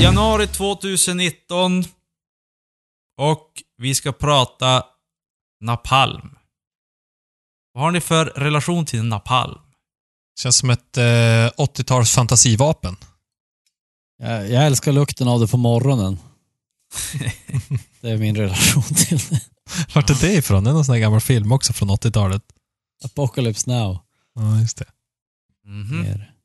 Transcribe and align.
Januari 0.00 0.46
2019. 0.46 1.84
Och 3.20 3.62
vi 3.76 3.94
ska 3.94 4.12
prata 4.12 4.84
napalm. 5.60 6.30
Vad 7.72 7.84
har 7.84 7.90
ni 7.90 8.00
för 8.00 8.26
relation 8.26 8.86
till 8.86 9.04
napalm? 9.04 9.58
Känns 10.40 10.56
som 10.56 10.70
ett 10.70 10.96
eh, 10.96 11.02
80-tals 11.02 12.14
fantasivapen. 12.14 12.96
Jag, 14.18 14.50
jag 14.50 14.66
älskar 14.66 14.92
lukten 14.92 15.28
av 15.28 15.40
det 15.40 15.48
på 15.48 15.56
morgonen. 15.56 16.18
det 18.00 18.10
är 18.10 18.16
min 18.16 18.36
relation 18.36 18.82
till 18.82 19.18
det. 19.18 19.40
Vart 19.94 20.10
är 20.10 20.14
det 20.20 20.32
ifrån? 20.32 20.64
Det 20.64 20.70
är 20.70 20.74
någon 20.74 20.84
sån 20.84 20.92
här 20.92 21.00
gammal 21.00 21.20
film 21.20 21.52
också 21.52 21.72
från 21.72 21.90
80-talet. 21.90 22.42
Apocalypse 23.04 23.70
now. 23.70 23.98
Ja, 24.34 24.60
just 24.60 24.76
det. 24.76 24.86
Mhm. 25.64 26.02
Mer. 26.02 26.37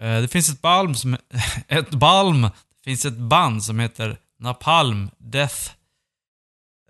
Eh, 0.00 0.20
Det 0.20 0.28
finns 0.28 0.48
ett 0.48 0.62
balm 0.62 0.94
som... 0.94 1.16
Ett 1.68 1.90
balm! 1.90 2.42
Det 2.42 2.84
finns 2.84 3.04
ett 3.04 3.16
band 3.16 3.64
som 3.64 3.78
heter 3.80 4.16
Napalm 4.40 5.10
Death. 5.18 5.70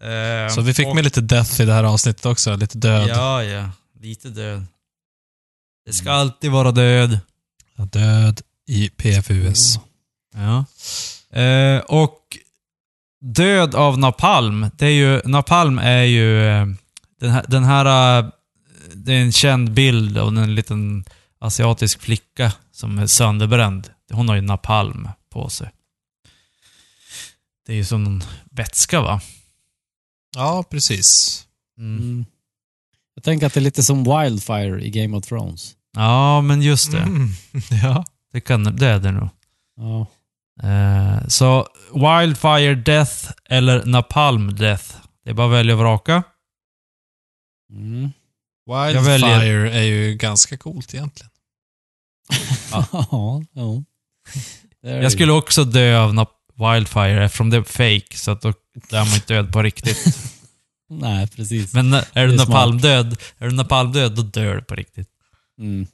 Eh, 0.02 0.55
Så 0.55 0.61
vi 0.61 0.75
fick 0.75 0.86
och- 0.86 0.94
med 0.94 1.05
lite 1.05 1.20
death 1.20 1.61
i 1.61 1.64
det 1.64 1.72
här 1.72 1.84
avsnittet 1.84 2.27
också. 2.27 2.56
Lite 2.56 2.78
död. 2.78 3.08
Ja, 3.08 3.44
ja. 3.44 3.70
Lite 4.00 4.28
död. 4.28 4.67
Det 5.86 5.92
ska 5.92 6.12
alltid 6.12 6.50
vara 6.50 6.72
död. 6.72 7.19
Död 7.77 8.41
i 8.69 8.89
PFUS. 8.89 9.78
Ja. 10.34 10.64
Eh, 11.41 11.78
och 11.80 12.19
död 13.20 13.74
av 13.74 13.98
napalm, 13.98 14.70
det 14.78 14.86
är 14.86 14.91
ju... 14.91 15.20
Napalm 15.24 15.78
är 15.78 16.02
ju... 16.02 16.41
Den 17.20 17.30
här... 17.30 17.45
Den 17.48 17.64
här 17.64 17.84
det 18.95 19.12
är 19.12 19.20
en 19.22 19.33
känd 19.33 19.70
bild 19.72 20.19
av 20.19 20.28
en 20.39 20.55
liten 20.55 21.05
asiatisk 21.41 22.00
flicka 22.00 22.52
som 22.72 22.98
är 22.98 23.06
sönderbränd. 23.06 23.91
Hon 24.12 24.28
har 24.28 24.36
ju 24.36 24.42
napalm 24.42 25.08
på 25.30 25.48
sig. 25.48 25.70
Det 27.66 27.72
är 27.72 27.77
ju 27.77 27.84
som 27.84 28.06
en 28.06 28.22
vätska 28.50 29.00
va? 29.00 29.20
Ja, 30.36 30.64
precis. 30.70 31.38
Mm. 31.78 31.98
Mm. 32.02 32.27
Jag 33.14 33.24
tänker 33.24 33.46
att 33.46 33.55
det 33.55 33.61
är 33.61 33.62
lite 33.62 33.83
som 33.83 34.05
Wildfire 34.05 34.84
i 34.84 34.91
Game 34.91 35.16
of 35.16 35.24
Thrones. 35.27 35.77
Ja, 35.96 36.41
men 36.41 36.62
just 36.62 36.92
det. 36.92 36.98
Mm. 36.98 37.28
Ja. 37.83 38.05
Det, 38.33 38.41
kan, 38.41 38.77
det 38.77 38.86
är 38.86 38.98
det 38.98 39.12
nog. 39.12 39.28
Ja. 39.77 40.06
Eh, 40.68 41.27
så 41.28 41.68
Wildfire 41.94 42.74
Death 42.74 43.30
eller 43.44 43.84
Napalm 43.84 44.56
Death. 44.56 44.84
Det 45.24 45.30
är 45.30 45.34
bara 45.34 45.46
att 45.46 45.52
välja 45.52 45.74
och 45.74 45.80
vraka. 45.80 46.22
Mm. 47.72 48.11
Jag 48.66 49.02
väljer- 49.02 49.41
Wildfire 49.41 49.72
är 49.78 49.83
ju 49.83 50.14
ganska 50.14 50.56
coolt 50.56 50.94
egentligen. 50.94 51.30
Ja. 52.73 53.42
ja. 53.53 53.83
Är 54.84 55.03
Jag 55.03 55.12
skulle 55.12 55.33
också 55.33 55.64
dö 55.64 55.98
av 56.00 56.14
nap- 56.14 56.27
Wildfire 56.75 57.25
eftersom 57.25 57.50
det 57.50 57.56
är 57.56 57.62
fake, 57.62 58.19
så 58.19 58.31
att 58.31 58.41
då 58.42 58.48
är 58.91 59.05
man 59.05 59.14
inte 59.14 59.34
död 59.34 59.53
på 59.53 59.62
riktigt. 59.62 60.17
Nej, 60.91 61.27
precis. 61.29 61.73
Men 61.74 61.92
är 61.95 62.05
du 62.14 62.27
Det 62.27 62.36
napalmdöd, 62.36 63.17
är 63.39 63.46
du 63.48 63.55
napalmdöd, 63.57 64.13
då 64.17 64.23
dör 64.23 64.55
du 64.57 64.63
på 64.63 64.74
riktigt. 64.74 65.08
Mm. 65.61 65.86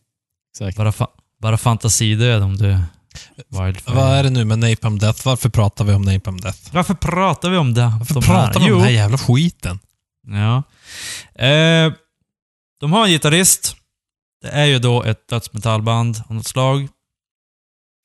Exakt. 0.54 0.76
Bara, 0.76 0.90
fa- 0.90 1.08
bara 1.42 1.56
fantasidöd 1.58 2.42
om 2.42 2.56
du 2.56 2.78
Wildfire. 3.48 3.94
Vad 3.94 4.08
är 4.18 4.22
det 4.22 4.30
nu 4.30 4.44
med 4.44 4.58
Napalm 4.58 4.98
Death? 4.98 5.26
Varför 5.26 5.48
pratar 5.48 5.84
vi 5.84 5.92
om 5.94 6.02
Napalm 6.02 6.40
Death? 6.40 6.58
Varför 6.72 6.94
pratar 6.94 7.50
vi 7.50 7.56
om 7.56 7.74
det? 7.74 7.92
Varför 7.98 8.14
de 8.14 8.22
pratar 8.22 8.60
vi 8.60 8.66
om 8.66 8.72
den 8.72 8.80
här 8.80 8.90
jävla 8.90 9.18
skiten? 9.18 9.78
Ja. 10.26 10.56
Eh, 11.44 11.92
de 12.80 12.92
har 12.92 13.04
en 13.04 13.10
gitarrist. 13.10 13.76
Det 14.46 14.52
är 14.52 14.64
ju 14.64 14.78
då 14.78 15.02
ett 15.02 15.28
dödsmetallband 15.28 16.22
av 16.28 16.34
något 16.34 16.46
slag. 16.46 16.88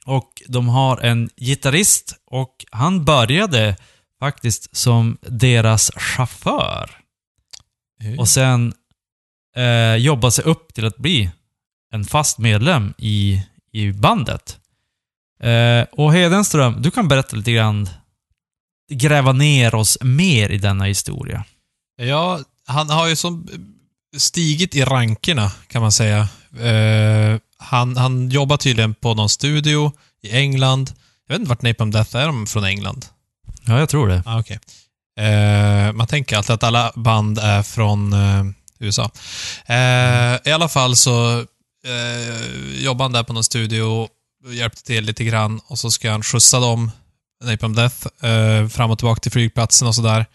Och 0.06 0.42
de 0.48 0.70
har 0.70 0.98
en 0.98 1.30
gitarrist 1.38 2.16
och 2.26 2.66
han 2.72 3.06
började 3.06 3.78
faktiskt 4.20 4.76
som 4.76 5.18
deras 5.22 5.92
chaufför. 5.96 6.98
Och 8.18 8.30
sen 8.30 8.74
eh, 9.56 9.96
jobbade 9.96 10.32
sig 10.32 10.46
upp 10.46 10.74
till 10.74 10.86
att 10.86 10.98
bli 10.98 11.32
en 11.92 12.06
fast 12.06 12.38
medlem 12.38 12.94
i, 12.98 13.44
i 13.72 13.92
bandet. 13.92 14.60
Eh, 15.40 15.86
och 15.92 16.14
Hedenström, 16.14 16.82
du 16.82 16.92
kan 16.92 17.08
berätta 17.08 17.36
lite 17.36 17.52
grann, 17.52 17.90
gräva 18.92 19.32
ner 19.32 19.76
oss 19.76 19.98
mer 20.02 20.50
i 20.50 20.58
denna 20.58 20.84
historia. 20.84 21.46
Ja, 21.98 22.40
han 22.66 22.90
har 22.90 23.08
ju 23.08 23.16
som 23.16 23.48
stigit 24.18 24.76
i 24.76 24.84
rankerna, 24.84 25.52
kan 25.68 25.82
man 25.82 25.92
säga. 25.92 26.28
Eh, 26.60 27.40
han, 27.58 27.98
han 27.98 28.30
jobbar 28.30 28.58
tydligen 28.58 28.94
på 28.94 29.14
någon 29.14 29.30
studio 29.30 29.92
i 30.24 30.32
England. 30.32 30.94
Jag 31.28 31.34
vet 31.34 31.40
inte 31.40 31.50
vart 31.50 31.62
Napalm 31.62 31.92
Death 31.92 32.16
är, 32.16 32.26
de 32.26 32.48
från 32.48 32.64
England? 32.64 33.06
Ja, 33.66 33.80
jag 33.80 33.90
tror 33.90 34.08
det. 34.08 34.24
Ah, 34.26 34.40
okej. 34.40 34.60
Eh, 35.20 35.94
man 35.94 36.08
tänker 36.08 36.38
alltid 36.38 36.54
att 36.54 36.64
alla 36.64 36.92
band 36.96 37.40
är 37.40 37.64
från 37.64 38.14
eh, 38.14 38.44
USA. 38.80 39.12
Eh, 39.66 40.50
I 40.50 40.52
alla 40.52 40.70
fall 40.70 40.96
så 40.96 41.46
jobbar 42.74 43.06
han 43.06 43.12
där 43.12 43.24
på 43.24 43.34
någon 43.34 43.44
studio 43.44 43.82
och 43.82 44.10
hjälpte 44.54 44.84
till 44.84 45.06
lite 45.06 45.24
grann 45.24 45.62
och 45.68 45.80
så 45.80 45.92
ska 45.92 46.12
han 46.12 46.24
skjutsa 46.24 46.60
dem, 46.60 46.92
Napalm 47.44 47.76
Death, 47.76 48.08
fram 48.70 48.92
och 48.92 48.98
tillbaka 48.98 49.20
till 49.20 49.32
flygplatsen 49.32 49.88
och 49.88 49.96
sådär. 49.96 50.26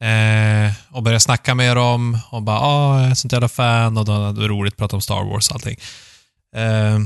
Eh, 0.00 0.72
och 0.90 1.02
började 1.02 1.20
snacka 1.20 1.54
med 1.54 1.76
dem 1.76 2.18
och 2.30 2.42
bara 2.42 2.60
ah, 2.60 3.00
jag 3.00 3.10
är 3.10 3.14
sånt 3.14 3.32
jävla 3.32 3.48
fan 3.48 3.98
och 3.98 4.04
då 4.04 4.12
hade 4.12 4.40
det 4.40 4.48
roligt 4.48 4.74
att 4.74 4.78
prata 4.78 4.96
om 4.96 5.02
Star 5.02 5.24
Wars 5.24 5.48
och 5.48 5.54
allting. 5.54 5.76
Eh, 6.56 6.98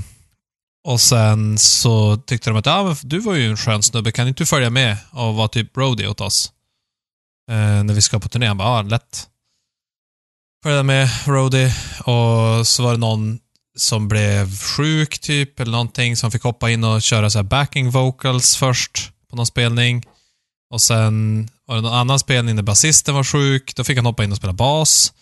och 0.84 1.00
sen 1.00 1.58
så 1.58 2.16
tyckte 2.16 2.50
de 2.50 2.56
att 2.56 2.66
ah, 2.66 2.84
men 2.84 2.96
du 3.02 3.18
var 3.18 3.34
ju 3.34 3.50
en 3.50 3.56
skön 3.56 3.82
snubbe, 3.82 4.12
kan 4.12 4.28
inte 4.28 4.42
du 4.42 4.46
följa 4.46 4.70
med 4.70 4.96
och 5.10 5.34
vara 5.34 5.48
typ 5.48 5.76
roadie 5.76 6.08
åt 6.08 6.20
oss? 6.20 6.52
Eh, 7.50 7.84
när 7.84 7.94
vi 7.94 8.02
ska 8.02 8.18
på 8.18 8.28
turné. 8.28 8.46
Han 8.46 8.56
bara, 8.56 8.68
ah, 8.68 8.82
lätt. 8.82 9.28
Följde 10.62 10.82
med 10.82 11.08
roadie 11.26 11.74
och 11.98 12.66
så 12.66 12.82
var 12.82 12.92
det 12.92 12.98
någon 12.98 13.38
som 13.78 14.08
blev 14.08 14.56
sjuk 14.58 15.18
typ, 15.18 15.60
eller 15.60 15.72
någonting, 15.72 16.16
som 16.16 16.30
fick 16.30 16.42
hoppa 16.42 16.70
in 16.70 16.84
och 16.84 17.02
köra 17.02 17.30
så 17.30 17.38
här 17.38 17.42
backing 17.42 17.90
vocals 17.90 18.56
först 18.56 19.12
på 19.30 19.36
någon 19.36 19.46
spelning. 19.46 20.06
Och 20.70 20.82
sen 20.82 21.48
var 21.66 21.76
det 21.76 21.82
någon 21.82 21.94
annan 21.94 22.18
spelning 22.18 22.56
där 22.56 22.62
basisten 22.62 23.14
var 23.14 23.24
sjuk, 23.24 23.76
då 23.76 23.84
fick 23.84 23.96
han 23.98 24.06
hoppa 24.06 24.24
in 24.24 24.30
och 24.32 24.36
spela 24.38 24.52
bas. 24.52 25.12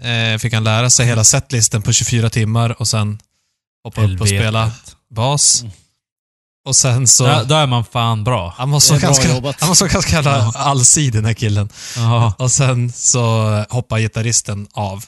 Eh, 0.00 0.38
fick 0.38 0.52
han 0.52 0.64
lära 0.64 0.90
sig 0.90 1.06
hela 1.06 1.24
setlisten 1.24 1.82
på 1.82 1.92
24 1.92 2.30
timmar 2.30 2.80
och 2.80 2.88
sen 2.88 3.18
hoppa 3.84 4.02
upp 4.02 4.20
och 4.20 4.28
spela 4.28 4.72
bas. 5.10 5.60
Mm. 5.62 5.72
Och 6.64 6.76
sen 6.76 7.06
så... 7.08 7.24
Där, 7.24 7.44
där 7.44 7.62
är 7.62 7.66
man 7.66 7.84
fan 7.84 8.24
bra. 8.24 8.54
Han 8.56 8.70
vara 8.70 8.80
bra 8.80 8.98
ganska, 8.98 9.28
han 9.58 9.68
måste 9.68 9.84
vara 9.84 9.92
ganska 9.92 10.12
jävla 10.16 10.38
Ja. 10.38 10.52
allsidig 10.54 11.12
den 11.12 11.24
här 11.24 11.34
killen. 11.34 11.68
Ja. 11.96 12.34
Och 12.38 12.50
sen 12.50 12.92
så 12.92 13.48
hoppar 13.70 13.98
gitarristen 13.98 14.68
av 14.72 15.04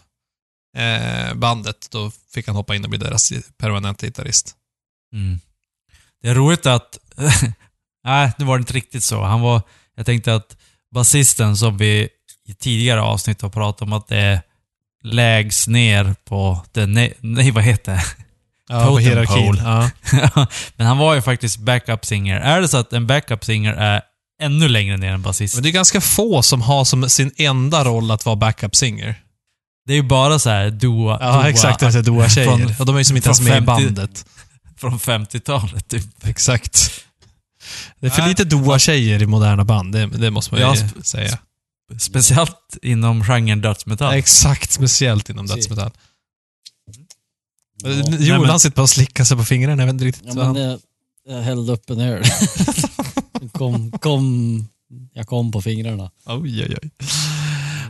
eh, 0.76 1.34
bandet. 1.34 1.88
Då 1.90 2.12
fick 2.34 2.46
han 2.46 2.56
hoppa 2.56 2.74
in 2.74 2.84
och 2.84 2.90
bli 2.90 2.98
deras 2.98 3.32
permanenta 3.58 4.06
gitarrist. 4.06 4.54
Mm. 5.12 5.40
Det 6.22 6.28
är 6.28 6.34
roligt 6.34 6.66
att... 6.66 6.98
Nej, 8.04 8.32
nu 8.38 8.44
var 8.44 8.58
det 8.58 8.62
inte 8.62 8.72
riktigt 8.72 9.04
så. 9.04 9.22
Han 9.22 9.40
var... 9.40 9.62
Jag 10.00 10.06
tänkte 10.06 10.34
att 10.34 10.56
basisten 10.94 11.56
som 11.56 11.76
vi 11.76 12.08
i 12.48 12.54
tidigare 12.54 13.00
avsnitt 13.00 13.42
har 13.42 13.48
pratat 13.48 13.82
om 13.82 13.92
att 13.92 14.08
det 14.08 14.16
är 14.16 14.40
lägst 15.02 15.68
ner 15.68 16.14
på 16.24 16.64
den... 16.72 16.92
Nej, 16.92 17.14
nej 17.20 17.50
vad 17.50 17.64
heter 17.64 17.92
det? 17.92 18.02
Ja, 18.68 18.84
på 18.84 18.90
Totem 18.90 19.04
hierarkin. 19.04 19.46
pole. 19.46 19.90
Ja. 20.34 20.46
Men 20.76 20.86
han 20.86 20.98
var 20.98 21.14
ju 21.14 21.22
faktiskt 21.22 21.58
backup 21.58 22.06
singer. 22.06 22.40
Är 22.40 22.60
det 22.60 22.68
så 22.68 22.76
att 22.76 22.92
en 22.92 23.06
backup 23.06 23.44
singer 23.44 23.72
är 23.72 24.02
ännu 24.42 24.68
längre 24.68 24.96
ner 24.96 25.12
än 25.12 25.22
basist? 25.22 25.54
Men 25.54 25.62
det 25.62 25.68
är 25.68 25.72
ganska 25.72 26.00
få 26.00 26.42
som 26.42 26.62
har 26.62 26.84
som 26.84 27.08
sin 27.08 27.30
enda 27.36 27.84
roll 27.84 28.10
att 28.10 28.26
vara 28.26 28.36
backup 28.36 28.76
singer. 28.76 29.14
Det 29.86 29.92
är 29.92 29.96
ju 29.96 30.02
bara 30.02 30.38
så 30.38 30.50
här 30.50 30.70
Dua... 30.70 31.18
Ja, 31.20 31.32
Dua 31.32 31.48
exakt. 31.48 31.80
Doa-tjejer. 32.04 32.80
Och 32.80 32.86
de 32.86 32.94
är 32.94 33.00
ju 33.00 33.04
som 33.04 33.16
inte 33.16 33.28
ens 33.28 33.40
med 33.40 33.48
i 33.48 33.66
50 33.66 33.66
bandet. 33.66 34.24
Från 34.76 34.98
50-talet 34.98 35.88
typ. 35.88 36.26
Exakt. 36.26 36.90
Det 38.00 38.06
är 38.06 38.10
för 38.10 38.20
Nej. 38.20 38.28
lite 38.28 38.44
Doa-tjejer 38.44 39.22
i 39.22 39.26
moderna 39.26 39.64
band, 39.64 39.92
det, 39.92 40.06
det 40.06 40.30
måste 40.30 40.54
man 40.54 40.60
ju 40.60 40.66
Ja, 40.66 40.74
sp- 40.74 41.02
säga. 41.02 41.38
Speciellt 41.98 42.76
inom 42.82 43.24
genren 43.24 43.60
dödsmetall. 43.60 44.14
Exakt, 44.14 44.70
speciellt 44.72 45.30
inom 45.30 45.46
Precis. 45.46 45.66
dödsmetall. 45.66 45.90
Ja. 47.82 47.90
Joel 47.90 48.10
Nej, 48.20 48.38
men- 48.40 48.48
han 48.50 48.60
sitter 48.60 48.76
bara 48.76 48.82
och 48.82 48.90
slickar 48.90 49.24
sig 49.24 49.36
på 49.36 49.44
fingrarna. 49.44 49.82
Jag 49.82 49.86
vet 49.86 49.92
inte 49.92 50.04
riktigt. 50.04 50.24
Ja, 50.26 50.32
vad 50.34 50.44
han... 50.46 50.54
men 50.54 50.62
jag, 50.62 50.80
jag 51.28 51.42
hällde 51.42 51.72
upp 51.72 51.90
en 51.90 52.00
öl. 52.00 52.22
kom, 53.52 53.90
kom, 53.92 54.68
jag 55.14 55.26
kom 55.26 55.52
på 55.52 55.62
fingrarna. 55.62 56.10
Oj, 56.26 56.64
oj, 56.68 56.76
oj. 56.82 56.90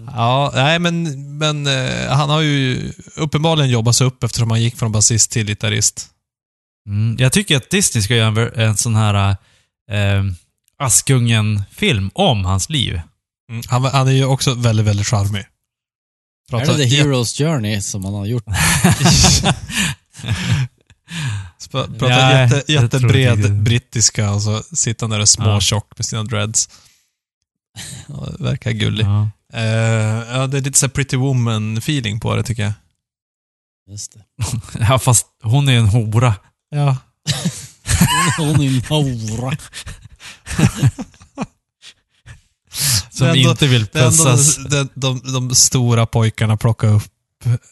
Ja, 0.06 0.52
nej 0.54 0.78
men, 0.78 1.38
men 1.38 1.66
eh, 1.66 2.08
han 2.12 2.30
har 2.30 2.40
ju 2.40 2.92
uppenbarligen 3.16 3.70
jobbat 3.70 3.96
sig 3.96 4.06
upp 4.06 4.24
eftersom 4.24 4.50
han 4.50 4.62
gick 4.62 4.76
från 4.76 4.92
basist 4.92 5.30
till 5.30 5.46
gitarrist. 5.46 6.08
Mm, 6.86 7.16
jag 7.18 7.32
tycker 7.32 7.56
att 7.56 7.70
Disney 7.70 8.02
ska 8.02 8.16
göra 8.16 8.26
en, 8.28 8.38
ver- 8.38 8.58
en 8.58 8.76
sån 8.76 8.94
här 8.96 9.30
eh, 9.30 9.36
Askungen-film 10.78 12.10
om 12.14 12.44
hans 12.44 12.70
liv. 12.70 13.00
Mm. 13.50 13.62
Han, 13.68 13.84
han 13.84 14.08
är 14.08 14.12
ju 14.12 14.24
också 14.24 14.54
väldigt, 14.54 14.86
väldigt 14.86 15.06
charmig. 15.06 15.44
är 16.52 16.66
det 16.66 16.76
The 16.76 16.84
Hero's 16.84 17.38
Journey 17.38 17.80
som 17.80 18.04
han 18.04 18.14
har 18.14 18.26
gjort? 18.26 18.44
Pratar 21.70 22.08
Nej, 22.08 22.48
jätte, 22.48 22.72
jättebred 22.72 23.62
brittiska 23.62 24.30
och 24.30 24.42
så 24.42 24.62
sitter 24.62 25.04
han 25.06 25.10
där 25.10 25.18
och 25.18 25.22
Ja. 25.22 25.26
småtjock 25.26 25.92
med 25.96 26.06
sina 26.06 26.22
dreads. 26.24 26.68
Ja, 28.06 28.28
verkar 28.38 28.70
gullig. 28.70 29.04
Ja. 29.04 29.30
Eh, 29.52 29.62
ja, 30.36 30.46
det 30.46 30.58
är 30.58 30.60
lite 30.60 30.78
så 30.78 30.88
pretty 30.88 31.16
woman-feeling 31.16 32.20
på 32.20 32.36
det 32.36 32.42
tycker 32.42 32.62
jag. 32.62 32.72
Just 33.90 34.12
det. 34.12 34.24
ja, 34.80 34.98
fast 34.98 35.26
hon 35.42 35.68
är 35.68 35.72
ju 35.72 35.78
en 35.78 35.88
hora. 35.88 36.34
Ja. 36.70 36.96
Hon 38.38 38.60
är 38.60 38.66
en 38.66 38.82
hora. 38.88 39.56
Som 43.10 43.26
ändå- 43.26 43.50
inte 43.50 43.66
vill 43.66 43.86
pussas. 43.86 44.56
de, 44.56 44.88
de, 44.94 45.20
de, 45.32 45.54
stora 45.54 46.06
pojkarna 46.06 46.56
plockar 46.56 46.88
upp 46.88 47.12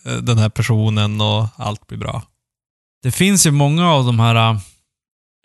eh, 0.05 0.13
den 0.13 0.39
här 0.39 0.49
personen 0.49 1.21
och 1.21 1.47
allt 1.57 1.87
blir 1.87 1.99
bra. 1.99 2.23
Det 3.03 3.11
finns 3.11 3.47
ju 3.47 3.51
många 3.51 3.91
av 3.91 4.05
de 4.05 4.21
här... 4.21 4.61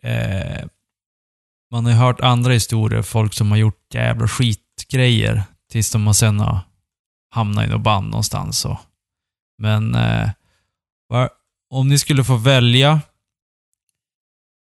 Eh, 0.03 0.65
man 1.71 1.85
har 1.85 1.91
ju 1.91 1.97
hört 1.97 2.21
andra 2.21 2.53
historier, 2.53 3.01
folk 3.01 3.33
som 3.33 3.51
har 3.51 3.57
gjort 3.57 3.93
jävla 3.93 4.27
skitgrejer 4.27 5.43
tills 5.71 5.91
de 5.91 6.07
har 6.07 6.13
sen 6.13 6.39
har 6.39 6.59
hamnat 7.29 7.65
i 7.65 7.69
något 7.69 7.81
band 7.81 8.09
någonstans. 8.09 8.59
Så. 8.59 8.79
Men 9.57 9.95
eh, 9.95 10.29
om 11.69 11.87
ni 11.89 11.99
skulle 11.99 12.23
få 12.23 12.35
välja, 12.35 13.01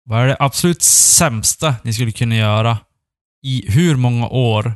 vad 0.03 0.21
är 0.21 0.27
det 0.27 0.37
absolut 0.39 0.81
sämsta 0.81 1.75
ni 1.83 1.93
skulle 1.93 2.11
kunna 2.11 2.35
göra 2.35 2.77
i 3.41 3.71
hur 3.71 3.95
många 3.95 4.27
år 4.27 4.75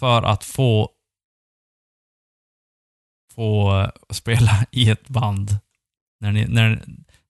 för 0.00 0.22
att 0.22 0.44
få 0.44 0.90
få 3.34 3.80
eh, 3.80 3.90
spela 4.12 4.66
i 4.70 4.90
ett 4.90 5.08
band 5.08 5.58
när, 6.20 6.32
ni, 6.32 6.46
när, 6.46 6.84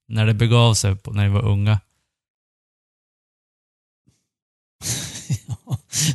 när 0.08 0.26
det 0.26 0.34
begav 0.34 0.74
sig 0.74 0.96
på, 0.96 1.12
när 1.12 1.22
ni 1.22 1.28
var 1.28 1.44
unga? 1.44 1.80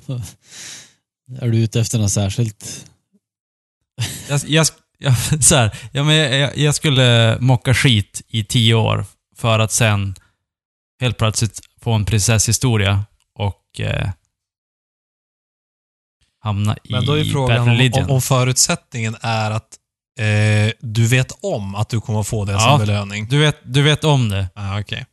är 1.41 1.49
du 1.49 1.57
ute 1.57 1.79
efter 1.79 1.99
något 1.99 2.11
särskilt? 2.11 2.91
Jag, 4.29 4.41
jag, 4.47 4.67
jag, 4.97 5.17
så 5.43 5.55
här, 5.55 5.77
ja, 5.91 6.03
men 6.03 6.15
jag, 6.15 6.57
jag 6.57 6.75
skulle 6.75 7.37
mocka 7.39 7.73
skit 7.73 8.21
i 8.27 8.43
tio 8.43 8.73
år 8.73 9.05
för 9.35 9.59
att 9.59 9.71
sen 9.71 10.15
helt 11.01 11.17
plötsligt 11.17 11.59
få 11.81 11.93
en 11.93 12.05
prinsesshistoria 12.05 13.05
och 13.39 13.79
eh, 13.79 14.09
hamna 16.39 16.77
Men 16.89 17.05
då 17.05 17.13
är 17.13 17.17
i 17.17 17.31
frågan 17.31 17.69
om, 17.69 17.91
om, 17.93 18.09
om 18.09 18.21
förutsättningen 18.21 19.15
är 19.21 19.51
att 19.51 19.77
eh, 20.19 20.73
du 20.79 21.07
vet 21.07 21.31
om 21.41 21.75
att 21.75 21.89
du 21.89 22.01
kommer 22.01 22.19
att 22.19 22.27
få 22.27 22.45
det 22.45 22.51
Ja. 22.51 22.59
som 22.59 22.79
belöning. 22.79 23.27
Du, 23.27 23.39
vet, 23.39 23.57
du 23.63 23.81
vet 23.81 24.03
om 24.03 24.29
det. 24.29 24.47
Ah, 24.55 24.79
okej. 24.79 25.05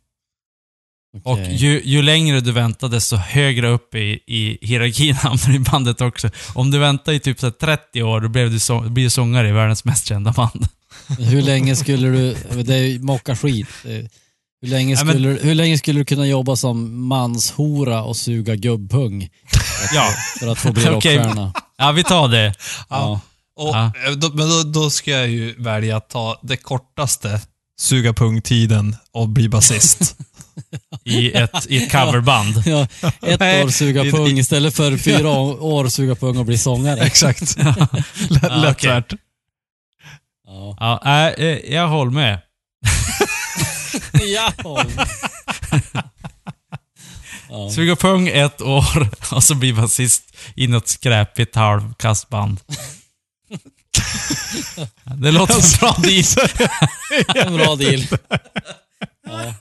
Och 1.24 1.38
ju, 1.38 1.82
ju 1.84 2.02
längre 2.02 2.40
du 2.40 2.52
väntar, 2.52 2.88
desto 2.88 3.16
högre 3.16 3.68
upp 3.68 3.94
i, 3.94 4.20
i 4.26 4.58
hierarkin 4.66 5.14
hamnar 5.22 5.54
i 5.54 5.58
bandet 5.58 6.00
också. 6.00 6.30
Om 6.54 6.70
du 6.70 6.78
väntar 6.78 7.12
i 7.12 7.20
typ 7.20 7.40
så 7.40 7.46
här 7.46 7.50
30 7.50 8.02
år, 8.02 8.20
då 8.20 8.28
blir 8.28 8.46
du, 8.46 8.58
så, 8.58 8.80
blir 8.80 9.04
du 9.04 9.10
sångare 9.10 9.48
i 9.48 9.52
världens 9.52 9.84
mest 9.84 10.06
kända 10.06 10.32
band. 10.32 10.68
Hur 11.18 11.42
länge 11.42 11.76
skulle 11.76 12.08
du, 12.08 12.34
det 12.62 12.74
är 12.74 12.78
ju 12.78 13.36
skit. 13.36 13.68
Hur 14.62 14.68
länge, 14.68 14.94
Ja, 14.94 15.04
men- 15.04 15.14
skulle, 15.14 15.28
hur 15.28 15.54
länge 15.54 15.78
skulle 15.78 16.00
du 16.00 16.04
kunna 16.04 16.26
jobba 16.26 16.56
som 16.56 17.06
manshora 17.08 18.02
och 18.02 18.16
suga 18.16 18.54
gubbpung 18.56 19.28
Ja, 19.94 20.08
för 20.40 20.46
att 20.48 20.58
få 20.58 20.72
bli 20.72 20.84
rockstjärna? 20.86 21.52
ja 21.78 21.92
vi 21.92 22.04
tar 22.04 22.28
det. 22.28 22.54
Ja. 22.90 23.20
Och, 23.56 23.68
Ja. 23.76 23.92
eh, 24.06 24.12
då, 24.12 24.28
men 24.28 24.48
då, 24.48 24.62
då 24.62 24.90
ska 24.90 25.10
jag 25.10 25.28
ju 25.28 25.54
välja 25.62 25.96
att 25.96 26.08
ta 26.10 26.40
det 26.42 26.56
kortaste 26.56 27.40
suga 27.80 28.12
pung-tiden 28.12 28.96
och 29.12 29.28
bli 29.28 29.48
basist. 29.48 30.16
I 31.04 31.32
ett, 31.32 31.66
i 31.68 31.76
ett 31.84 31.92
coverband. 31.92 32.62
Ja, 32.66 32.86
ett 33.22 33.40
Nej, 33.40 33.64
år 33.64 33.68
suga 33.68 34.02
pung 34.02 34.38
istället 34.38 34.74
för 34.74 34.96
fyra 34.96 35.28
år 35.30 35.88
suga 35.88 36.14
pung 36.14 36.36
och 36.38 36.44
bli 36.44 36.58
sångare. 36.58 37.00
Exakt. 37.00 37.56
Lätt, 37.58 37.76
Ja, 38.42 38.56
lätt 38.56 38.76
okej. 38.76 38.90
värt. 38.90 39.12
Ja. 40.46 40.76
Ja, 41.04 41.30
äh, 41.30 41.74
jag 41.74 41.88
håller 41.88 42.10
med. 42.12 42.38
ja. 44.34 44.52
ja. 47.48 47.70
Suga 47.70 47.96
pung 47.96 48.28
ett 48.28 48.60
år 48.60 49.10
och 49.32 49.44
så 49.44 49.54
blir 49.54 49.72
basist 49.72 50.36
i 50.56 50.66
något 50.66 50.88
skräpigt 50.88 51.56
halvkastband. 51.56 52.60
Det 55.16 55.30
låter 55.30 55.60
som 55.60 55.88
en 55.88 55.96
bra 55.96 55.96
deal. 56.02 56.24
En 57.46 57.54
bra 57.56 57.76
deal. 57.76 58.06
Ja. 59.26 59.54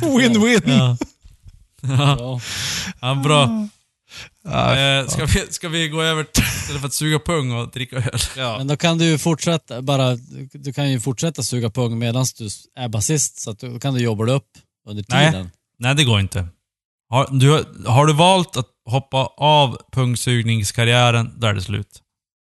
Win-win. 0.00 0.62
Ja, 0.70 0.96
Ja. 1.82 2.40
ja, 3.00 3.14
bra. 3.14 3.68
Ja, 4.44 4.76
Eh, 4.76 5.06
ska, 5.06 5.24
vi, 5.24 5.46
ska 5.52 5.68
vi 5.68 5.88
gå 5.88 6.02
över 6.02 6.24
till, 6.24 6.42
istället 6.44 6.80
för 6.80 6.88
att 6.88 6.94
suga 6.94 7.18
pung 7.18 7.52
och 7.52 7.70
dricka 7.70 7.96
öl? 7.96 8.18
ja. 8.36 8.58
Men 8.58 8.66
då 8.66 8.76
kan 8.76 8.98
du 8.98 9.04
ju 9.04 9.18
fortsätta, 9.18 9.82
bara, 9.82 10.16
du 10.52 10.72
kan 10.72 10.90
ju 10.90 11.00
fortsätta 11.00 11.42
suga 11.42 11.70
pung 11.70 11.98
medan 11.98 12.26
du 12.38 12.48
är 12.78 12.88
basist, 12.88 13.40
så 13.40 13.50
att 13.50 13.58
då 13.58 13.80
kan 13.80 13.94
du 13.94 14.00
jobba 14.00 14.24
dig 14.24 14.34
upp 14.34 14.48
under 14.88 15.04
Nej. 15.08 15.30
tiden. 15.30 15.50
Nej, 15.78 15.94
det 15.94 16.04
går 16.04 16.20
inte. 16.20 16.46
Har 17.10 17.26
du, 17.30 17.64
har 17.86 18.06
du 18.06 18.12
valt 18.12 18.56
att 18.56 18.66
hoppa 18.90 19.18
av 19.36 19.78
pungsugningskarriären, 19.92 21.32
då 21.36 21.46
är 21.46 21.54
det 21.54 21.62
slut. 21.62 21.88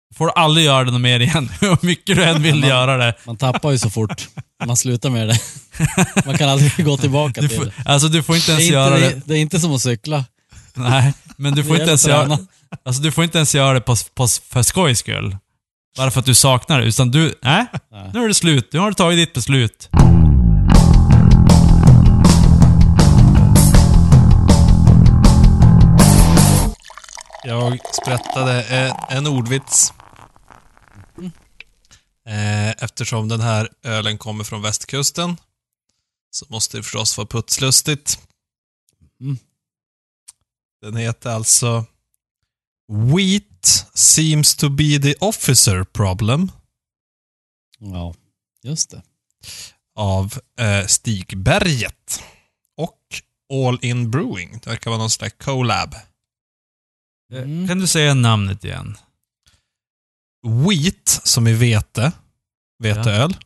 Du 0.10 0.16
får 0.16 0.30
aldrig 0.30 0.66
göra 0.66 0.84
det 0.84 0.92
något 0.92 1.02
mer 1.02 1.20
igen. 1.20 1.50
Hur 1.62 1.86
mycket 1.86 2.16
du 2.16 2.24
än 2.24 2.42
vill 2.44 2.60
Man- 2.60 2.70
göra 2.70 2.98
det. 2.98 3.14
Man 3.26 3.38
tappar 3.38 3.72
ju 3.72 3.78
så 3.78 3.90
fort 3.90 4.28
man 4.66 4.78
slutar 4.78 5.10
med 5.10 5.28
det. 5.28 5.40
Man 6.26 6.38
kan 6.38 6.50
aldrig 6.50 6.86
gå 6.86 6.98
tillbaka 6.98 7.42
Du 7.42 7.48
till 7.48 7.58
får, 7.58 7.66
det. 7.66 7.74
alltså 7.86 8.08
du 8.08 8.24
får 8.24 8.36
inte 8.36 8.52
Det 8.52 8.52
är 8.52 8.54
ens 8.56 8.66
inte, 8.66 8.74
göra 8.74 8.96
det, 8.96 9.10
det. 9.10 9.22
det 9.26 9.34
är 9.34 9.38
inte 9.42 9.60
som 9.60 9.72
att 9.76 9.82
cykla. 9.82 10.26
Nej, 10.74 11.14
men 11.38 11.56
du 11.56 11.64
får 11.64 11.76
inte 11.76 11.88
ens 11.88 12.08
göra, 12.08 12.38
alltså 12.86 13.02
du 13.02 13.12
får 13.12 13.24
inte 13.24 13.38
ens 13.38 13.56
göra 13.56 13.74
det 13.74 13.82
på, 13.82 13.96
på, 14.14 14.28
för 14.28 14.62
skojs 14.64 15.00
skull. 15.00 15.38
Bara 15.98 16.12
för 16.12 16.20
att 16.20 16.26
du 16.26 16.36
saknar 16.36 16.80
det. 16.82 16.86
Utan 16.88 17.12
du, 17.12 17.34
nej, 17.42 17.66
Nej. 17.92 18.10
nu 18.14 18.24
är 18.24 18.28
det 18.28 18.34
slut. 18.34 18.70
Nu 18.74 18.80
har 18.80 18.88
du 18.88 18.94
tagit 18.94 19.18
ditt 19.18 19.34
beslut. 19.34 19.90
Jag 27.44 27.80
sprättade 28.02 28.64
en 29.10 29.28
ordvits. 29.28 29.94
Eh, 32.28 32.70
Eftersom 32.70 33.28
den 33.28 33.42
här 33.42 33.70
ölen 33.84 34.18
kommer 34.18 34.44
från 34.44 34.62
västkusten 34.62 35.38
så 36.32 36.46
måste 36.50 36.78
det 36.78 36.84
förstås 36.84 37.18
vara 37.18 37.28
putslustigt. 37.28 38.20
Mm. 39.22 39.38
Den 40.82 40.96
heter 40.96 41.30
alltså 41.30 41.86
Wheat 43.16 43.88
seems 43.94 44.56
to 44.56 44.70
be 44.70 45.00
the 45.00 45.16
officer 45.20 45.84
problem 45.84 46.52
Ja, 47.80 48.14
just 48.64 48.90
det. 48.90 49.02
av 49.96 50.40
eh, 50.60 50.86
Stigberget. 50.88 52.24
Och 52.78 53.00
All 53.54 53.80
In 53.82 54.12
Brewing. 54.12 54.60
Det 54.64 54.70
verkar 54.70 54.92
vara 54.92 55.00
någon 55.00 55.10
slags 55.10 55.36
collab. 55.38 55.94
Eh, 55.94 56.00
Mm. 57.44 57.68
Kan 57.68 57.80
du 57.80 57.88
säga 57.88 58.14
namnet 58.14 58.64
igen? 58.64 58.98
Wheat, 60.44 61.22
som 61.24 61.48
i 61.48 61.54
vete. 61.54 62.12
Veteöl. 62.80 63.38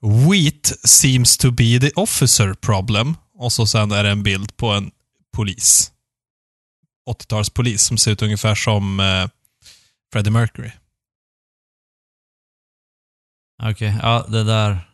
Wheat 0.00 0.72
seems 0.84 1.36
to 1.36 1.50
be 1.50 1.80
the 1.80 1.90
officer 1.96 2.54
problem. 2.54 3.16
Och 3.34 3.52
så 3.52 3.66
sen 3.66 3.92
är 3.92 4.04
det 4.04 4.10
en 4.10 4.22
bild 4.22 4.56
på 4.56 4.66
en 4.70 4.90
polis. 5.32 5.91
80-talspolis 7.10 7.78
som 7.78 7.98
ser 7.98 8.10
ut 8.10 8.22
ungefär 8.22 8.54
som 8.54 9.00
eh, 9.00 9.28
Freddie 10.12 10.30
Mercury. 10.30 10.70
Okej, 13.62 13.96
ja 14.02 14.26
det 14.28 14.44
där... 14.44 14.88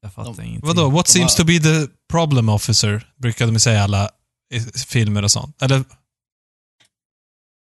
Jag 0.00 0.12
fattar 0.14 0.34
De- 0.34 0.44
ingenting. 0.46 0.68
Vadå? 0.68 0.90
What 0.90 1.06
De 1.06 1.12
seems 1.12 1.34
to 1.36 1.44
be 1.44 1.58
the 1.58 1.86
problem 2.10 2.48
officer? 2.48 3.12
Brukade 3.16 3.52
de 3.52 3.58
säga 3.60 3.76
i 3.78 3.80
alla 3.82 4.10
i 4.54 4.60
filmer 4.60 5.22
och 5.22 5.30
sånt. 5.32 5.62
Eller? 5.62 5.84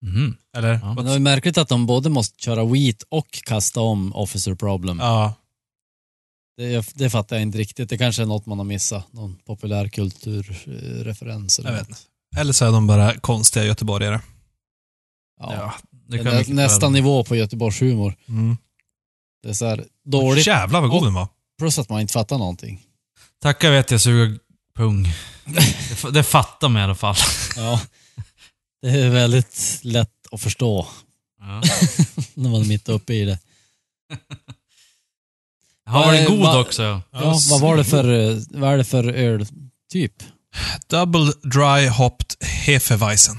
Mhm. 0.06 0.36
eller 0.56 0.72
Ja. 0.82 0.94
Men 0.94 1.04
det 1.04 1.12
är 1.12 1.18
märkligt 1.18 1.58
att 1.58 1.68
de 1.68 1.86
både 1.86 2.10
måste 2.10 2.42
köra 2.42 2.64
wheat 2.64 3.02
och 3.08 3.30
kasta 3.32 3.80
om 3.80 4.14
officer 4.14 4.54
problem. 4.54 4.98
ja. 4.98 5.34
Det, 6.56 6.92
det 6.94 7.10
fattar 7.10 7.36
jag 7.36 7.42
inte 7.42 7.58
riktigt. 7.58 7.88
Det 7.88 7.98
kanske 7.98 8.22
är 8.22 8.26
något 8.26 8.46
man 8.46 8.58
har 8.58 8.64
missat. 8.64 9.12
Någon 9.12 9.36
populärkulturreferens. 9.46 11.58
eller 11.58 11.70
Jag 11.70 11.78
vet 11.78 11.88
inte. 11.88 12.00
Eller 12.36 12.52
så 12.52 12.64
är 12.64 12.72
de 12.72 12.86
bara 12.86 13.18
konstiga 13.20 13.64
göteborgare. 13.64 14.20
Ja. 15.40 15.74
det 15.90 16.16
Det 16.18 16.24
kan 16.24 16.36
mycket 16.36 16.54
nästa 16.54 16.86
väl- 16.86 16.92
nivå 16.92 17.24
på 17.24 17.36
Göteborgs 17.36 17.82
humor. 17.82 18.14
Mm. 18.28 18.56
Det 19.42 19.48
är 19.48 19.52
så 19.52 19.66
här 19.66 19.84
dåligt, 20.04 20.46
Jävlar 20.46 20.80
vad 20.80 20.90
god 20.90 21.04
den 21.04 21.14
var. 21.14 21.28
plus 21.58 21.78
att 21.78 21.88
man 21.88 22.00
inte 22.00 22.12
fattar 22.12 22.38
någonting. 22.38 22.82
Tacka 23.42 23.70
vet 23.70 23.90
jag 23.90 24.00
suger 24.00 24.38
pung. 24.76 25.02
det, 25.44 25.64
det 26.12 26.22
fattar 26.22 26.68
man 26.68 26.82
i 26.82 26.84
alla 26.84 26.94
fall. 26.94 27.16
Ja. 27.56 27.80
Det 28.82 28.88
är 28.88 29.10
väldigt 29.10 29.80
lätt 29.82 30.26
att 30.32 30.40
förstå 30.40 30.86
Ja. 31.40 31.62
när 32.34 32.50
man 32.50 32.60
är 32.60 32.64
mitt 32.66 32.88
uppe 32.88 33.14
i 33.14 33.24
det. 33.24 33.38
Har 35.92 36.06
varit 36.06 36.20
Eh, 36.20 36.26
god 36.28 36.40
va- 36.40 36.60
också. 36.60 36.82
Ja, 37.10 37.38
vad 37.50 37.60
var 37.60 37.76
det 37.76 37.84
för, 37.84 38.12
eh, 38.12 38.36
vad 38.50 38.72
är 38.72 38.78
det 38.78 38.84
för 38.84 39.04
öltyp? 39.08 40.22
Double 40.86 41.32
dry 41.42 41.88
hopped 41.88 42.26
Hefeweizen. 42.40 43.36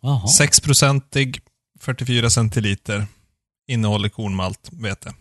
Jaha. 0.00 0.26
6-procentig, 0.26 1.40
44 1.80 2.30
centiliter. 2.30 3.06
Innehåller 3.68 4.08
kornmalt, 4.08 4.68
vete. 4.72 5.14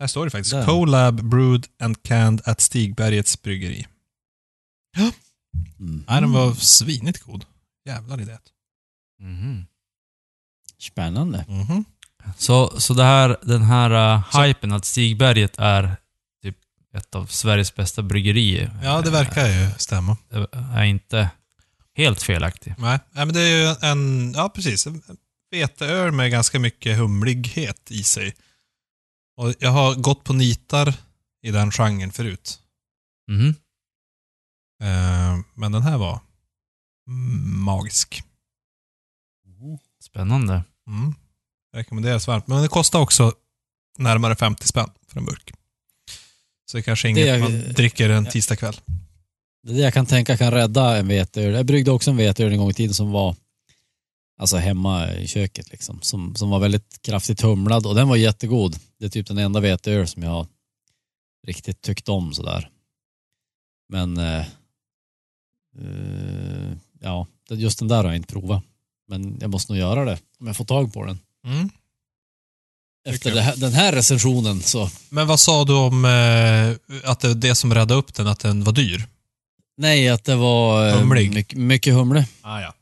Här 0.00 0.06
står 0.06 0.24
det 0.24 0.30
faktiskt. 0.30 0.50
Där. 0.52 0.64
Colab 0.66 1.22
brewed 1.24 1.66
and 1.82 2.02
canned 2.02 2.40
at 2.44 2.60
Stigbergets 2.60 3.42
bryggeri. 3.42 3.86
Mm. 5.80 6.04
Nej, 6.08 6.20
den 6.20 6.32
var 6.32 6.54
svinigt 6.54 7.22
god. 7.22 7.44
Jävlar 7.86 8.20
i 8.20 8.24
det. 8.24 8.38
Mhm. 9.20 9.66
Spännande. 10.78 11.44
Mhm. 11.48 11.84
Så, 12.36 12.80
så 12.80 12.94
det 12.94 13.04
här, 13.04 13.36
den 13.42 13.62
här 13.62 14.16
uh, 14.16 14.42
hypen 14.42 14.72
att 14.72 14.84
Stigberget 14.84 15.58
är 15.58 15.96
typ 16.42 16.56
ett 16.96 17.14
av 17.14 17.26
Sveriges 17.26 17.74
bästa 17.74 18.02
bryggerier. 18.02 18.80
Ja, 18.82 19.00
det 19.02 19.10
verkar 19.10 19.46
ju 19.46 19.70
stämma. 19.78 20.16
eh, 20.30 20.76
Är 20.76 20.84
inte 20.84 21.30
helt 21.94 22.22
felaktig. 22.22 22.74
Nej, 22.78 22.98
nej, 23.10 23.26
men 23.26 23.34
det 23.34 23.40
är 23.40 23.58
ju 23.58 23.88
en, 23.90 24.32
ja 24.32 24.48
precis, 24.48 24.86
en 24.86 25.02
veteöl 25.50 26.12
med 26.12 26.30
ganska 26.30 26.58
mycket 26.58 26.98
humlighet 26.98 27.90
i 27.90 28.02
sig. 28.02 28.34
Och 29.36 29.54
jag 29.58 29.70
har 29.70 29.94
gått 29.94 30.24
på 30.24 30.32
nitar 30.32 30.94
i 31.42 31.50
den 31.50 31.70
genren 31.70 32.12
förut. 32.12 32.58
Mhm. 33.30 33.54
Eh, 34.82 35.38
men 35.54 35.72
den 35.72 35.82
här 35.82 35.98
var 35.98 36.20
mm, 37.08 37.60
magisk. 37.60 38.22
Spännande. 40.02 40.64
Mm. 40.86 41.14
Rekommenderas 41.74 42.26
varmt. 42.26 42.46
Men 42.46 42.62
det 42.62 42.68
kostar 42.68 43.00
också 43.00 43.32
närmare 43.98 44.36
50 44.36 44.68
spänn 44.68 44.90
för 45.08 45.18
en 45.18 45.24
burk. 45.24 45.52
Så 46.70 46.76
det 46.76 46.82
kanske 46.82 47.08
är 47.08 47.10
inget 47.10 47.26
är- 47.26 47.38
man 47.38 47.72
dricker 47.72 48.10
en 48.10 48.24
ja. 48.24 48.30
tisdagkväll. 48.30 48.76
Det 49.62 49.72
är 49.72 49.74
det 49.74 49.80
jag 49.80 49.94
kan 49.94 50.06
tänka 50.06 50.36
kan 50.36 50.50
rädda 50.50 50.96
en 50.96 51.08
veteöl. 51.08 51.54
Jag 51.54 51.66
bryggde 51.66 51.90
också 51.90 52.10
en 52.10 52.16
veteöl 52.16 52.52
en 52.52 52.58
gång 52.58 52.70
i 52.70 52.74
tiden 52.74 52.94
som 52.94 53.10
var 53.10 53.36
alltså 54.38 54.56
hemma 54.56 55.12
i 55.12 55.26
köket 55.26 55.70
liksom. 55.70 56.02
Som, 56.02 56.34
som 56.36 56.50
var 56.50 56.58
väldigt 56.58 57.02
kraftigt 57.02 57.40
humlad 57.40 57.86
och 57.86 57.94
den 57.94 58.08
var 58.08 58.16
jättegod. 58.16 58.76
Det 58.98 59.04
är 59.04 59.08
typ 59.08 59.26
den 59.26 59.38
enda 59.38 59.60
veteöl 59.60 60.06
som 60.06 60.22
jag 60.22 60.30
har 60.30 60.46
riktigt 61.46 61.82
tyckt 61.82 62.08
om 62.08 62.34
sådär. 62.34 62.70
Men 63.88 64.18
eh, 64.18 64.46
eh, 65.78 66.72
ja, 67.00 67.26
just 67.50 67.78
den 67.78 67.88
där 67.88 67.96
har 67.96 68.04
jag 68.04 68.16
inte 68.16 68.32
provat. 68.32 68.64
Men 69.08 69.38
jag 69.40 69.50
måste 69.50 69.72
nog 69.72 69.78
göra 69.78 70.04
det 70.04 70.18
om 70.38 70.46
jag 70.46 70.56
får 70.56 70.64
tag 70.64 70.92
på 70.92 71.04
den. 71.04 71.18
Mm. 71.44 71.70
Efter 73.08 73.40
här, 73.40 73.56
den 73.56 73.72
här 73.72 73.92
recensionen 73.92 74.62
så, 74.62 74.90
Men 75.08 75.26
vad 75.26 75.40
sa 75.40 75.64
du 75.64 75.72
om 75.74 76.04
eh, 76.04 77.10
att 77.10 77.20
det 77.20 77.34
det 77.34 77.54
som 77.54 77.74
räddade 77.74 77.94
upp 77.94 78.14
den, 78.14 78.26
att 78.26 78.40
den 78.40 78.64
var 78.64 78.72
dyr? 78.72 79.04
nej 79.76 80.08
att 80.08 80.24
det 80.24 80.36
var 80.36 80.88
eh, 80.88 80.94
Humlig. 80.98 81.34
mycket, 81.34 81.58
mycket 81.58 81.94
humle. 81.94 82.26
Ah, 82.42 82.60
ja. 82.60 82.74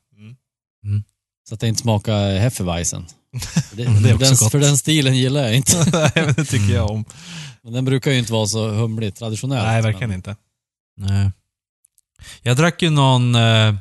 Mm. 0.84 1.02
Så 1.48 1.54
att 1.54 1.60
det 1.60 1.68
inte 1.68 1.80
smakar 1.82 2.38
Hefeweizen. 2.38 3.06
Det, 3.72 3.84
Det 3.84 4.10
är 4.10 4.14
också 4.14 4.24
den, 4.24 4.34
gott. 4.36 4.50
för 4.52 4.58
den 4.58 4.78
stilen 4.78 5.16
gillar 5.16 5.42
jag 5.42 5.56
inte. 5.56 5.84
Nej, 5.92 6.10
men 6.14 6.34
det 6.34 6.44
tycker 6.44 6.74
jag 6.74 6.90
om. 6.90 7.04
Men 7.62 7.72
den 7.72 7.84
brukar 7.84 8.10
ju 8.10 8.18
inte 8.18 8.32
vara 8.32 8.46
så 8.46 8.68
humlig 8.68 9.14
traditionellt. 9.14 9.66
Nej, 9.66 9.82
verkligen 9.82 10.08
men, 10.08 10.16
inte. 10.18 10.36
Nej. 10.96 11.30
Jag 12.42 12.56
drack 12.56 12.82
ju 12.82 12.90
någon 12.90 13.34
eh, 13.34 13.74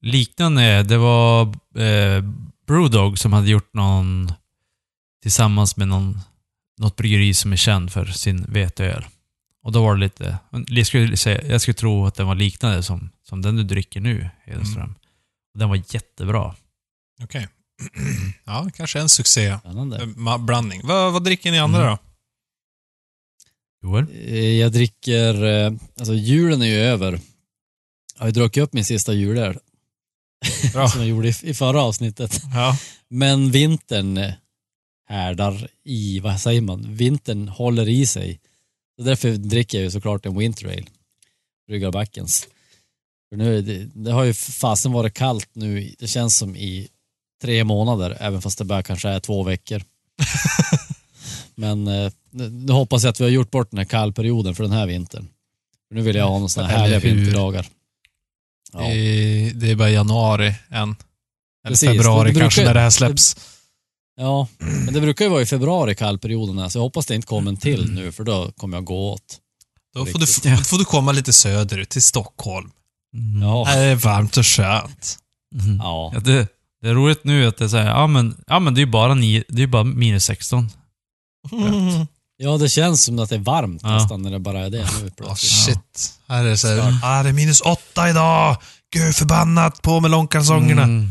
liknande. 0.00 0.82
Det 0.82 0.96
var 0.96 1.42
eh, 1.78 2.24
Brewdog 2.68 3.18
som 3.18 3.32
hade 3.32 3.50
gjort 3.50 3.74
någon 3.74 4.32
tillsammans 5.22 5.76
med 5.76 5.88
någon, 5.88 6.20
något 6.80 6.96
bryggeri 6.96 7.34
som 7.34 7.52
är 7.52 7.56
känd 7.56 7.92
för 7.92 8.06
sin 8.06 8.44
veteöl. 8.52 9.06
Och 9.62 9.72
då 9.72 9.82
var 9.82 9.94
det 9.94 10.00
lite, 10.00 10.38
jag 10.68 10.86
skulle, 10.86 11.16
säga, 11.16 11.44
jag 11.46 11.60
skulle 11.60 11.74
tro 11.74 12.06
att 12.06 12.14
den 12.14 12.26
var 12.26 12.34
liknande 12.34 12.82
som, 12.82 13.10
som 13.22 13.42
den 13.42 13.56
du 13.56 13.62
dricker 13.64 14.00
nu, 14.00 14.30
Hedenström. 14.44 14.82
Mm. 14.84 14.94
Och 15.54 15.58
Den 15.58 15.68
var 15.68 15.82
jättebra. 15.88 16.54
Okej. 17.22 17.48
Ja, 18.44 18.70
kanske 18.74 19.00
en 19.00 19.08
succé. 19.08 19.58
Spännande. 19.58 20.02
Eh, 20.02 20.38
Blandning. 20.38 20.80
Vad, 20.84 21.12
vad 21.12 21.24
dricker 21.24 21.50
ni 21.50 21.58
andra 21.58 21.82
Mm. 21.82 21.90
då? 21.90 21.98
Joel? 23.88 24.06
Eh, 24.12 24.38
Jag 24.38 24.72
dricker, 24.72 25.44
eh, 25.44 25.72
alltså 25.98 26.14
julen 26.14 26.62
är 26.62 26.66
ju 26.66 26.76
över. 26.78 27.12
Jag 28.14 28.20
har 28.20 28.26
ju 28.26 28.32
druckit 28.32 28.62
upp 28.62 28.72
min 28.72 28.84
sista 28.84 29.12
julöl. 29.12 29.58
Som 30.72 31.00
jag 31.00 31.06
gjorde 31.08 31.28
i, 31.28 31.34
i 31.42 31.54
förra 31.54 31.82
avsnittet. 31.82 32.42
Ja. 32.54 32.76
Men 33.08 33.50
vintern 33.50 34.32
härdar 35.08 35.68
i, 35.84 36.20
vad 36.20 36.40
säger 36.40 36.60
man, 36.60 36.96
vintern 36.96 37.48
håller 37.48 37.88
i 37.88 38.06
sig. 38.06 38.40
Så 38.96 39.02
därför 39.02 39.30
dricker 39.30 39.78
jag 39.78 39.84
ju 39.84 39.90
såklart 39.90 40.26
en 40.26 40.38
Winter 40.38 40.66
Ale. 40.66 40.86
Bryggarbackens. 41.68 42.48
För 43.28 43.36
nu, 43.36 43.62
det, 43.62 43.88
det 43.94 44.12
har 44.12 44.24
ju 44.24 44.34
fasen 44.34 44.92
varit 44.92 45.14
kallt 45.14 45.48
nu, 45.52 45.94
det 45.98 46.06
känns 46.06 46.38
som 46.38 46.56
i 46.56 46.88
tre 47.42 47.64
månader, 47.64 48.16
även 48.20 48.42
fast 48.42 48.58
det 48.58 48.64
bara 48.64 48.82
kanske 48.82 49.08
är 49.08 49.20
två 49.20 49.42
veckor. 49.42 49.82
Men 51.54 51.86
eh, 51.86 52.12
nu, 52.30 52.50
nu 52.50 52.72
hoppas 52.72 53.02
jag 53.02 53.10
att 53.10 53.20
vi 53.20 53.24
har 53.24 53.30
gjort 53.30 53.50
bort 53.50 53.70
den 53.70 53.78
här 53.78 53.84
kallperioden 53.84 54.54
för 54.54 54.62
den 54.62 54.72
här 54.72 54.86
vintern. 54.86 55.28
För 55.88 55.94
nu 55.94 56.02
vill 56.02 56.16
jag 56.16 56.24
ha 56.24 56.34
några 56.34 56.48
sådana 56.48 56.70
här 56.70 56.78
härliga 56.78 56.98
vinterdagar. 56.98 57.66
Ja. 58.72 58.80
Det, 58.80 59.52
det 59.54 59.70
är 59.70 59.76
bara 59.76 59.90
januari 59.90 60.54
än. 60.70 60.88
Eller 60.88 60.96
Precis, 61.68 61.88
februari 61.88 62.28
det 62.28 62.32
brukar- 62.32 62.40
kanske 62.40 62.64
när 62.64 62.74
det 62.74 62.80
här 62.80 62.90
släpps. 62.90 63.36
Ja, 64.16 64.48
men 64.58 64.94
det 64.94 65.00
brukar 65.00 65.24
ju 65.24 65.30
vara 65.30 65.42
i 65.42 65.46
februari 65.46 65.94
kallperioderna, 65.94 66.70
så 66.70 66.78
jag 66.78 66.82
hoppas 66.82 67.06
det 67.06 67.14
inte 67.14 67.26
kommer 67.26 67.50
en 67.50 67.56
till 67.56 67.92
nu, 67.92 68.12
för 68.12 68.24
då 68.24 68.52
kommer 68.56 68.76
jag 68.76 68.84
gå 68.84 69.12
åt. 69.12 69.38
Då 69.94 70.06
får 70.06 70.18
du, 70.18 70.56
då 70.56 70.64
får 70.64 70.78
du 70.78 70.84
komma 70.84 71.12
lite 71.12 71.32
söderut, 71.32 71.88
till 71.88 72.02
Stockholm. 72.02 72.70
Mm. 73.14 73.42
Ja, 73.48 73.64
Här 73.64 73.78
är 73.82 73.88
det 73.88 73.94
varmt 73.94 74.36
och 74.36 74.46
skönt. 74.46 75.18
Mhm. 75.54 75.76
ja. 75.82 76.10
Ja, 76.14 76.20
det, 76.20 76.48
det 76.82 76.88
är 76.88 76.94
roligt 76.94 77.24
nu 77.24 77.46
att 77.46 77.56
det 77.56 77.64
är 77.64 77.68
så 77.68 77.76
här, 77.76 77.86
ja 77.86 78.06
men, 78.06 78.36
ja 78.46 78.58
men 78.58 78.74
det 78.74 78.78
är 78.78 78.84
ju 78.86 78.90
bara, 78.90 79.14
det 79.48 79.62
är 79.62 79.66
bara 79.66 79.84
minus 79.84 80.24
16. 80.24 80.70
Mm. 81.52 82.06
Ja 82.40 82.58
det 82.58 82.68
känns 82.68 83.04
som 83.04 83.18
att 83.18 83.28
det 83.28 83.34
är 83.34 83.38
varmt 83.38 83.80
Ja. 83.82 83.94
nästan 83.94 84.22
när 84.22 84.30
det 84.30 84.38
bara 84.38 84.60
är 84.66 84.70
det 84.70 84.86
nu 85.02 85.24
Oh, 85.24 85.34
shit. 85.34 86.18
Här 86.28 86.44
är 86.44 86.48
det 86.48 86.58
så 86.58 86.68
här, 86.68 87.00
ah, 87.02 87.22
det 87.22 87.28
är 87.28 87.32
minus 87.32 87.60
åtta 87.60 88.10
idag. 88.10 88.56
Gud 88.92 89.14
förbannat, 89.14 89.82
på 89.82 90.00
med 90.00 90.10
långkalsongerna. 90.10 90.82
Mm. 90.82 91.08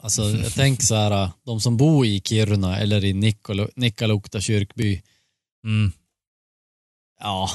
Alltså 0.00 0.22
jag 0.30 0.52
tänker 0.54 0.84
så 0.84 0.94
här, 0.94 1.30
de 1.46 1.60
som 1.60 1.76
bor 1.76 2.06
i 2.06 2.20
Kiruna 2.24 2.78
eller 2.78 3.04
i 3.04 3.12
Nikkaluokta 3.76 4.40
kyrkby, 4.40 5.02
Mm. 5.64 5.92
ja, 7.20 7.50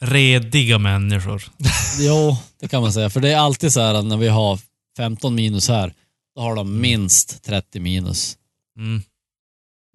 Rediga 0.00 0.78
människor. 0.78 1.42
jo, 2.00 2.36
det 2.60 2.68
kan 2.68 2.82
man 2.82 2.92
säga. 2.92 3.10
För 3.10 3.20
det 3.20 3.32
är 3.32 3.36
alltid 3.36 3.72
så 3.72 3.80
här 3.80 3.94
att 3.94 4.04
när 4.04 4.16
vi 4.16 4.28
har 4.28 4.58
15 4.96 5.34
minus 5.34 5.68
här, 5.68 5.94
då 6.34 6.40
har 6.42 6.54
de 6.54 6.80
minst 6.80 7.44
30 7.44 7.80
minus. 7.80 8.36
Mm. 8.78 9.02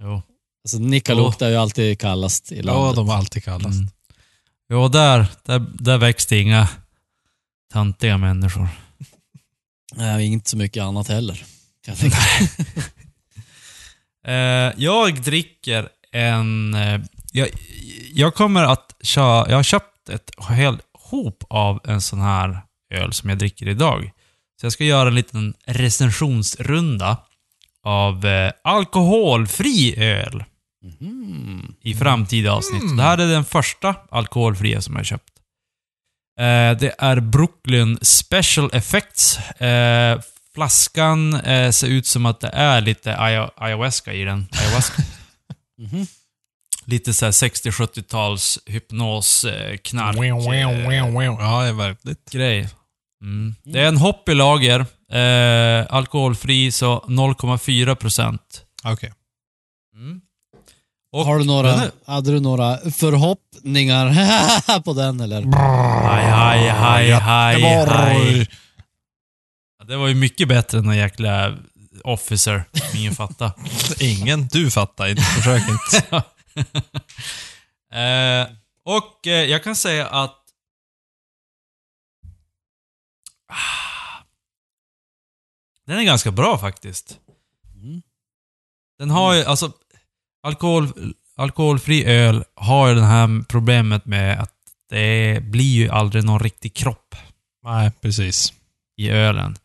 Jo. 0.01 0.21
Alltså 0.65 0.77
Nikkaluokta 0.79 1.45
är 1.45 1.49
ju 1.49 1.55
alltid 1.57 1.99
kallast 1.99 2.51
i 2.51 2.57
Ja, 2.57 2.63
landet. 2.63 2.95
de 2.95 3.07
var 3.07 3.15
alltid 3.15 3.43
kallast. 3.43 3.79
Mm. 3.79 3.89
Jo, 4.69 4.87
där, 4.87 5.25
där, 5.43 5.65
där 5.73 5.97
växte 5.97 6.35
inga 6.37 6.67
tantiga 7.73 8.17
människor. 8.17 8.67
Nej, 9.95 10.25
inte 10.25 10.49
så 10.49 10.57
mycket 10.57 10.83
annat 10.83 11.07
heller. 11.07 11.35
Kan 11.85 11.95
jag 11.95 11.97
tänka. 11.97 12.17
Eh, 14.27 14.71
jag 14.77 15.21
dricker 15.21 15.89
en... 16.11 16.73
Eh, 16.73 17.01
jag, 17.31 17.49
jag 18.13 18.35
kommer 18.35 18.63
att 18.63 18.95
köra... 19.01 19.49
Jag 19.49 19.55
har 19.55 19.63
köpt 19.63 20.09
ett 20.09 20.31
hel 20.49 20.77
hop 20.93 21.43
av 21.49 21.79
en 21.83 22.01
sån 22.01 22.21
här 22.21 22.61
öl 22.93 23.13
som 23.13 23.29
jag 23.29 23.37
dricker 23.39 23.67
idag. 23.67 24.11
Så 24.59 24.65
jag 24.65 24.73
ska 24.73 24.83
göra 24.83 25.07
en 25.07 25.15
liten 25.15 25.53
recensionsrunda 25.65 27.17
av 27.83 28.25
eh, 28.25 28.51
alkoholfri 28.63 29.95
öl 29.97 30.43
Mhm. 30.83 31.75
i 31.81 31.93
framtida 31.93 32.51
avsnitt. 32.51 32.89
Så 32.89 32.95
Det 32.95 33.03
här 33.03 33.17
är 33.17 33.27
den 33.27 33.45
första 33.45 33.95
alkoholfria 34.11 34.81
som 34.81 34.93
jag 34.93 34.99
har 34.99 35.03
köpt. 35.05 35.29
Eh, 36.39 36.79
det 36.79 36.95
är 36.97 37.19
Brooklyn 37.19 37.99
Special 38.01 38.69
Effects. 38.73 39.37
Eh, 39.61 40.21
flaskan 40.53 41.33
eh, 41.33 41.71
ser 41.71 41.87
ut 41.87 42.05
som 42.07 42.25
att 42.25 42.39
det 42.39 42.47
är 42.53 42.81
lite 42.81 43.15
aya- 43.17 43.51
ayahuasca 43.57 44.13
i 44.13 44.23
den. 44.23 44.47
Ayahuasca. 44.61 45.03
Mhm. 45.77 46.05
lite 46.85 47.13
så 47.13 47.25
här 47.25 47.31
60-70-tals 47.31 48.59
hypnos, 48.65 49.45
eh, 49.45 49.77
knark, 49.77 50.15
eh. 50.79 50.83
Ja, 51.39 51.61
det 51.61 51.67
är 51.69 51.73
verkligt. 51.73 52.29
grej. 52.31 52.69
Mm. 53.21 53.55
Det 53.63 53.79
är 53.79 53.87
en 53.87 53.97
hoppylager. 53.97 54.79
Eh, 55.11 55.85
alkoholfri, 55.89 56.71
så 56.71 56.99
0,4 57.07 57.95
procent. 57.95 58.65
Okej. 58.83 59.13
Mm. 59.95 60.21
Och 61.13 61.25
Har 61.25 61.39
du 61.39 61.45
några, 61.45 61.71
den 61.71 61.79
är- 61.79 61.91
hade 62.05 62.31
du 62.31 62.39
några 62.39 62.77
förhoppningar 62.77 64.79
på 64.83 64.93
den 64.93 65.19
eller? 65.21 65.41
Haj, 65.41 66.25
haj, 66.29 66.69
haj, 66.69 67.11
haj, 67.11 67.61
Göteborg. 67.61 67.97
haj. 67.97 68.49
Ja, 69.79 69.85
Det 69.85 69.97
var 69.97 70.07
ju 70.07 70.15
mycket 70.15 70.47
bättre 70.47 70.77
än 70.77 70.89
en 70.89 70.97
jäkla 70.97 71.57
officer. 72.03 72.63
Ingen 72.95 73.15
fattar. 73.15 73.51
Ingen. 74.03 74.47
Du 74.47 74.71
fattar 74.71 75.07
inte. 75.07 75.21
Försök 75.21 75.63
inte. 75.69 76.07
eh, 77.99 78.47
och 78.85 79.27
eh, 79.27 79.43
jag 79.43 79.63
kan 79.63 79.75
säga 79.75 80.07
att... 80.07 80.39
Ah. 83.47 84.23
Den 85.85 85.99
är 85.99 86.03
ganska 86.03 86.31
bra 86.31 86.57
faktiskt. 86.57 87.19
Mm. 87.75 88.01
Den 88.97 89.09
har 89.09 89.33
ju, 89.33 89.43
alltså... 89.43 89.71
Alkohol, 90.43 90.87
alkoholfri 91.37 92.05
öl 92.05 92.43
har 92.55 92.87
ju 92.87 92.95
det 92.95 93.05
här 93.05 93.43
problemet 93.47 94.05
med 94.05 94.39
att 94.39 94.53
det 94.89 95.43
blir 95.43 95.73
ju 95.75 95.89
aldrig 95.89 96.23
någon 96.23 96.39
riktig 96.39 96.73
kropp 96.73 97.15
Nej, 97.65 97.91
precis. 98.01 98.53
i 98.97 99.09
ölen. 99.09 99.55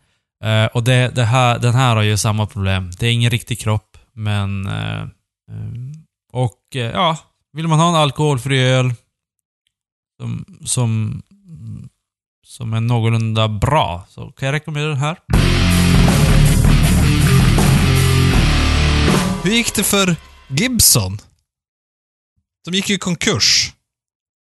Eh, 0.44 0.64
och 0.64 0.84
det, 0.84 1.14
det 1.14 1.24
här, 1.24 1.58
den 1.58 1.74
här 1.74 1.96
har 1.96 2.02
ju 2.02 2.16
samma 2.16 2.46
problem. 2.46 2.90
Det 2.98 3.06
är 3.06 3.12
ingen 3.12 3.30
riktig 3.30 3.58
kropp, 3.58 3.98
men... 4.12 4.66
eh, 4.66 5.04
och 6.32 6.76
eh, 6.76 6.80
ja, 6.90 7.18
vill 7.52 7.68
man 7.68 7.78
ha 7.78 7.88
en 7.88 7.94
alkoholfri 7.94 8.60
öl 8.62 8.92
som, 10.20 10.44
som, 10.64 11.22
som 12.46 12.72
är 12.74 12.80
någorlunda 12.80 13.48
bra 13.48 14.06
så 14.08 14.30
kan 14.30 14.46
jag 14.46 14.52
rekommendera 14.52 14.88
den 14.88 14.98
här. 14.98 15.16
Hur 19.42 19.50
gick 19.50 19.74
det 19.74 19.82
för 19.84 20.16
Gibson? 20.48 21.18
De 22.64 22.74
gick 22.74 22.88
ju 22.88 22.94
i 22.94 22.98
konkurs. 22.98 23.72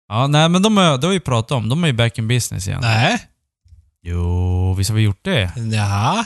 Ja, 0.07 0.27
nej 0.27 0.50
men 0.50 0.62
de 0.62 0.77
har, 0.77 0.98
det 0.98 1.07
har 1.07 1.13
vi 1.13 1.19
pratat 1.19 1.51
om. 1.51 1.69
De 1.69 1.83
är 1.83 1.88
ju 1.88 1.93
back 1.93 2.17
in 2.17 2.27
business 2.27 2.67
igen. 2.67 2.79
Nej. 2.81 3.27
Jo, 4.03 4.74
visst 4.74 4.89
har 4.89 4.98
vi 4.98 5.03
gjort 5.03 5.24
det? 5.24 5.51
Ja. 5.74 6.25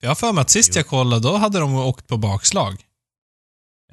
Jag 0.00 0.10
har 0.10 0.14
för 0.14 0.32
mig 0.32 0.42
att 0.42 0.50
sist 0.50 0.70
Jo. 0.74 0.78
jag 0.78 0.86
kollade, 0.86 1.22
då 1.28 1.36
hade 1.36 1.58
de 1.58 1.74
åkt 1.74 2.06
på 2.08 2.16
bakslag. 2.16 2.76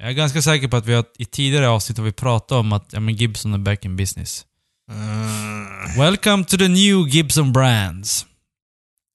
Jag 0.00 0.08
är 0.08 0.12
ganska 0.12 0.42
säker 0.42 0.68
på 0.68 0.76
att 0.76 0.86
vi 0.86 0.94
har, 0.94 1.04
i 1.18 1.24
tidigare 1.24 1.68
avsnitt 1.68 1.98
har 1.98 2.04
vi 2.04 2.12
pratat 2.12 2.52
om 2.52 2.72
att 2.72 2.92
ja, 2.92 3.00
men 3.00 3.14
Gibson 3.14 3.54
är 3.54 3.58
back 3.58 3.84
in 3.84 3.96
business. 3.96 4.46
Mm. 4.92 5.66
Welcome 5.98 6.44
to 6.44 6.56
the 6.56 6.68
new 6.68 7.08
Gibson 7.08 7.52
Brands. 7.52 8.26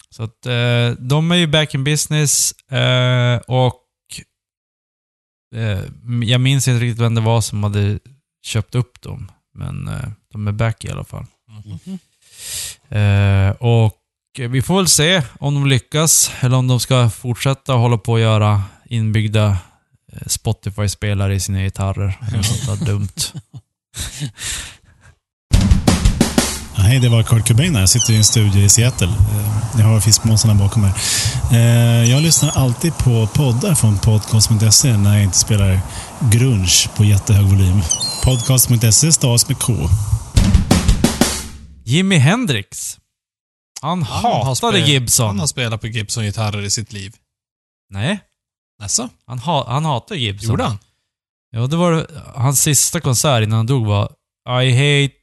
Så 0.10 0.24
att 0.24 0.46
eh, 0.46 0.90
de 1.00 1.32
är 1.32 1.36
ju 1.36 1.48
back 1.48 1.74
in 1.74 1.84
business 1.84 2.52
eh, 2.72 3.38
och 3.38 3.82
Eh, 5.56 5.80
jag 6.24 6.42
minns 6.42 6.68
inte 6.68 6.86
riktigt 6.86 7.02
vem 7.02 7.16
det 7.16 7.22
var 7.22 7.42
som 7.42 7.64
hade 7.64 8.00
köpt 8.46 8.76
upp 8.76 9.02
dem. 9.02 9.32
Men 9.54 9.88
eh, 9.88 10.10
de 10.32 10.48
är 10.48 10.52
back 10.52 10.86
i 10.86 10.92
alla 10.92 11.04
fall. 11.04 11.26
Mhm. 11.48 12.00
Eh, 13.00 13.50
och 13.50 14.00
vi 14.50 14.62
får 14.62 14.78
väl 14.78 14.88
se 14.88 15.22
om 15.40 15.54
de 15.54 15.68
lyckas 15.68 16.32
eller 16.40 16.58
om 16.58 16.68
de 16.68 16.80
ska 16.80 17.10
fortsätta 17.10 17.74
hålla 17.74 17.98
på 17.98 18.16
att 18.16 18.22
göra 18.22 18.64
inbyggda 18.86 19.58
eh, 20.14 20.28
Spotify-spelare 20.28 21.36
i 21.36 21.40
sina 21.40 21.62
gitarrer. 21.62 22.18
Eller 22.28 22.44
Sånt 22.44 22.80
där 22.80 22.86
dumt. 22.86 23.34
Hej, 26.86 27.00
det 27.00 27.10
var 27.10 27.24
Kurt 27.24 27.48
Cobain 27.48 27.74
här. 27.76 27.82
Jag 27.82 27.90
sitter 27.90 28.14
i 28.14 28.16
en 28.18 28.24
studio 28.24 28.62
i 28.62 28.70
Seattle. 28.70 29.08
Eh, 29.08 29.80
Jag 29.80 29.86
har 29.86 30.00
fiskmåsarna 30.00 30.56
bakom 30.56 30.82
mig. 30.82 30.94
Eh, 31.52 32.12
Jag 32.12 32.22
lyssnar 32.24 32.50
alltid 32.50 32.98
på 32.98 33.28
poddar 33.28 33.76
från 33.76 33.98
podcast.se 33.98 34.98
när 34.98 35.14
jag 35.14 35.24
inte 35.24 35.38
spelar 35.38 35.80
grunge 36.32 36.90
på 36.96 37.04
jättehög 37.06 37.46
volym. 37.46 37.82
Podcast.se 38.24 39.12
stavas 39.12 39.48
med 39.50 39.60
K. 39.60 39.74
Jimi 41.86 42.18
Hendrix. 42.18 42.98
Han 43.82 44.04
Han 44.04 44.24
har 44.24 44.46
hatade 44.46 44.78
spel- 44.78 44.90
Gibson. 44.90 45.28
Han 45.28 45.40
har 45.40 45.48
spelat 45.48 45.82
på 45.82 45.88
Gibson-gitarrer 45.88 46.62
i 46.62 46.70
sitt 46.70 46.94
liv. 46.94 47.14
Nej, 47.90 48.20
Alltså, 48.84 49.10
han, 49.28 49.40
ha, 49.40 49.72
han 49.72 49.86
hatar 49.86 50.16
Gibson. 50.16 50.50
gjorde 50.50 50.64
han? 50.64 50.78
Ja, 51.52 51.68
det 51.68 51.76
var 51.76 52.08
hans 52.36 52.62
sista 52.62 53.00
konsert 53.02 53.44
innan 53.44 53.58
han 53.58 53.66
dog 53.66 53.86
var 53.86 54.12
I 54.64 54.72
hate 54.72 55.16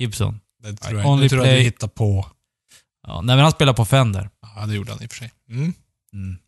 Gibson. 0.00 0.40
Det 0.64 0.76
tror 0.76 1.00
jag, 1.00 1.10
only 1.10 1.22
det 1.22 1.28
tror 1.28 1.40
jag 1.40 1.46
play- 1.52 1.58
du 1.58 1.64
hittar 1.64 1.88
på. 1.88 2.26
Ja, 3.06 3.20
nej, 3.20 3.36
men 3.36 3.42
han 3.42 3.52
spelar 3.52 3.72
på 3.72 3.84
Fender. 3.84 4.30
Ja, 4.56 4.66
det 4.66 4.74
gjorde 4.74 4.92
han 4.92 5.02
i 5.02 5.06
och 5.06 5.10
för 5.12 5.18
sig. 5.18 5.30
Mm. 5.50 5.74
Mm. 6.12 6.38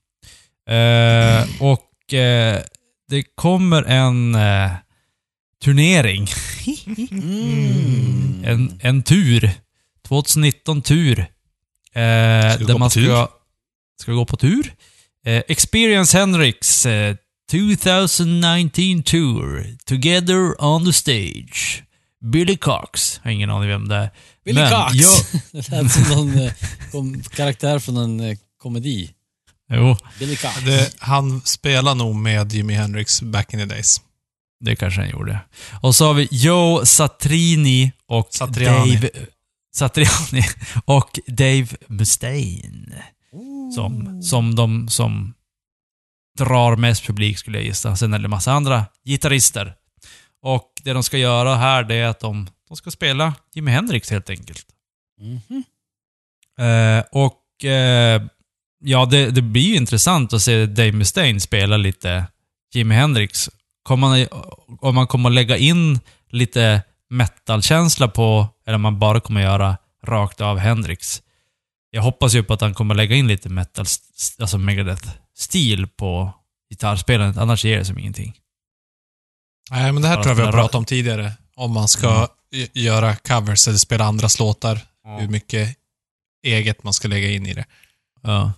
Eh, 0.69 1.63
och 1.63 2.15
eh, 2.15 2.63
det 3.09 3.23
kommer 3.35 3.83
en 3.83 4.35
eh, 4.35 4.71
turnering. 5.65 6.29
Mm. 7.11 8.45
En, 8.45 8.81
en 8.83 9.03
tur. 9.03 9.51
2019-tur. 10.09 11.19
Eh, 11.19 11.25
Ska 11.25 12.03
där 12.65 12.73
gå 12.73 12.79
man 12.79 12.89
på 12.89 12.95
tur? 12.95 13.05
ska, 13.05 13.29
ska 14.03 14.13
gå 14.13 14.25
på 14.27 14.37
tur. 14.37 14.75
Eh, 15.27 15.43
Experience 15.49 16.19
Hendrix 16.19 16.87
eh, 16.87 17.17
2019 17.51 19.03
Tour. 19.03 19.77
Together 19.87 20.65
on 20.65 20.85
the 20.85 20.93
stage. 20.93 21.83
Billy 22.25 22.57
Cox. 22.57 23.21
Jag 23.23 23.31
har 23.31 23.35
ingen 23.35 23.51
aning 23.51 23.69
vem 23.69 23.89
det 23.89 23.97
är. 23.97 24.11
Billy 24.45 24.61
Men 24.61 24.71
Cox! 24.73 24.95
jag- 24.95 25.41
det 25.53 25.69
lät 25.71 25.93
som 25.93 26.03
någon 26.03 26.39
eh, 26.39 26.53
kom, 26.93 27.23
karaktär 27.23 27.79
från 27.79 27.97
en 27.97 28.21
eh, 28.21 28.37
komedi. 28.59 29.11
Jo, 29.73 29.97
Billy 30.19 30.37
Cox. 30.37 30.61
Det, 30.65 30.95
han 30.99 31.41
spelar 31.45 31.95
nog 31.95 32.15
med 32.15 32.53
Jimi 32.53 32.75
Hendrix 32.75 33.23
back 33.23 33.53
in 33.55 33.59
the 33.61 33.67
days. 33.67 34.01
det 34.65 34.77
kanske 34.77 35.01
han 35.01 35.11
gjorde. 35.11 35.41
Och 35.83 35.95
så 35.95 36.07
har 36.07 36.15
vi 36.15 36.29
Joe 36.31 36.87
Satrini 36.87 37.93
och 38.09 38.29
Satriani. 38.31 38.95
Dave... 38.97 39.11
Satriani 39.77 40.43
och 40.85 41.19
Dave 41.27 41.67
Mustaine. 41.87 42.95
Som, 43.75 44.23
som 44.23 44.55
de 44.55 44.89
som 44.89 45.35
drar 46.39 46.77
mest 46.77 47.07
publik 47.07 47.39
skulle 47.39 47.59
jag 47.59 47.65
gissa. 47.67 47.97
Sen 47.97 48.15
är 48.15 48.19
det 48.19 48.29
massa 48.29 48.53
andra 48.53 48.85
gitarrister. 49.05 49.75
Och 50.43 50.76
det 50.87 50.93
de 50.93 51.03
ska 51.03 51.19
göra 51.19 51.55
här 51.55 51.83
det 51.85 51.95
är 51.95 52.07
att 52.07 52.21
de, 52.21 52.49
de 52.69 52.77
ska 52.77 52.91
spela 52.91 53.35
Jimi 53.55 53.71
Hendrix 53.71 54.11
helt 54.11 54.31
enkelt. 54.31 54.67
Mhm. 55.21 55.65
Eh, 56.59 57.05
och 57.13 57.65
eh, 57.65 58.23
ja, 58.81 59.07
det, 59.07 59.31
det 59.31 59.43
blir 59.43 59.63
ju 59.63 59.77
intressant 59.77 60.33
att 60.33 60.43
se 60.43 60.67
Dave 60.67 60.93
Mustaine 60.93 61.41
spela 61.41 61.77
lite 61.77 62.27
Jimi 62.75 62.95
Hendrix. 62.95 63.51
Kommer 63.83 64.09
man, 64.09 64.27
om 64.81 64.95
man 64.95 65.07
kommer 65.07 65.31
lägga 65.31 65.57
in 65.57 66.01
lite 66.31 66.83
metal-känsla 67.11 68.09
på, 68.09 68.49
eller 68.67 68.75
om 68.75 68.83
man 68.83 68.99
bara 68.99 69.21
kommer 69.21 69.43
göra 69.43 69.77
rakt 70.05 70.41
av 70.41 70.59
Hendrix. 70.59 71.23
Jag 71.91 72.03
hoppas 72.03 72.35
ju 72.35 72.43
på 72.43 72.55
att 72.55 72.61
han 72.61 72.75
kommer 72.75 72.95
lägga 72.95 73.17
in 73.17 73.29
lite 73.29 73.49
metal, 73.49 73.87
alltså 74.39 74.59
Megadeth-stil 74.59 75.87
på 75.87 76.33
gitarrspelandet, 76.71 77.37
annars 77.37 77.65
ger 77.65 77.79
det 77.79 77.85
som 77.85 77.99
ingenting. 77.99 78.35
Nej, 79.71 79.93
men 79.93 80.03
det 80.03 80.09
här 80.09 80.15
tror 80.15 80.29
jag 80.29 80.35
vi 80.35 80.43
har 80.43 80.53
pratat 80.53 80.75
om 80.75 80.85
tidigare. 80.85 81.33
Om 81.57 81.73
man 81.73 81.89
ska 81.89 82.29
y- 82.53 82.69
göra 82.73 83.17
covers 83.17 83.69
eller 83.69 83.79
spela 83.79 84.05
andras 84.05 84.39
låtar. 84.39 84.81
Hur 85.21 85.29
mycket 85.29 85.77
eget 86.47 86.83
man 86.83 86.93
ska 86.93 87.09
lägga 87.09 87.31
in 87.31 87.47
i 87.47 87.55
det. 87.55 87.65
Ja. 88.23 88.53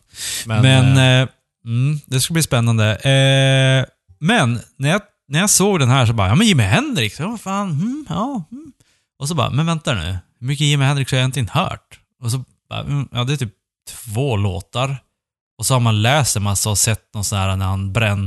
Men, 0.47 0.63
Men, 0.63 0.97
eh, 0.97 1.23
eh, 1.23 1.29
mm, 1.65 2.01
det 2.07 2.21
ska 2.21 2.33
bli 2.33 2.43
spännande. 2.43 2.97
Eh, 2.97 3.87
men 4.19 4.61
när 4.77 4.89
jag, 4.89 5.01
när 5.29 5.41
jag 5.41 5.51
såg 5.51 5.79
den 5.79 5.89
här 5.89 6.07
så 6.07 6.13
bara, 6.13 6.29
ja 6.29 6.35
men 6.35 6.47
Jimi 6.47 6.63
Hendrix, 6.63 7.21
ja 7.21 7.29
vad 7.29 7.41
fan, 7.41 7.71
mm, 7.71 8.07
ja. 8.09 8.45
Mm. 8.53 8.73
Och 9.19 9.29
så 9.29 9.35
bara, 9.35 9.51
men 9.51 9.67
vänta 9.67 9.95
nu, 9.95 10.19
hur 10.41 10.47
mycket 10.47 10.67
Jimi 10.67 10.85
Hendrix 10.85 11.13
har 11.13 11.17
jag 11.19 11.23
egentligen 11.23 11.49
hört? 11.49 12.01
Och 12.23 12.31
så 12.31 12.45
bara, 12.69 12.81
mm, 12.81 13.09
ja 13.13 13.25
det 13.25 13.33
är 13.33 13.37
typ 13.37 13.55
två 13.91 14.37
låtar. 14.37 14.97
Och 15.59 15.67
så 15.67 15.75
har 15.75 15.81
man 15.81 16.03
läst 16.03 16.37
en 16.37 16.43
massa 16.43 16.71
och 16.71 16.79
sett 16.79 17.15
någon 17.15 17.25
sån 17.25 17.39
här 17.39 17.57
när 17.57 17.67
han 17.67 17.93
bränn, 17.93 18.27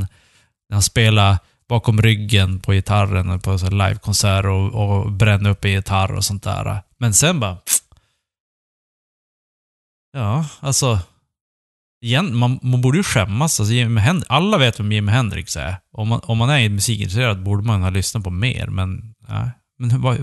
när 0.69 0.75
han 0.75 0.83
spelar 0.83 1.37
bakom 1.71 2.01
ryggen 2.01 2.59
på 2.59 2.71
gitarren 2.71 3.39
på 3.39 3.57
livekonsert 3.71 4.45
och, 4.45 4.67
och 4.73 5.11
bränner 5.11 5.49
upp 5.49 5.65
en 5.65 5.71
gitarr 5.71 6.11
och 6.15 6.25
sånt 6.25 6.43
där. 6.43 6.81
Men 6.97 7.13
sen 7.13 7.39
bara, 7.39 7.57
ja, 10.13 10.45
alltså 10.59 10.99
igen, 12.05 12.37
man, 12.37 12.59
man 12.61 12.81
borde 12.81 12.97
ju 12.97 13.03
skämmas. 13.03 13.59
Alltså, 13.59 13.73
Jimi 13.73 14.01
Hend- 14.01 14.25
alla 14.27 14.57
vet 14.57 14.79
vem 14.79 14.91
Jimi 14.91 15.11
Hendrix 15.11 15.55
är. 15.55 15.75
Om 15.91 16.07
man, 16.07 16.19
om 16.23 16.37
man 16.37 16.49
är 16.49 16.69
musikintresserad 16.69 17.43
borde 17.43 17.63
man 17.63 17.81
ha 17.81 17.89
lyssnat 17.89 18.23
på 18.23 18.29
mer, 18.29 18.67
men... 18.67 19.15
Nej. 19.27 19.51
Men 19.79 20.01
vad... 20.01 20.17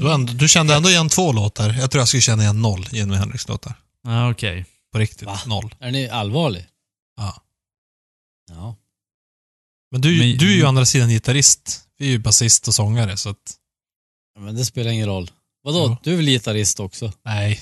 du, 0.00 0.12
ändå, 0.12 0.32
du 0.32 0.48
kände 0.48 0.74
ändå 0.74 0.88
igen 0.88 1.08
två 1.08 1.32
låtar. 1.32 1.70
Jag 1.72 1.90
tror 1.90 2.00
jag 2.00 2.08
skulle 2.08 2.20
känna 2.20 2.42
igen 2.42 2.62
noll 2.62 2.86
Jimi 2.90 3.16
Hendrix-låtar. 3.16 3.74
Ja, 4.02 4.30
okej. 4.30 4.66
På 4.92 4.98
riktigt. 4.98 5.26
Va? 5.26 5.38
Noll. 5.46 5.74
Är 5.80 5.90
ni 5.90 6.08
allvarlig? 6.08 6.66
Ja. 7.16 7.42
Ja. 8.50 8.76
Men 9.90 10.00
du, 10.00 10.18
Men- 10.18 10.38
du 10.38 10.52
är 10.52 10.56
ju 10.56 10.64
å 10.64 10.68
andra 10.68 10.84
sidan 10.86 11.08
gitarrist. 11.08 11.80
Vi 11.98 12.06
är 12.06 12.10
ju 12.10 12.18
basist 12.18 12.68
och 12.68 12.74
sångare, 12.74 13.16
så 13.16 13.28
att... 13.30 13.56
Men 14.38 14.54
det 14.56 14.64
spelar 14.64 14.90
ingen 14.90 15.06
roll. 15.06 15.30
Vadå? 15.62 15.86
Jo. 15.88 15.96
Du 16.02 16.12
är 16.12 16.16
väl 16.16 16.26
gitarrist 16.26 16.80
också? 16.80 17.12
Nej. 17.24 17.60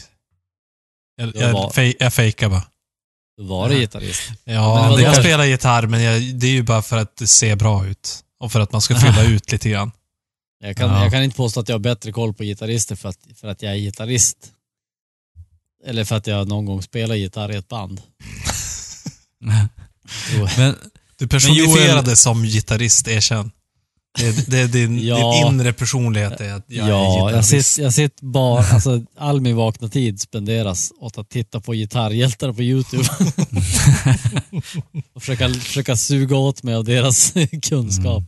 Jag, 1.16 1.36
Jag 1.36 1.52
var- 1.52 1.60
jag, 1.62 1.74
fej, 1.74 1.96
jag 1.98 2.14
fejkar 2.14 2.48
bara. 2.48 2.64
Du 3.36 3.44
var 3.44 3.70
Ja. 3.70 3.78
gitarrist. 3.78 4.30
Ja, 4.44 4.90
Men 4.94 5.04
jag 5.04 5.16
spelar 5.16 5.44
gitarr, 5.44 5.86
men 5.86 6.02
jag, 6.02 6.22
det 6.34 6.46
är 6.46 6.50
ju 6.50 6.62
bara 6.62 6.82
för 6.82 6.96
att 6.96 7.16
det 7.16 7.26
ser 7.26 7.56
bra 7.56 7.86
ut. 7.86 8.24
Och 8.40 8.52
för 8.52 8.60
att 8.60 8.72
man 8.72 8.80
ska 8.82 8.94
fylla 8.96 9.24
ut 9.34 9.52
lite 9.52 9.70
grann. 9.70 9.90
Jag 10.60 10.76
kan, 10.76 10.90
Ja. 10.90 11.02
jag 11.02 11.12
kan 11.12 11.22
inte 11.22 11.36
påstå 11.36 11.60
att 11.60 11.68
jag 11.68 11.74
har 11.74 11.80
bättre 11.80 12.12
koll 12.12 12.34
på 12.34 12.42
gitarrister 12.44 12.96
för 12.96 13.08
att, 13.08 13.18
för 13.34 13.48
att 13.48 13.62
jag 13.62 13.72
är 13.72 13.76
gitarrist. 13.76 14.52
Eller 15.84 16.04
för 16.04 16.16
att 16.16 16.26
jag 16.26 16.48
någon 16.48 16.66
gång 16.66 16.82
spelar 16.82 17.14
gitarr 17.14 17.52
i 17.52 17.56
ett 17.56 17.68
band. 17.68 18.02
Men 20.56 20.76
Du 21.18 21.28
personifierade 21.28 22.10
Joel- 22.10 22.16
som 22.16 22.42
gitarrist, 22.44 23.08
erkänn. 23.08 23.50
Det, 24.18 24.46
det 24.50 24.58
är 24.58 24.68
din, 24.68 25.06
Ja. 25.06 25.16
din 25.16 25.46
inre 25.54 25.72
personlighet 25.72 26.40
är 26.40 26.52
att 26.54 26.64
jag 26.66 26.86
är 26.86 26.90
ja, 26.90 27.16
jag 27.18 27.28
gitarrist. 27.28 27.68
sitter, 27.68 27.82
jag 27.82 27.94
sitter 27.94 28.24
bara, 28.26 28.64
alltså 28.64 29.02
all 29.18 29.40
min 29.40 29.56
vakna 29.56 29.88
tid 29.88 30.20
spenderas 30.20 30.92
åt 31.00 31.18
att 31.18 31.30
titta 31.30 31.60
på 31.60 31.72
gitarrhjältar 31.74 32.52
på 32.52 32.62
YouTube. 32.62 33.04
och 35.14 35.22
försöka, 35.22 35.48
försöka 35.48 35.96
suga 35.96 36.36
åt 36.36 36.62
mig 36.62 36.74
av 36.74 36.84
deras 36.84 37.32
kunskap. 37.62 38.24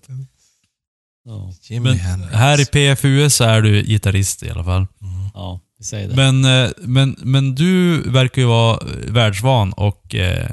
Ja, 1.25 1.53
Jimi 1.63 1.81
Men 1.85 2.23
här 2.33 2.61
i 2.61 2.67
PFUS 2.67 3.35
så 3.35 3.45
är 3.45 3.63
du 3.63 3.83
gitarrist 3.83 4.43
i 4.43 4.51
alla 4.51 4.65
fall. 4.65 4.87
ja, 5.35 5.61
vi 5.79 5.85
säger 5.85 6.09
det. 6.09 6.17
Men, 6.17 6.45
eh, 6.65 6.71
men, 6.79 7.17
men 7.19 7.55
du 7.55 8.03
verkar 8.11 8.43
ju 8.43 8.49
vara 8.49 8.79
världsvan 9.09 9.73
och 9.73 10.15
eh, 10.15 10.51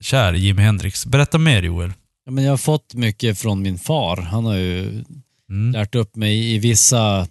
kär 0.00 0.32
Jimi 0.32 0.62
Hendrix. 0.62 1.06
Berätta 1.06 1.38
mer 1.38 1.62
Joel. 1.62 1.92
Ja, 2.24 2.30
men 2.32 2.44
jag 2.44 2.52
har 2.52 2.56
fått 2.56 2.94
mycket 2.94 3.38
från 3.38 3.62
min 3.62 3.78
far. 3.78 4.16
Han 4.16 4.44
har 4.44 4.54
ju 4.56 5.04
Mm. 5.50 5.72
lärt 5.72 5.94
upp 5.94 6.16
mig 6.16 6.54
i 6.54 6.58
vissa 6.58 7.28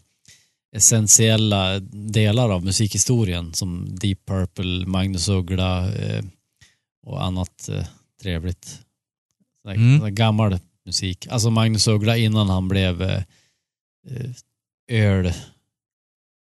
essentiella 0.75 1.79
delar 1.91 2.49
av 2.49 2.65
musikhistorien 2.65 3.53
som 3.53 3.95
Deep 3.95 4.25
Purple, 4.25 4.85
Magnus 4.87 5.29
Uggla 5.29 5.93
eh, 5.93 6.23
och 7.05 7.23
annat 7.23 7.69
eh, 7.69 7.85
trevligt. 8.21 8.65
Sån 9.61 9.69
här, 9.69 9.75
Mm. 9.75 9.97
sån 9.97 10.03
här 10.05 10.11
gammal 10.15 10.59
musik. 10.85 11.27
Alltså 11.29 11.49
Magnus 11.49 11.87
Uggla 11.87 12.17
innan 12.17 12.49
han 12.49 12.67
blev 12.67 13.01
eh, 13.01 13.23
eh, 14.09 14.31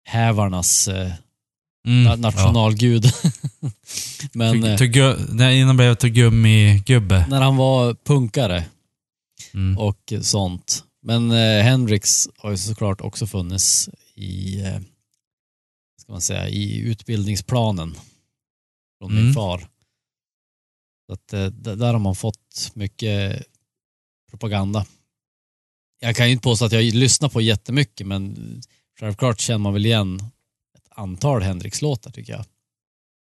ölhävarnas 0.06 0.88
eh, 0.88 1.12
Mm. 1.86 2.12
na- 2.12 2.16
nationalgud. 2.16 3.04
Men 4.32 4.62
Ja. 4.62 4.68
eh, 4.68 4.76
Tuggu- 4.78 5.26
nej, 5.32 5.60
innan 5.60 5.76
blev 5.76 5.88
jag 5.88 5.98
tuggummi-gubbe. 5.98 7.26
när 7.28 7.40
han 7.42 7.56
var 7.56 7.94
punkare 7.94 8.64
Mm. 9.54 9.78
och 9.78 10.12
sånt. 10.22 10.84
Men 11.02 11.30
eh, 11.30 11.62
Hendrix 11.64 12.28
har 12.36 12.50
ju 12.50 12.56
såklart 12.56 13.00
också 13.00 13.26
funnits 13.26 13.88
i, 14.14 14.60
eh, 14.60 14.80
ska 16.02 16.12
man 16.12 16.20
säga, 16.20 16.48
i 16.48 16.78
utbildningsplanen 16.78 17.94
från 18.98 19.14
min 19.14 19.22
Mm. 19.22 19.34
far. 19.34 19.68
Så 21.06 21.12
att, 21.12 21.32
eh, 21.32 21.46
där 21.46 21.92
har 21.92 21.98
man 21.98 22.14
fått 22.14 22.70
mycket 22.74 23.42
propaganda. 24.30 24.86
Jag 26.00 26.16
kan 26.16 26.26
ju 26.26 26.32
inte 26.32 26.42
påstå 26.42 26.64
att 26.64 26.72
jag 26.72 26.84
lyssnar 26.84 27.28
på 27.28 27.40
jättemycket 27.40 28.06
men 28.06 28.36
självklart 29.00 29.40
känner 29.40 29.58
man 29.58 29.72
väl 29.72 29.86
igen 29.86 30.20
ett 30.76 30.88
antal 30.90 31.42
Hendrix-låtar 31.42 32.10
tycker 32.10 32.32
jag. 32.32 32.44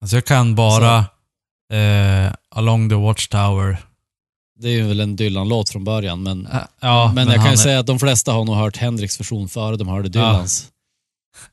Alltså 0.01 0.17
jag 0.17 0.25
kan 0.25 0.55
bara 0.55 0.99
eh, 1.73 2.33
Along 2.51 2.89
the 2.89 2.95
Watchtower. 2.95 3.79
Det 4.59 4.69
är 4.69 4.73
ju 4.73 4.83
väl 4.89 5.01
en 5.01 5.17
Dylan-låt 5.17 5.69
från 5.71 5.85
början 5.85 6.23
men, 6.23 6.47
Ä- 6.47 6.69
Ja, 6.81 7.13
men, 7.15 7.27
jag 7.29 7.37
kan 7.37 7.47
ju 7.47 7.53
är- 7.53 7.57
säga 7.57 7.79
att 7.79 7.87
de 7.87 7.99
flesta 7.99 8.33
har 8.33 8.45
nog 8.45 8.57
hört 8.57 8.77
Hendrix 8.77 9.21
version 9.21 9.49
före 9.49 9.77
de 9.77 9.89
hörde 9.89 10.09
Dylans. 10.09 10.73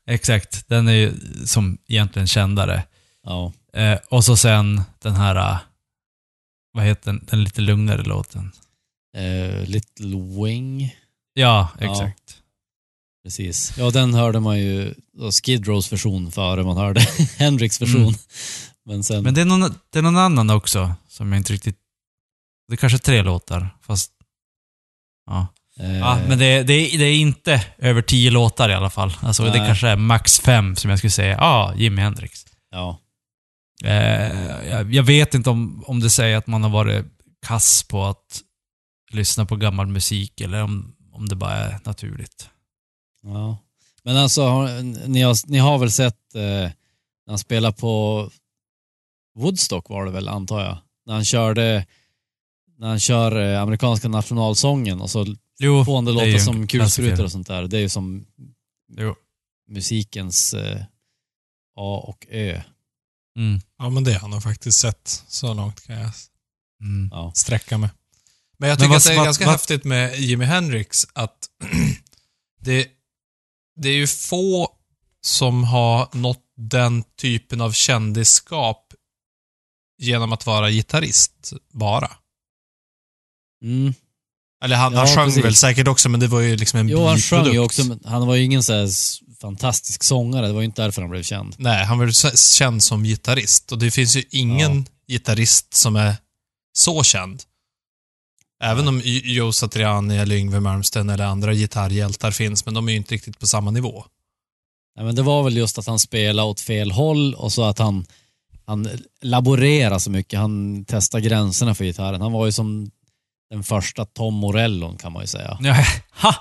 Exakt, 0.06 0.68
den 0.68 0.88
är 0.88 0.92
ju 0.92 1.12
som 1.46 1.78
egentligen 1.88 2.28
kändare. 2.28 2.82
Ja. 3.24 3.52
Eh, 3.72 3.98
och 4.10 4.24
så 4.24 4.36
sen 4.36 4.82
den 4.98 5.14
här, 5.14 5.36
eh, 5.36 5.58
vad 6.72 6.84
heter 6.84 7.12
den, 7.12 7.26
den 7.30 7.44
lite 7.44 7.60
lugnare 7.60 8.02
låten. 8.02 8.52
Eh, 9.16 9.68
Little 9.68 10.16
Wing. 10.44 10.94
Ja, 11.34 11.68
Ja. 11.80 11.90
exakt. 11.90 12.36
Precis. 13.24 13.78
Ja, 13.78 13.90
den 13.90 14.14
hörde 14.14 14.40
man 14.40 14.58
ju, 14.58 14.94
Skid 15.42 15.66
Rows 15.66 15.92
version 15.92 16.32
före 16.32 16.62
man 16.62 16.76
hörde 16.76 17.00
Hendrix 17.36 17.82
version. 17.82 18.02
Mm. 18.02 18.14
Men 18.86 19.04
sen, 19.04 19.22
Men 19.22 19.34
det 19.34 19.40
är, 19.40 19.44
någon, 19.44 19.74
det 19.90 19.98
är 19.98 20.02
någon 20.02 20.16
annan 20.16 20.50
också 20.50 20.94
som 21.08 21.32
jag 21.32 21.40
inte 21.40 21.52
riktigt... 21.52 21.78
Det 22.68 22.74
är 22.74 22.76
kanske 22.76 22.98
tre 22.98 23.22
låtar, 23.22 23.76
fast... 23.82 24.10
Ja, 25.26 25.46
eh, 25.78 25.98
ja 25.98 26.20
men 26.28 26.38
det, 26.38 26.62
det, 26.62 26.72
är, 26.72 26.98
det 26.98 27.04
är 27.04 27.14
inte 27.14 27.66
över 27.78 28.02
tio 28.02 28.30
låtar 28.30 28.68
i 28.68 28.74
alla 28.74 28.90
fall. 28.90 29.16
Alltså 29.20 29.44
det 29.44 29.58
kanske 29.58 29.88
är 29.88 29.96
max 29.96 30.40
fem 30.40 30.76
som 30.76 30.90
jag 30.90 30.98
skulle 30.98 31.10
säga. 31.10 31.36
Ja, 31.36 31.74
Jimi 31.76 32.02
Hendrix. 32.02 32.46
ja. 32.70 33.00
Eh, 33.84 34.68
jag, 34.70 34.94
jag 34.94 35.02
vet 35.02 35.34
inte 35.34 35.50
om, 35.50 35.84
om 35.86 36.00
det 36.00 36.10
säger 36.10 36.36
att 36.36 36.46
man 36.46 36.62
har 36.62 36.70
varit 36.70 37.06
kass 37.46 37.82
på 37.82 38.04
att 38.04 38.42
lyssna 39.10 39.44
på 39.44 39.56
gammal 39.56 39.86
musik 39.86 40.40
eller 40.40 40.62
om, 40.62 40.94
om 41.12 41.28
det 41.28 41.36
bara 41.36 41.52
är 41.52 41.80
naturligt. 41.84 42.48
Ja. 43.24 43.58
Men 44.02 44.16
alltså, 44.16 44.42
har, 44.42 44.82
ni, 45.08 45.22
har, 45.22 45.36
ni 45.50 45.58
har 45.58 45.78
väl 45.78 45.90
sett 45.92 46.34
eh, 46.34 46.40
när 46.40 46.72
han 47.28 47.38
spelar 47.38 47.72
på 47.72 48.30
Woodstock 49.38 49.88
var 49.88 50.04
det 50.04 50.10
väl, 50.10 50.28
antar 50.28 50.60
jag? 50.64 50.78
När 51.06 51.14
han 51.14 51.24
körde, 51.24 51.86
när 52.78 52.88
han 52.88 53.00
kör 53.00 53.52
eh, 53.54 53.62
amerikanska 53.62 54.08
nationalsången 54.08 55.00
och 55.00 55.10
så 55.10 55.26
Jo, 55.58 55.84
får 55.84 55.94
han 55.94 56.04
det 56.04 56.14
det 56.14 56.20
är 56.20 56.26
ju 56.26 56.32
låta 56.32 56.44
som 56.44 56.66
kulsprutor 56.66 57.24
och 57.24 57.32
sånt 57.32 57.46
där. 57.46 57.62
Det 57.62 57.76
är 57.76 57.80
ju 57.80 57.88
som 57.88 58.26
Jo. 58.96 59.14
musikens 59.68 60.54
eh, 60.54 60.80
A 61.76 62.04
och 62.08 62.26
Ö. 62.30 62.60
Mm. 63.38 63.60
Ja, 63.78 63.90
men 63.90 64.04
det 64.04 64.14
har 64.14 64.28
nog 64.28 64.42
faktiskt 64.42 64.78
sett. 64.80 65.24
Så 65.28 65.54
långt 65.54 65.80
kan 65.86 65.96
jag 66.00 66.10
Mm. 66.80 67.08
Ja. 67.12 67.32
sträcka 67.34 67.78
mig. 67.78 67.90
Men 68.58 68.68
jag 68.68 68.74
Men 68.74 68.78
tycker 68.80 68.88
vad- 68.88 68.96
att 68.96 69.04
det 69.04 69.12
är 69.12 69.16
vad- 69.16 69.24
ganska 69.26 69.44
vad- 69.44 69.52
häftigt 69.54 69.84
med 69.84 70.18
Jimi 70.20 70.44
Hendrix 70.44 71.06
att 71.12 71.48
det, 72.60 72.86
det 73.76 73.88
är 73.88 73.94
ju 73.96 74.06
få 74.06 74.68
som 75.20 75.64
har 75.64 76.08
nått 76.12 76.40
den 76.56 77.04
typen 77.20 77.60
av 77.60 77.72
kändisskap 77.72 78.92
genom 79.98 80.32
att 80.32 80.46
vara 80.46 80.70
gitarrist 80.70 81.52
bara. 81.72 82.10
Mm. 83.62 83.94
Eller 84.64 84.76
han, 84.76 84.92
Ja, 84.92 84.98
han 84.98 85.08
sjöng 85.08 85.26
precis. 85.26 85.44
väl 85.44 85.54
säkert 85.56 85.88
också, 85.88 86.08
men 86.08 86.20
det 86.20 86.26
var 86.26 86.40
ju 86.40 86.56
liksom 86.56 86.80
en 86.80 86.88
Jo, 86.88 87.06
han 87.06 87.18
sjöng 87.18 87.38
ju 87.38 87.44
biprodukt. 87.50 87.64
också, 87.64 87.84
men 87.84 88.00
han 88.04 88.26
var 88.26 88.34
ju 88.34 88.44
ingen 88.44 88.62
så 88.62 88.88
fantastisk 89.40 90.02
sångare. 90.04 90.46
Det 90.46 90.52
var 90.52 90.60
ju 90.60 90.64
inte 90.66 90.82
därför 90.82 91.02
han 91.02 91.10
blev 91.10 91.22
känd. 91.22 91.54
Nej, 91.58 91.84
han 91.84 92.08
s- 92.08 92.52
känd 92.54 92.82
som 92.82 93.04
gitarrist. 93.04 93.72
Och 93.72 93.78
det 93.78 93.90
finns 93.90 94.16
ju 94.16 94.24
ingen 94.30 94.86
gitarrist 95.08 95.74
som 95.74 95.96
är 95.96 96.16
så 96.72 97.02
känd. 97.02 97.42
Även 98.64 98.88
om 98.88 99.02
Joe 99.04 99.52
Satriani 99.52 100.18
eller 100.18 100.36
Yngwie 100.36 100.60
Malmsteen 100.60 101.10
eller 101.10 101.24
andra 101.24 101.54
gitarrhjältar 101.54 102.30
finns, 102.30 102.64
men 102.64 102.74
de 102.74 102.88
är 102.88 102.92
ju 102.92 102.98
inte 102.98 103.14
riktigt 103.14 103.38
på 103.38 103.46
samma 103.46 103.70
nivå. 103.70 104.04
Nej, 104.96 105.06
men 105.06 105.14
det 105.14 105.22
var 105.22 105.42
väl 105.42 105.56
just 105.56 105.78
att 105.78 105.86
han 105.86 105.98
spelade 105.98 106.48
åt 106.48 106.60
fel 106.60 106.90
håll 106.90 107.34
och 107.34 107.52
så 107.52 107.64
att 107.64 107.78
han, 107.78 108.06
han 108.66 108.88
laborerade 109.22 110.00
så 110.00 110.10
mycket. 110.10 110.38
Han 110.38 110.84
testade 110.84 111.22
gränserna 111.22 111.74
för 111.74 111.84
gitarren. 111.84 112.20
Han 112.20 112.32
var 112.32 112.46
ju 112.46 112.52
som 112.52 112.90
den 113.50 113.64
första 113.64 114.04
Tom 114.04 114.34
Morellon 114.34 114.96
kan 114.96 115.12
man 115.12 115.22
ju 115.22 115.26
säga. 115.26 115.58
Ja, 115.60 115.84
ha! 116.10 116.34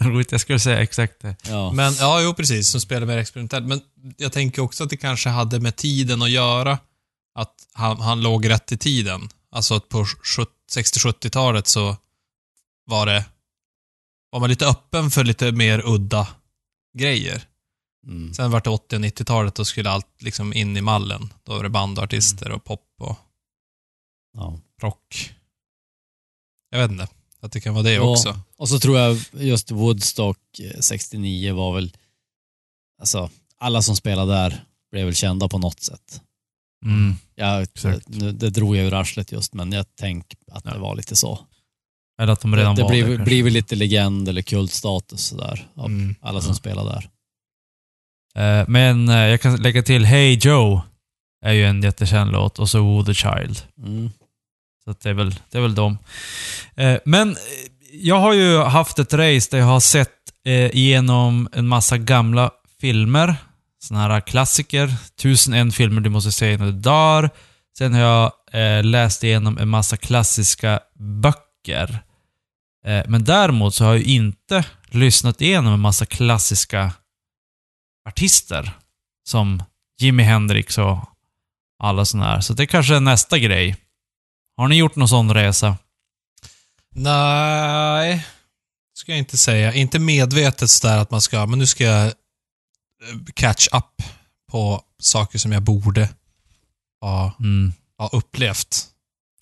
Roligt, 0.00 0.32
jag 0.32 0.40
skulle 0.40 0.60
säga 0.60 0.80
exakt 0.80 1.14
det. 1.20 1.36
Ja, 1.48 1.72
Men, 1.72 1.94
ja, 1.94 2.20
jo 2.20 2.34
precis, 2.34 2.68
som 2.68 2.80
spelar 2.80 3.06
mer 3.06 3.18
experimentellt. 3.18 3.66
Men 3.66 3.80
jag 4.16 4.32
tänker 4.32 4.62
också 4.62 4.84
att 4.84 4.90
det 4.90 4.96
kanske 4.96 5.28
hade 5.28 5.60
med 5.60 5.76
tiden 5.76 6.22
att 6.22 6.30
göra. 6.30 6.78
Att 7.34 7.54
han, 7.72 8.00
han 8.00 8.20
låg 8.20 8.48
rätt 8.48 8.72
i 8.72 8.76
tiden. 8.76 9.28
Alltså 9.52 9.74
att 9.74 9.88
på 9.88 10.06
70 10.36 10.52
60-70-talet 10.70 11.66
så 11.66 11.96
var 12.84 13.06
det, 13.06 13.24
var 14.30 14.40
man 14.40 14.50
lite 14.50 14.66
öppen 14.66 15.10
för 15.10 15.24
lite 15.24 15.52
mer 15.52 15.82
udda 15.86 16.28
grejer. 16.98 17.44
mm. 18.06 18.34
Sen 18.34 18.50
var 18.50 18.60
det 18.60 18.70
80 18.70 18.96
och 18.96 19.02
90-talet, 19.02 19.54
då 19.54 19.64
skulle 19.64 19.90
allt 19.90 20.22
liksom 20.22 20.52
in 20.52 20.76
i 20.76 20.80
mallen. 20.80 21.32
Då 21.44 21.52
var 21.52 21.62
det 21.62 21.68
band 21.68 21.98
och 21.98 22.04
artister 22.04 22.50
och 22.50 22.64
pop 22.64 22.86
och 22.98 23.16
ja. 24.32 24.58
rock. 24.82 25.34
Jag 26.70 26.78
vet 26.78 26.90
inte. 26.90 27.08
Att 27.40 27.52
det 27.52 27.60
kan 27.60 27.74
vara 27.74 27.84
det 27.84 27.92
Ja. 27.92 28.10
också. 28.10 28.40
Och 28.56 28.68
så 28.68 28.80
tror 28.80 28.98
jag 28.98 29.18
just 29.32 29.70
Woodstock 29.70 30.58
eh, 30.58 30.80
69 30.80 31.54
var 31.54 31.74
väl, 31.74 31.96
alltså 33.00 33.30
alla 33.58 33.82
som 33.82 33.96
spelade 33.96 34.32
där 34.32 34.64
blev 34.90 35.04
väl 35.04 35.14
kända 35.14 35.48
på 35.48 35.58
något 35.58 35.80
sätt. 35.80 36.22
Mm. 36.84 37.14
Jag, 37.34 37.66
nu, 38.06 38.32
det 38.32 38.50
drog 38.50 38.76
jag 38.76 38.84
ur 38.86 38.94
arslet 38.94 39.32
just, 39.32 39.54
men 39.54 39.72
jag 39.72 39.96
tänker 39.96 40.38
att 40.52 40.64
det 40.64 40.78
var 40.78 40.94
lite 40.96 41.16
så. 41.16 41.38
Eller 42.22 42.32
att 42.32 42.40
de 42.40 42.56
redan 42.56 42.76
det 42.76 42.82
var 42.82 42.90
blir, 42.90 43.18
det 43.18 43.24
blir 43.24 43.42
väl 43.42 43.52
lite 43.52 43.74
legend 43.76 44.28
eller 44.28 44.42
kultstatus 44.42 45.24
sådär. 45.26 45.68
Av 45.76 45.86
Mm. 45.86 46.14
alla 46.20 46.40
som 46.40 46.54
spelar 46.54 46.84
där. 46.84 47.10
Eh, 48.34 48.64
Men 48.68 49.08
eh, 49.08 49.16
jag 49.16 49.40
kan 49.40 49.56
lägga 49.62 49.82
till 49.82 50.04
Hey 50.04 50.38
Joe 50.42 50.82
är 51.44 51.52
ju 51.52 51.64
en 51.66 51.82
jättekänd 51.82 52.32
låt 52.32 52.58
och 52.58 52.68
så 52.68 52.80
Woo 52.82 53.04
the 53.04 53.14
Child. 53.14 53.62
Mm. 53.78 54.10
Så 54.84 54.94
det, 55.02 55.08
är 55.10 55.14
väl, 55.14 55.34
det 55.50 55.58
är 55.58 55.62
väl 55.62 55.74
dem. 55.74 55.98
Eh, 56.76 56.98
Men 57.04 57.30
eh, 57.30 57.36
jag 57.92 58.18
har 58.20 58.32
ju 58.34 58.58
haft 58.58 58.98
ett 58.98 59.12
race 59.14 59.48
där 59.50 59.58
jag 59.58 59.66
har 59.66 59.80
sett 59.80 60.10
eh, 60.46 60.52
igenom 60.76 61.48
en 61.52 61.68
massa 61.68 61.98
gamla 61.98 62.50
filmer. 62.80 63.36
Såna 63.82 64.00
här 64.00 64.20
klassiker. 64.20 64.94
Tusen 65.16 65.54
en 65.54 65.72
filmer 65.72 66.00
du 66.00 66.10
måste 66.10 66.32
se 66.32 66.52
innan 66.52 66.66
du 66.66 66.72
dör. 66.72 67.30
Sen 67.78 67.94
har 67.94 68.00
jag 68.00 68.32
eh, 68.52 68.84
läst 68.84 69.24
igenom 69.24 69.58
en 69.58 69.68
massa 69.68 69.96
klassiska 69.96 70.80
böcker. 70.94 72.02
Eh, 72.86 73.04
men 73.08 73.24
däremot 73.24 73.74
så 73.74 73.84
har 73.84 73.90
jag 73.90 74.02
ju 74.02 74.14
inte 74.14 74.64
lyssnat 74.88 75.40
igenom 75.40 75.74
en 75.74 75.80
massa 75.80 76.06
klassiska 76.06 76.92
artister. 78.08 78.72
Som 79.28 79.62
Jimi 80.00 80.22
Hendrix 80.22 80.78
och 80.78 80.98
alla 81.82 82.04
sådana 82.04 82.26
här. 82.26 82.40
Så 82.40 82.52
det 82.52 82.66
kanske 82.66 82.96
är 82.96 83.00
nästa 83.00 83.38
grej. 83.38 83.76
Har 84.56 84.68
ni 84.68 84.76
gjort 84.76 84.96
någon 84.96 85.08
sån 85.08 85.34
resa? 85.34 85.76
Nej, 86.94 88.26
ska 88.94 89.12
jag 89.12 89.18
inte 89.18 89.36
säga. 89.36 89.74
Inte 89.74 89.98
medvetet 89.98 90.70
sådär 90.70 90.98
att 90.98 91.10
man 91.10 91.20
ska, 91.20 91.46
men 91.46 91.58
nu 91.58 91.66
ska 91.66 91.84
jag 91.84 92.12
catch 93.34 93.66
up 93.72 94.02
på 94.52 94.82
saker 95.02 95.38
som 95.38 95.52
jag 95.52 95.62
borde 95.62 96.08
ha, 97.00 97.32
Mm. 97.40 97.72
ha 97.98 98.08
upplevt. 98.12 98.86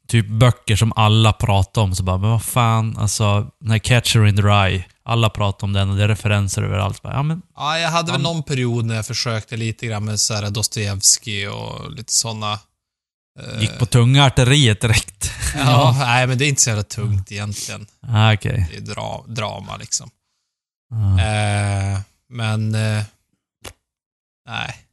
Typ 0.09 0.29
böcker 0.29 0.77
som 0.77 0.93
alla 0.97 1.33
pratar 1.33 1.83
om, 1.83 1.95
så 1.95 2.03
bara, 2.03 2.19
men 2.19 2.31
vad 2.31 2.43
fan, 2.43 2.97
alltså, 2.99 3.51
den 3.61 3.71
här 3.71 3.79
Catcher 3.79 4.27
in 4.27 4.37
the 4.37 4.43
Rye. 4.43 4.85
Alla 5.03 5.31
pratar 5.31 5.67
om 5.67 5.73
den 5.73 5.91
och 5.91 5.97
det 5.97 6.05
är 6.05 6.09
referenser 6.09 6.63
överallt. 6.63 7.03
Bara, 7.03 7.13
ja, 7.13 7.23
men, 7.23 7.43
Ja, 7.57 7.79
jag 7.79 7.91
hade 7.91 8.13
väl 8.13 8.21
någon 8.23 8.43
period 8.43 8.85
när 8.85 8.95
jag 8.95 9.07
försökte 9.07 9.57
lite 9.57 9.87
grann 9.87 10.05
med 10.05 10.21
så 10.21 10.51
Dostojevskij 10.51 11.49
och 11.49 11.93
lite 11.93 12.13
sådana. 12.13 12.59
gick 13.61 13.79
på 13.79 13.87
tunga 13.87 14.25
arteriet 14.27 14.81
direkt. 14.81 15.31
Ja, 15.57 15.97
nej 15.99 16.27
men 16.27 16.39
det 16.39 16.45
är 16.47 16.49
inte 16.49 16.63
så 16.63 16.71
jävla 16.71 16.83
tungt 16.83 17.33
egentligen. 17.33 17.87
ah, 18.09 18.33
okej. 18.35 18.67
Det 18.71 18.77
är 18.77 18.81
dra, 18.95 19.25
drama 19.29 19.77
liksom. 19.77 20.11
Ah. 20.95 21.21
Eh, 21.21 21.99
men... 22.29 22.75
Eh, 22.75 23.03
nej. 24.49 24.85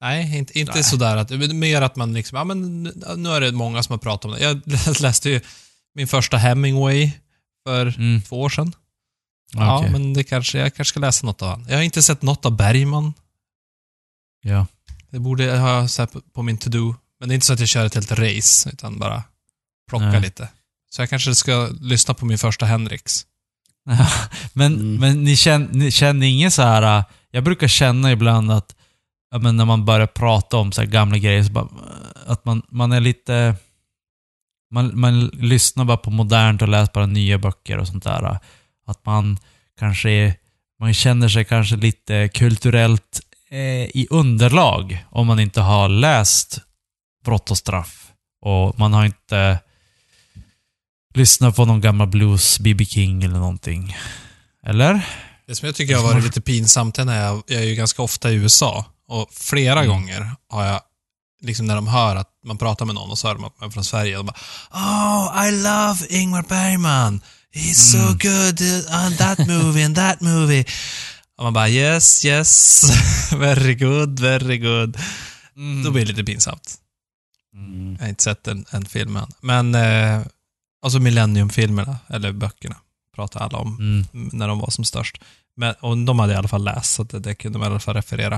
Nej, 0.00 0.38
inte, 0.38 0.58
inte 0.58 0.72
Nej. 0.74 0.84
sådär 0.84 1.16
att... 1.16 1.30
Mer 1.54 1.82
att 1.82 1.96
man 1.96 2.12
liksom, 2.12 2.36
ja 2.38 2.44
men 2.44 2.82
nu 3.16 3.28
är 3.28 3.40
det 3.40 3.52
många 3.52 3.82
som 3.82 3.92
har 3.92 3.98
pratat 3.98 4.24
om 4.24 4.30
det. 4.30 4.40
Jag 4.40 4.60
läste 5.00 5.30
ju 5.30 5.40
min 5.94 6.08
första 6.08 6.36
Hemingway 6.36 7.10
för 7.66 7.86
Mm. 7.86 8.22
två 8.22 8.40
år 8.40 8.48
sedan. 8.48 8.72
Ja, 9.52 9.78
Okej. 9.78 9.90
men 9.90 10.14
det 10.14 10.24
kanske, 10.24 10.58
jag 10.58 10.74
kanske 10.74 10.90
ska 10.92 11.00
läsa 11.00 11.26
något 11.26 11.42
av 11.42 11.48
han. 11.48 11.66
Jag 11.68 11.76
har 11.76 11.82
inte 11.82 12.02
sett 12.02 12.22
något 12.22 12.44
av 12.46 12.56
Bergman. 12.56 13.12
Ja. 14.42 14.66
Det 15.10 15.18
borde 15.18 15.44
jag 15.44 15.58
ha 15.60 15.88
sett 15.88 16.32
på- 16.32 16.42
min 16.42 16.58
to-do. 16.58 16.94
Men 17.20 17.28
det 17.28 17.32
är 17.32 17.34
inte 17.34 17.46
så 17.46 17.52
att 17.52 17.60
jag 17.60 17.68
kör 17.68 17.86
ett 17.86 17.94
helt 17.94 18.12
race, 18.12 18.70
utan 18.70 18.98
bara 18.98 19.22
plocka 19.88 20.04
Nej. 20.06 20.20
lite. 20.20 20.48
Så 20.90 21.02
jag 21.02 21.10
kanske 21.10 21.34
ska 21.34 21.68
lyssna 21.80 22.14
på 22.14 22.26
min 22.26 22.38
första 22.38 22.66
Hendrix. 22.66 23.26
men 24.52 24.74
Mm. 24.74 24.94
men 25.00 25.24
ni, 25.24 25.36
känner, 25.36 25.68
ni 25.72 25.90
känner 25.90 26.26
ingen 26.26 26.50
så 26.50 26.62
här... 26.62 26.98
äh, 26.98 27.04
Jag 27.30 27.44
brukar 27.44 27.68
känna 27.68 28.12
ibland 28.12 28.50
att 28.52 28.76
men 29.40 29.56
när 29.56 29.64
man 29.64 29.84
börjar 29.84 30.06
prata 30.06 30.56
om 30.56 30.72
så 30.72 30.80
här 30.80 30.88
gamla 30.88 31.18
grejer, 31.18 31.42
så 31.44 31.52
bara, 31.52 31.64
äh, 31.64 32.32
att 32.32 32.44
man, 32.44 32.62
man 32.68 32.92
är 32.92 33.00
lite... 33.00 33.54
Man, 34.74 35.00
man 35.00 35.26
lyssnar 35.26 35.84
bara 35.84 35.96
på 35.96 36.10
modernt 36.10 36.62
och 36.62 36.68
läser 36.68 36.92
bara 36.92 37.06
nya 37.06 37.38
böcker 37.38 37.78
och 37.78 37.86
sånt 37.88 38.04
där. 38.04 38.24
äh. 38.24 38.36
Att 38.86 39.06
man 39.06 39.38
kanske 39.78 40.36
Man 40.80 40.94
känner 40.94 41.28
sig 41.28 41.44
kanske 41.44 41.76
lite 41.76 42.28
kulturellt 42.28 43.20
eh, 43.50 43.84
i 43.96 44.06
underlag 44.10 45.04
om 45.10 45.26
man 45.26 45.40
inte 45.40 45.60
har 45.60 45.88
läst 45.88 46.60
Brott 47.24 47.50
och 47.50 47.58
straff. 47.58 48.12
Och 48.42 48.78
man 48.78 48.92
har 48.92 49.04
inte 49.04 49.58
lyssnat 51.14 51.56
på 51.56 51.64
någon 51.64 51.80
gammal 51.80 52.06
blues, 52.08 52.58
B.B. 52.60 52.84
King 52.84 53.24
eller 53.24 53.38
någonting. 53.38 53.96
Eller? 54.66 55.06
Det 55.46 55.56
som 55.56 55.66
jag 55.66 55.74
tycker 55.74 55.96
har 55.96 56.02
varit 56.02 56.24
lite 56.24 56.40
pinsamt 56.40 56.98
är 56.98 57.04
när 57.04 57.24
jag, 57.26 57.42
jag 57.46 57.60
är 57.62 57.66
ju 57.66 57.74
ganska 57.74 58.02
ofta 58.02 58.30
i 58.30 58.34
USA 58.34 58.84
och 59.08 59.28
flera 59.32 59.78
Mm. 59.80 59.88
gånger 59.88 60.30
har 60.50 60.64
jag, 60.64 60.80
liksom 61.42 61.66
när 61.66 61.74
de 61.74 61.86
hör 61.88 62.16
att 62.16 62.28
man 62.46 62.58
pratar 62.58 62.84
med 62.86 62.94
någon 62.94 63.10
och 63.10 63.18
så 63.18 63.26
hör 63.28 63.34
de 63.34 63.44
att 63.44 63.60
man 63.60 63.68
är 63.68 63.72
från 63.72 63.84
Sverige 63.84 64.18
och 64.18 64.24
de 64.24 64.32
bara 64.32 64.38
Oh, 64.80 65.48
I 65.48 65.50
love 65.62 66.06
Ingmar 66.20 66.42
Bergman. 66.48 67.20
He's 67.54 67.74
so 67.92 67.98
Mm. 67.98 68.18
good 68.18 68.60
on 69.06 69.16
that 69.16 69.38
movie 69.38 69.84
and 69.84 69.96
that 69.96 70.20
movie. 70.20 70.64
Och 71.38 71.44
man 71.44 71.52
bara 71.52 71.68
yes, 71.68 72.24
yes, 72.24 72.82
very 73.32 73.74
good, 73.74 74.20
very 74.20 74.58
good. 74.58 74.98
Då 75.84 75.90
blir 75.90 76.02
det 76.02 76.08
lite 76.12 76.24
pinsamt. 76.24 76.74
Mm. 77.54 77.92
Jag 77.92 78.00
har 78.00 78.08
inte 78.08 78.22
sett 78.22 78.48
en, 78.48 78.64
en 78.70 78.84
film 78.84 79.16
än. 79.16 79.26
Men, 79.40 79.74
eh, 79.74 80.20
alltså 80.82 80.98
Millennium-filmerna, 80.98 81.96
eller 82.08 82.32
böckerna, 82.32 82.76
pratar 83.16 83.40
alla 83.40 83.58
om 83.58 83.76
Mm. 83.78 84.06
när 84.32 84.48
de 84.48 84.58
var 84.58 84.70
som 84.70 84.84
störst. 84.84 85.18
Men, 85.56 85.74
och 85.80 85.98
de 85.98 86.18
hade 86.18 86.32
i 86.32 86.36
alla 86.36 86.48
fall 86.48 86.64
läst, 86.64 86.92
så 86.94 87.02
att 87.02 87.10
det, 87.10 87.18
det 87.18 87.34
kunde 87.34 87.58
de 87.58 87.62
i 87.62 87.66
alla 87.66 87.80
fall 87.80 87.94
referera. 87.94 88.34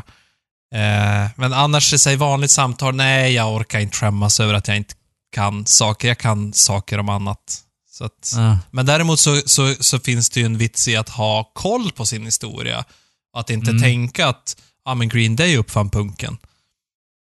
Eh, 0.74 1.31
men 1.37 1.52
annars, 1.52 1.92
i 1.92 1.98
sig 1.98 2.16
vanligt 2.16 2.50
samtal, 2.50 2.94
nej, 2.94 3.33
jag 3.33 3.55
orkar 3.55 3.81
inte 3.81 3.96
skämmas 3.96 4.40
över 4.40 4.55
att 4.55 4.68
jag 4.68 4.76
inte 4.76 4.94
kan 5.33 5.66
saker. 5.66 6.09
Jag 6.09 6.18
kan 6.18 6.52
saker 6.52 6.98
om 6.98 7.09
annat. 7.09 7.62
Så 7.90 8.05
att, 8.05 8.33
Ja. 8.37 8.59
Men 8.70 8.87
däremot 8.87 9.20
så, 9.20 9.40
så, 9.46 9.74
så 9.81 9.98
finns 9.98 10.31
det 10.31 10.40
ju 10.40 10.46
en 10.46 10.59
vits 10.59 10.88
i 10.88 10.96
att 10.96 11.09
ha 11.09 11.44
koll 11.55 11.92
på 11.92 12.07
sin 12.07 12.24
historia. 12.24 12.85
Att 13.37 13.50
inte 13.50 13.70
Mm. 13.70 13.83
tänka 13.83 14.28
att 14.28 14.57
ah, 14.85 14.94
men 14.94 15.09
Green 15.09 15.37
Day 15.37 15.57
uppfann 15.57 15.90
punken. 15.90 16.38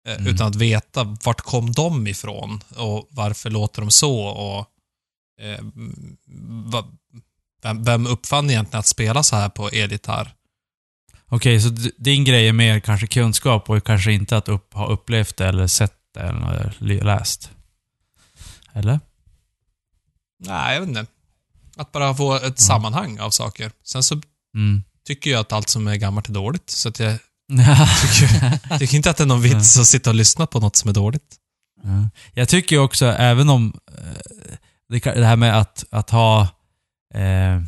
Eh, 0.08 0.16
Mm. 0.16 0.28
Utan 0.28 0.48
att 0.48 0.56
veta 0.56 1.04
vart 1.24 1.42
kom 1.42 1.72
de 1.72 2.08
ifrån 2.08 2.62
och 2.76 3.08
varför 3.10 3.50
låter 3.50 3.82
de 3.82 3.92
så 3.92 4.20
och 4.20 4.68
eh, 5.42 5.60
va, 6.72 6.88
vem, 7.64 7.84
vem 7.84 8.08
uppfann 8.08 8.50
egentligen 8.50 8.80
att 8.80 8.88
spela 8.88 9.24
så 9.24 9.36
här 9.36 9.50
på 9.50 9.70
elgitarr? 9.70 10.34
Okej, 11.28 11.62
så 11.62 11.70
din 11.98 12.24
grej 12.24 12.48
är 12.48 12.54
mer 12.54 12.80
kanske 12.80 13.08
kunskap 13.08 13.70
och 13.70 13.84
kanske 13.86 14.12
inte 14.12 14.38
att 14.38 14.50
upp, 14.50 14.74
ha 14.74 14.88
upplevt 14.88 15.38
det 15.38 15.48
eller 15.48 15.68
sett 15.68 15.94
det 16.14 16.20
eller 16.20 16.76
läst? 17.04 17.52
Eller? 18.74 19.00
Nej, 20.40 20.74
jag 20.74 20.82
vet 20.82 20.90
inte. 20.90 21.06
Att 21.78 21.92
bara 21.92 22.16
få 22.16 22.36
ett 22.36 22.60
sammanhang 22.60 23.20
av 23.20 23.30
saker. 23.30 23.72
Sen 23.84 24.04
så 24.04 24.22
Mm. 24.56 24.84
tycker 25.08 25.32
jag 25.32 25.40
att 25.40 25.52
allt 25.52 25.70
som 25.70 25.88
är 25.88 25.96
gammalt 25.96 26.30
är 26.30 26.34
dåligt. 26.34 26.70
Så 26.70 26.90
att 26.90 27.00
jag 27.00 27.12
tycker, 28.02 28.78
tycker 28.80 28.96
inte 28.98 29.10
att 29.10 29.18
det 29.18 29.24
är 29.24 29.28
någon 29.28 29.42
vits 29.42 29.78
att 29.80 29.88
sitta 29.88 30.10
och 30.10 30.16
lyssna 30.16 30.48
på 30.48 30.60
något 30.60 30.76
som 30.76 30.90
är 30.90 30.94
dåligt. 30.94 31.36
Ja. 31.84 32.10
Jag 32.34 32.50
tycker 32.50 32.78
också, 32.80 33.06
även 33.06 33.50
om 33.50 33.80
eh, 33.98 34.56
det, 34.90 35.00
det 35.00 35.26
här 35.26 35.36
med 35.36 35.60
att, 35.60 35.86
att 35.90 36.10
ha 36.10 36.42
eh, 37.14 37.62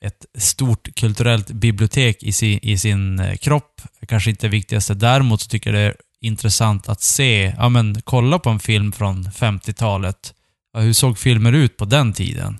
ett 0.00 0.26
stort 0.38 0.94
kulturellt 0.94 1.50
bibliotek 1.50 2.22
i 2.22 2.32
sin, 2.32 2.58
i 2.62 2.78
sin 2.78 3.20
eh, 3.20 3.36
kropp 3.36 3.80
kanske 4.08 4.30
inte 4.30 4.46
är 4.46 4.48
det 4.48 4.56
viktigaste. 4.56 4.94
Däremot 4.94 5.40
så 5.40 5.48
tycker 5.48 5.72
jag 5.72 5.80
det 5.80 5.86
är 5.86 5.96
intressant 6.20 6.88
att 6.88 7.02
se, 7.02 7.54
ja 7.58 7.68
men 7.68 8.02
kolla 8.04 8.38
på 8.38 8.50
en 8.50 8.60
film 8.60 8.92
från 8.92 9.24
50-talet. 9.24 10.34
Ja, 10.72 10.80
hur 10.80 10.92
såg 10.92 11.18
filmer 11.18 11.52
ut 11.52 11.76
på 11.76 11.84
den 11.84 12.12
tiden? 12.12 12.58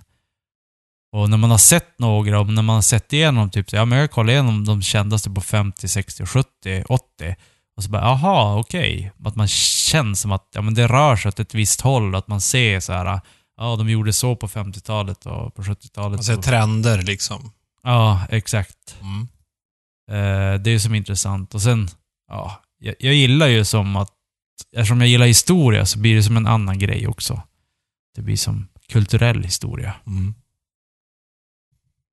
Och 1.13 1.31
när 1.31 1.37
man 1.37 1.51
har 1.51 1.59
sett 1.59 1.99
några, 1.99 2.41
och 2.41 2.47
när 2.47 2.63
man 2.63 2.75
har 2.75 2.83
sett 2.83 3.13
igenom 3.13 3.51
typ, 3.51 3.73
ja 3.73 3.85
men 3.85 3.99
jag 3.99 4.11
kollar 4.11 4.33
igenom 4.33 4.65
de 4.65 4.83
kändaste 4.83 5.31
på 5.31 5.41
50, 5.41 5.89
60, 5.89 6.27
70, 6.27 6.85
80. 6.89 7.37
Och 7.77 7.85
så 7.85 7.91
bara, 7.91 8.03
aha, 8.03 8.59
okej. 8.59 9.13
Att 9.25 9.37
man 9.37 9.49
känner 9.49 10.15
som 10.15 10.33
att 10.33 10.49
ja, 10.55 10.63
men 10.63 10.75
det 10.75 10.87
rör 10.87 11.17
sig 11.17 11.29
åt 11.29 11.41
ett 11.41 11.55
visst 11.55 11.81
håll. 11.81 12.15
Att 12.15 12.29
man 12.29 12.41
ser 12.41 12.81
så 12.81 12.93
här, 12.93 13.21
ja 13.57 13.77
de 13.77 13.89
gjorde 13.89 14.13
så 14.13 14.37
på 14.37 14.49
50-talet 14.49 15.27
och 15.27 15.55
på 15.55 15.63
70-talet. 15.63 16.19
Man 16.19 16.25
ser 16.25 16.37
trender 16.37 17.03
liksom. 17.03 17.53
Ja, 17.83 18.27
exakt. 18.31 18.97
Mm. 19.01 19.29
Eh, 20.11 20.61
det 20.61 20.71
är 20.71 20.79
som 20.79 20.95
intressant. 20.95 21.55
Och 21.55 21.63
sen, 21.63 21.89
ja, 22.29 22.63
jag, 22.79 22.95
jag 22.99 23.15
gillar 23.15 23.47
ju 23.47 23.65
som 23.65 23.97
att, 23.97 24.11
eftersom 24.77 25.01
jag 25.01 25.11
gillar 25.11 25.27
historia 25.27 25.87
så 25.87 25.99
blir 25.99 26.15
det 26.15 26.23
som 26.23 26.37
en 26.37 26.47
annan 26.47 26.79
grej 26.79 27.09
också. 27.09 27.43
Det 28.15 28.23
blir 28.23 28.37
som 28.37 28.69
kulturell 28.89 29.43
historia. 29.43 29.95
Mm. 30.07 30.35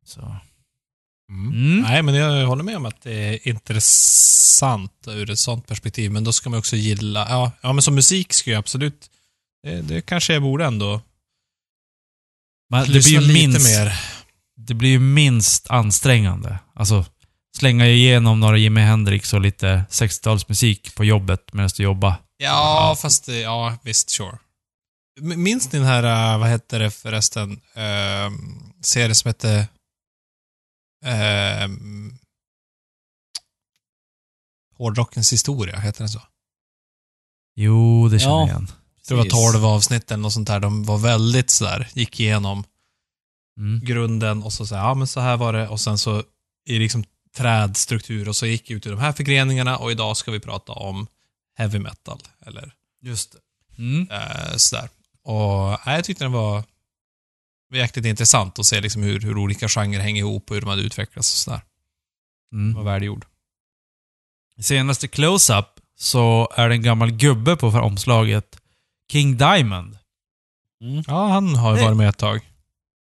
Så. 0.05 0.35
Mm. 1.29 1.51
Mm. 1.51 1.81
Nej, 1.81 2.03
men 2.03 2.15
jag 2.15 2.47
håller 2.47 2.63
med 2.63 2.77
om 2.77 2.85
att 2.85 3.01
det 3.01 3.13
är 3.13 3.47
intressant 3.47 5.07
ur 5.07 5.29
ett 5.29 5.39
sånt 5.39 5.67
perspektiv, 5.67 6.11
men 6.11 6.23
då 6.23 6.33
ska 6.33 6.49
man 6.49 6.59
också 6.59 6.75
gilla, 6.75 7.27
ja, 7.29 7.51
ja 7.61 7.73
men 7.73 7.81
som 7.81 7.95
musik 7.95 8.33
ska 8.33 8.51
jag 8.51 8.59
absolut, 8.59 9.09
det, 9.63 9.81
det 9.81 10.01
kanske 10.01 10.33
jag 10.33 10.41
borde 10.41 10.65
ändå 10.65 11.01
Men 12.71 12.83
det 12.83 12.89
blir 12.89 13.07
ju 13.11 13.19
lite 13.21 13.33
minst, 13.33 13.67
mer. 13.77 13.99
det 14.57 14.73
blir 14.73 14.89
ju 14.89 14.99
minst 14.99 15.67
ansträngande. 15.69 16.59
Alltså, 16.75 17.05
slänga 17.57 17.87
igenom 17.87 18.39
några 18.39 18.57
Jimi 18.57 18.81
Hendrix 18.81 19.33
och 19.33 19.41
lite 19.41 19.83
60-talsmusik 19.89 20.95
på 20.95 21.05
jobbet 21.05 21.53
medan 21.53 21.69
du 21.77 21.83
jobbar. 21.83 22.15
Ja, 22.37 22.47
Ja. 22.89 22.95
fast 23.01 23.25
det, 23.25 23.39
ja, 23.39 23.77
visst, 23.83 24.09
sure. 24.09 24.37
Minns 25.21 25.71
ni 25.73 25.79
den 25.79 25.87
här, 25.87 26.33
äh, 26.33 26.39
vad 26.39 26.49
heter 26.49 26.79
det 26.79 26.91
förresten, 26.91 27.51
uh, 27.51 28.31
serien 28.81 29.15
som 29.15 29.29
hette 29.29 29.67
uh, 31.05 31.67
Hårdrockens 34.77 35.33
historia, 35.33 35.79
heter 35.79 35.99
den 35.99 36.09
så? 36.09 36.21
Jo, 37.55 38.07
det 38.09 38.19
känner 38.19 38.31
Ja. 38.33 38.39
jag 38.39 38.47
igen. 38.49 38.71
Det 39.07 39.13
var 39.13 39.23
Precis. 39.23 39.51
12 39.53 39.65
avsnitt 39.65 40.11
eller 40.11 40.21
något 40.21 40.33
sånt 40.33 40.47
där. 40.47 40.59
De 40.59 40.83
var 40.83 40.97
väldigt 40.97 41.49
sådär, 41.49 41.87
gick 41.93 42.19
igenom 42.19 42.63
Mm. 43.57 43.79
grunden 43.85 44.43
och 44.43 44.53
så 44.53 44.67
säger 44.67 44.81
ja 44.83 44.93
men 44.93 45.07
så 45.07 45.19
här 45.19 45.37
var 45.37 45.53
det 45.53 45.67
och 45.67 45.79
sen 45.79 45.97
så 45.97 46.23
i 46.65 46.79
liksom 46.79 47.03
trädstruktur 47.35 48.29
och 48.29 48.35
så 48.35 48.45
gick 48.45 48.71
ut 48.71 48.85
i 48.85 48.89
de 48.89 48.99
här 48.99 49.11
förgreningarna 49.11 49.77
och 49.77 49.91
idag 49.91 50.17
ska 50.17 50.31
vi 50.31 50.39
prata 50.39 50.71
om 50.71 51.07
heavy 51.57 51.79
metal 51.79 52.19
eller 52.45 52.73
Just 53.01 53.31
det. 53.31 53.37
Mm. 53.77 54.07
eh, 54.11 54.55
sådär. 54.57 54.89
Och 55.23 55.79
nej, 55.85 55.95
jag 55.95 56.03
tyckte 56.03 56.23
den 56.23 56.31
var 56.31 56.63
jäkligt 57.73 58.05
intressant 58.05 58.59
att 58.59 58.65
se 58.65 58.81
liksom 58.81 59.03
hur, 59.03 59.19
hur 59.19 59.37
olika 59.37 59.67
genrer 59.67 59.99
hänger 59.99 60.19
ihop 60.21 60.49
och 60.49 60.55
hur 60.55 60.61
de 60.61 60.69
hade 60.69 60.81
utvecklats 60.81 61.33
och 61.33 61.37
sådär. 61.37 61.61
Mm. 62.53 62.73
Det 62.73 62.77
var 62.83 62.91
välgjord. 62.91 63.25
I 64.57 64.63
senaste 64.63 65.07
close-up 65.07 65.65
så 65.95 66.49
är 66.55 66.69
det 66.69 66.75
en 66.75 66.81
gammal 66.83 67.11
gubbe 67.11 67.55
på 67.55 67.67
omslaget. 67.67 68.60
King 69.11 69.37
Diamond. 69.37 69.97
Mm. 70.83 71.03
Ja, 71.07 71.27
han 71.27 71.55
har 71.55 71.75
ju 71.77 71.83
varit 71.83 71.97
med 71.97 72.09
ett 72.09 72.17
tag. 72.17 72.39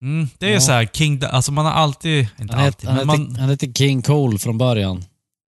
Mm, 0.02 0.28
det 0.38 0.48
är 0.50 0.54
Ja. 0.54 0.60
så 0.62 0.72
här, 0.72 0.86
King 0.86 1.22
Alltså 1.24 1.52
man 1.52 1.66
har 1.66 1.72
alltid... 1.72 2.28
Inte 2.40 2.56
Han, 2.56 2.66
alltid, 2.66 2.90
han, 2.90 2.98
men 2.98 3.10
hette, 3.10 3.22
man... 3.22 3.36
han 3.36 3.50
hette 3.50 3.74
King 3.74 4.02
Cole 4.02 4.38
från 4.40 4.58
början. 4.58 5.04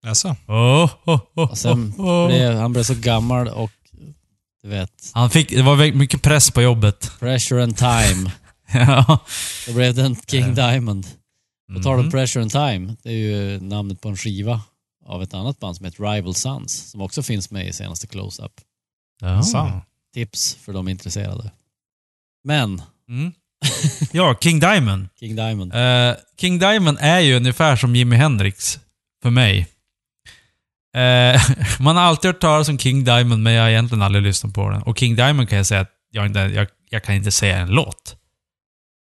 Alltså. 0.07 0.27
Oh, 0.47 0.89
oh, 1.05 1.19
oh, 1.35 1.51
Och 1.51 1.57
sen 1.57 1.93
oh, 1.97 2.05
oh. 2.05 2.27
blev, 2.27 2.55
han 2.55 2.73
blev 2.73 2.83
så 2.83 2.95
gammal 2.95 3.47
och 3.47 3.71
du 4.63 4.69
vet, 4.69 5.11
Han 5.13 5.29
fick... 5.29 5.49
Det 5.49 5.61
var 5.61 5.75
väldigt 5.75 5.97
mycket 5.97 6.21
press 6.21 6.51
på 6.51 6.61
jobbet. 6.61 7.11
pressure 7.19 7.63
and 7.63 7.77
time. 7.77 8.31
ja. 8.73 9.19
Då 9.67 9.73
blev 9.73 9.95
det 9.95 10.01
en 10.03 10.15
King 10.15 10.55
Diamond. 10.55 11.07
På 11.75 11.83
tal 11.83 11.93
om 11.93 11.99
Mhm. 11.99 12.11
pressure 12.11 12.41
and 12.41 12.51
time, 12.51 12.95
det 13.03 13.09
är 13.09 13.13
ju 13.13 13.59
namnet 13.61 14.01
på 14.01 14.09
en 14.09 14.17
skiva 14.17 14.61
av 15.05 15.23
ett 15.23 15.33
annat 15.33 15.59
band 15.59 15.75
som 15.75 15.85
heter 15.85 16.03
Rival 16.13 16.35
Sons, 16.35 16.89
som 16.91 17.01
också 17.01 17.23
finns 17.23 17.51
med 17.51 17.67
i 17.67 17.73
senaste 17.73 18.07
Close-Up. 18.07 18.51
Ja. 19.21 19.43
Tips 20.17 20.55
för 20.55 20.73
de 20.73 20.87
intresserade. 20.87 21.51
Men, 22.43 22.81
Mm. 23.09 23.31
ja, 24.11 24.35
King 24.41 24.59
Diamond. 24.59 25.07
King 25.19 25.35
Diamond. 25.35 25.73
Eh, 25.75 26.15
King 26.41 26.59
Diamond 26.59 26.97
är 27.01 27.19
ju 27.19 27.35
ungefär 27.37 27.75
som 27.75 27.95
Jimi 27.95 28.15
Hendrix 28.15 28.79
för 29.23 29.29
mig. 29.29 29.67
Eh, 30.95 31.41
man 31.79 31.95
har 31.95 32.03
alltid 32.03 32.29
hört 32.31 32.41
talas 32.41 32.69
om 32.69 32.79
King 32.79 33.03
Diamond, 33.03 33.43
men 33.43 33.53
jag 33.53 33.63
har 33.63 33.69
egentligen 33.69 34.01
aldrig 34.01 34.23
lyssnat 34.23 34.53
på 34.53 34.69
den. 34.69 34.81
Och 34.81 34.97
King 34.99 35.15
Diamond 35.15 35.49
kan 35.49 35.57
jag 35.57 35.67
säga 35.67 35.81
att 35.81 35.91
jag, 36.11 36.25
inte, 36.25 36.39
jag, 36.39 36.67
jag 36.89 37.03
kan 37.03 37.15
inte 37.15 37.31
säga 37.31 37.57
en 37.57 37.69
låt. 37.69 38.15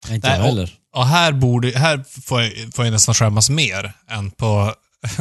Inte 0.10 0.28
jag 0.28 0.40
och- 0.40 0.46
heller. 0.46 0.74
Och 0.96 1.08
här, 1.08 1.32
borde, 1.32 1.80
här 1.80 2.04
får, 2.22 2.42
jag, 2.42 2.74
får 2.74 2.86
jag 2.86 2.92
nästan 2.92 3.16
skämmas 3.16 3.50
mer 3.50 3.94
än 4.08 4.32
på 4.32 4.76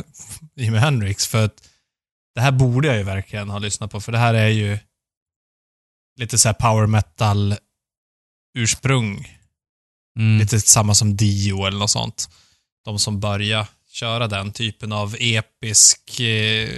Jimi 0.57 0.79
Hendrix. 0.79 1.27
För 1.27 1.45
att 1.45 1.55
det 2.35 2.41
här 2.41 2.53
borde 2.53 2.89
jag 2.89 2.97
ju 2.97 3.03
verkligen 3.03 3.51
ha 3.51 3.59
lyssnat 3.59 3.91
på. 3.91 4.01
För 4.01 4.13
det 4.13 4.19
här 4.19 4.35
är 4.35 4.49
ju 4.49 4.79
lite 6.21 6.39
så 6.39 6.49
här 6.49 6.55
power 6.55 6.87
metal 6.87 7.57
ursprung. 8.59 9.39
Mm. 10.19 10.39
Lite 10.39 10.61
samma 10.61 10.95
som 10.95 11.17
Dio 11.17 11.67
eller 11.67 11.79
något 11.79 11.91
sånt. 11.91 12.29
De 12.85 12.99
som 12.99 13.21
börjar 13.21 13.67
köra 13.91 14.27
den 14.27 14.53
typen 14.53 14.93
av 14.93 15.17
episk 15.21 16.21
eh, 16.21 16.69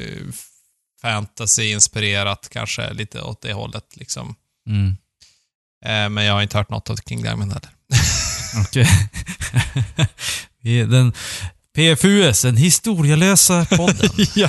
fantasy-inspirerat 1.03 2.49
kanske 2.51 2.93
lite 2.93 3.23
åt 3.23 3.43
det 3.43 3.53
hållet 3.53 3.97
liksom. 3.97 4.35
Mm. 4.69 4.97
Eh, 5.85 6.09
men 6.11 6.25
jag 6.25 6.35
har 6.35 6.43
inte 6.43 6.59
hört 6.59 6.71
något 6.71 6.91
av 6.91 6.97
King 7.09 7.23
Diamond 7.23 7.53
heller. 7.53 7.71
Okej. 8.67 8.89
Den 10.87 11.13
PFUS, 11.75 12.43
den 12.43 12.57
historielösa 12.57 13.65
podden. 13.65 14.11
ja. 14.35 14.49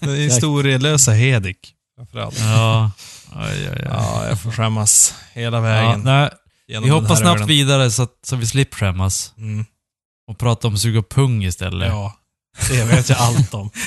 Den 0.00 0.16
historielösa 0.16 1.12
Hedik. 1.12 1.74
Framförallt. 1.96 2.38
ja. 2.38 2.90
Oj, 3.36 3.42
oj, 3.52 3.68
oj. 3.72 3.82
Ja, 3.84 4.26
jag 4.28 4.40
får 4.40 4.50
skämmas 4.50 5.14
hela 5.32 5.56
Ja, 5.56 5.62
vägen. 5.62 6.00
nej, 6.04 6.30
genom 6.68 6.84
vi 6.84 6.90
hoppar 6.90 7.14
snabbt 7.14 7.36
ölen. 7.36 7.48
vidare 7.48 7.90
så 7.90 8.02
att 8.02 8.14
så 8.22 8.36
vi 8.36 8.46
slipper 8.46 8.76
skämmas. 8.76 9.34
Mm. 9.38 9.64
Och 10.30 10.38
prata 10.38 10.68
om 10.68 10.78
suga 10.78 11.02
pung 11.02 11.44
istället. 11.44 11.88
Ja, 11.88 12.14
det 12.68 12.84
vet 12.84 13.08
jag 13.08 13.18
allt 13.18 13.54
om. 13.54 13.70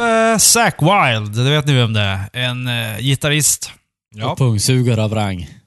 Eh, 0.00 0.38
Zack 0.38 0.82
Wild, 0.82 1.32
det 1.44 1.50
vet 1.50 1.66
ni 1.66 1.72
vem 1.74 1.92
det 1.92 2.00
är. 2.00 2.28
En 2.32 2.68
uh, 2.68 2.98
gitarrist. 3.00 3.70
Och 4.24 4.38
pungsugare 4.38 5.04
av 5.04 5.14
rang. 5.14 5.48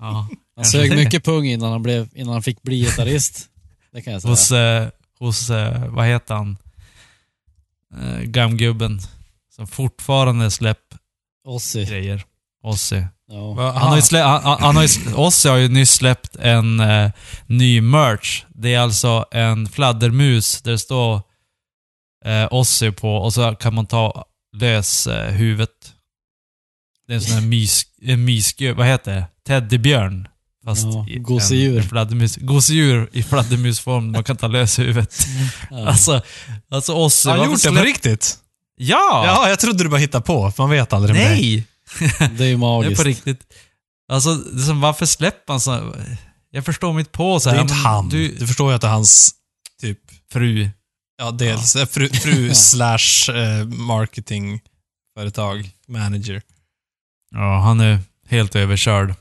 Ja. 0.00 0.28
Han 0.56 0.64
sög 0.64 0.96
mycket 0.96 1.24
pung 1.24 1.46
innan 1.46 1.72
han, 1.72 1.82
blev, 1.82 2.08
innan 2.14 2.32
han 2.32 2.42
fick 2.42 2.62
bli 2.62 2.78
gitarrist. 2.78 3.46
Det 3.92 4.02
kan 4.02 4.12
jag 4.12 4.22
säga. 4.22 4.30
Hos, 4.32 4.52
eh, 4.52 4.88
hos 5.18 5.50
eh, 5.50 5.84
vad 5.88 6.06
heter 6.06 6.34
han? 6.34 6.56
Uh, 7.96 8.20
Gamgubben. 8.22 9.00
Som 9.50 9.66
fortfarande 9.66 10.50
släpper 10.50 10.98
Ozzy. 11.44 11.84
grejer. 11.84 12.24
Ozzy. 12.62 13.02
Ja. 13.30 13.72
Han 13.78 13.88
har 13.88 13.96
ju 13.96 14.02
slä, 14.02 14.22
han, 14.22 14.42
han- 14.42 14.60
han 14.62 14.76
har 14.76 14.82
ju, 14.82 15.14
Ozzy 15.14 15.48
har 15.48 15.56
ju 15.56 15.68
nyss 15.68 15.90
släppt 15.92 16.36
en 16.36 16.80
eh, 16.80 17.10
ny 17.46 17.80
merch. 17.80 18.44
Det 18.48 18.74
är 18.74 18.78
alltså 18.80 19.24
en 19.30 19.68
fladdermus 19.68 20.62
där 20.62 20.70
det 20.72 20.78
står 20.78 21.20
eh, 22.24 22.48
Ozzy 22.50 22.90
på 22.92 23.16
och 23.16 23.34
så 23.34 23.54
kan 23.54 23.74
man 23.74 23.86
ta 23.86 24.24
lös 24.56 25.06
eh, 25.06 25.32
huvudet. 25.32 25.94
Det 27.06 27.12
är 27.12 27.16
en 27.16 27.22
sån 27.22 27.34
här 27.34 27.46
mys, 27.48 27.82
en 28.02 28.24
mysgub, 28.24 28.76
vad 28.76 28.86
heter 28.86 29.14
det? 29.14 29.26
Teddybjörn. 29.46 30.28
Fast 30.64 30.84
Ja, 30.84 31.06
i 31.08 31.18
gosedjur. 31.18 31.82
fladdermus. 31.82 32.36
Gosedjur 32.36 33.08
i 33.12 33.22
fladdermusform. 33.22 34.12
Man 34.12 34.24
kan 34.24 34.36
ta 34.36 34.46
lös 34.46 34.78
huvudet. 34.78 35.26
Ja. 35.70 35.88
Alltså, 35.88 36.22
alltså 36.70 36.94
Ozzy. 36.94 37.28
Har 37.28 37.36
han 37.38 37.50
gjort 37.50 37.62
det 37.62 37.68
på 37.68 37.74
riktigt? 37.82 38.38
Ja! 38.76 39.22
Ja, 39.26 39.48
jag 39.48 39.58
trodde 39.58 39.84
du 39.84 39.88
bara 39.90 39.96
hittade 40.00 40.24
på. 40.24 40.50
för 40.50 40.62
Man 40.62 40.70
vet 40.70 40.92
aldrig 40.92 41.16
med 41.16 41.30
dig. 41.30 41.40
Nej! 41.40 41.66
det 42.18 42.24
är 42.24 42.28
ju 42.28 42.30
Det 42.38 42.44
är 42.46 42.56
magiskt. 42.56 42.96
på 43.02 43.08
riktigt. 43.08 43.40
Alltså, 44.12 44.34
det 44.34 44.62
är 44.62 44.66
som, 44.66 44.80
varför 44.80 45.06
släpper 45.06 45.52
han 45.52 45.60
så? 45.60 45.94
Jag 46.50 46.64
förstår 46.64 46.92
mitt 46.92 47.12
på 47.12 47.40
så 47.40 47.48
Det 47.48 47.52
här. 47.52 47.58
är 47.58 47.62
inte 47.62 47.74
han. 47.74 48.08
Du, 48.08 48.28
Du, 48.28 48.46
förstår 48.46 48.70
ju 48.70 48.74
att 48.74 48.80
det 48.80 48.86
är 48.86 48.90
hans, 48.92 49.30
typ, 49.80 49.98
fru. 50.32 50.68
ja, 51.18 51.30
dels 51.30 51.76
eh, 51.76 51.86
fru, 51.86 52.08
fru 52.08 52.54
slash 52.54 53.30
eh, 53.34 53.64
marketingföretag, 53.66 55.70
manager. 55.88 56.42
Ja, 57.30 57.60
han 57.60 57.80
är 57.80 57.98
helt 58.28 58.56
överkörd. 58.56 59.14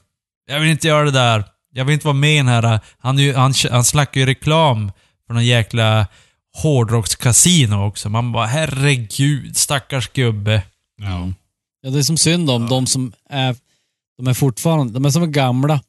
Jag 0.47 0.59
vill 0.59 0.69
inte 0.69 0.87
göra 0.87 1.05
det 1.05 1.11
där. 1.11 1.43
Jag 1.73 1.85
vill 1.85 1.93
inte 1.93 2.07
vara 2.07 2.13
med 2.17 2.33
i 2.33 2.37
den 2.37 2.47
här... 2.47 2.79
Han, 2.99 3.19
är 3.19 3.23
ju, 3.23 3.33
han, 3.33 3.53
han 3.71 3.83
slackar 3.83 4.19
ju 4.21 4.25
reklam 4.27 4.91
för 5.27 5.33
någon 5.33 5.45
jäkla 5.45 6.07
hårdrockskasino 6.57 7.87
också. 7.87 8.09
Man 8.09 8.31
bara, 8.31 8.45
herregud, 8.45 9.57
stackars 9.57 10.07
gubbe. 10.09 10.63
Ja. 11.01 11.31
ja, 11.81 11.89
det 11.89 11.99
är 11.99 12.03
som 12.03 12.17
synd 12.17 12.49
om 12.49 12.69
de 12.69 12.87
som 12.87 13.13
är, 13.29 13.55
de 14.17 14.27
är 14.27 14.33
fortfarande, 14.33 14.93
de 14.93 15.05
är 15.05 15.09
som 15.09 15.23
är 15.23 15.27
gamla, 15.27 15.81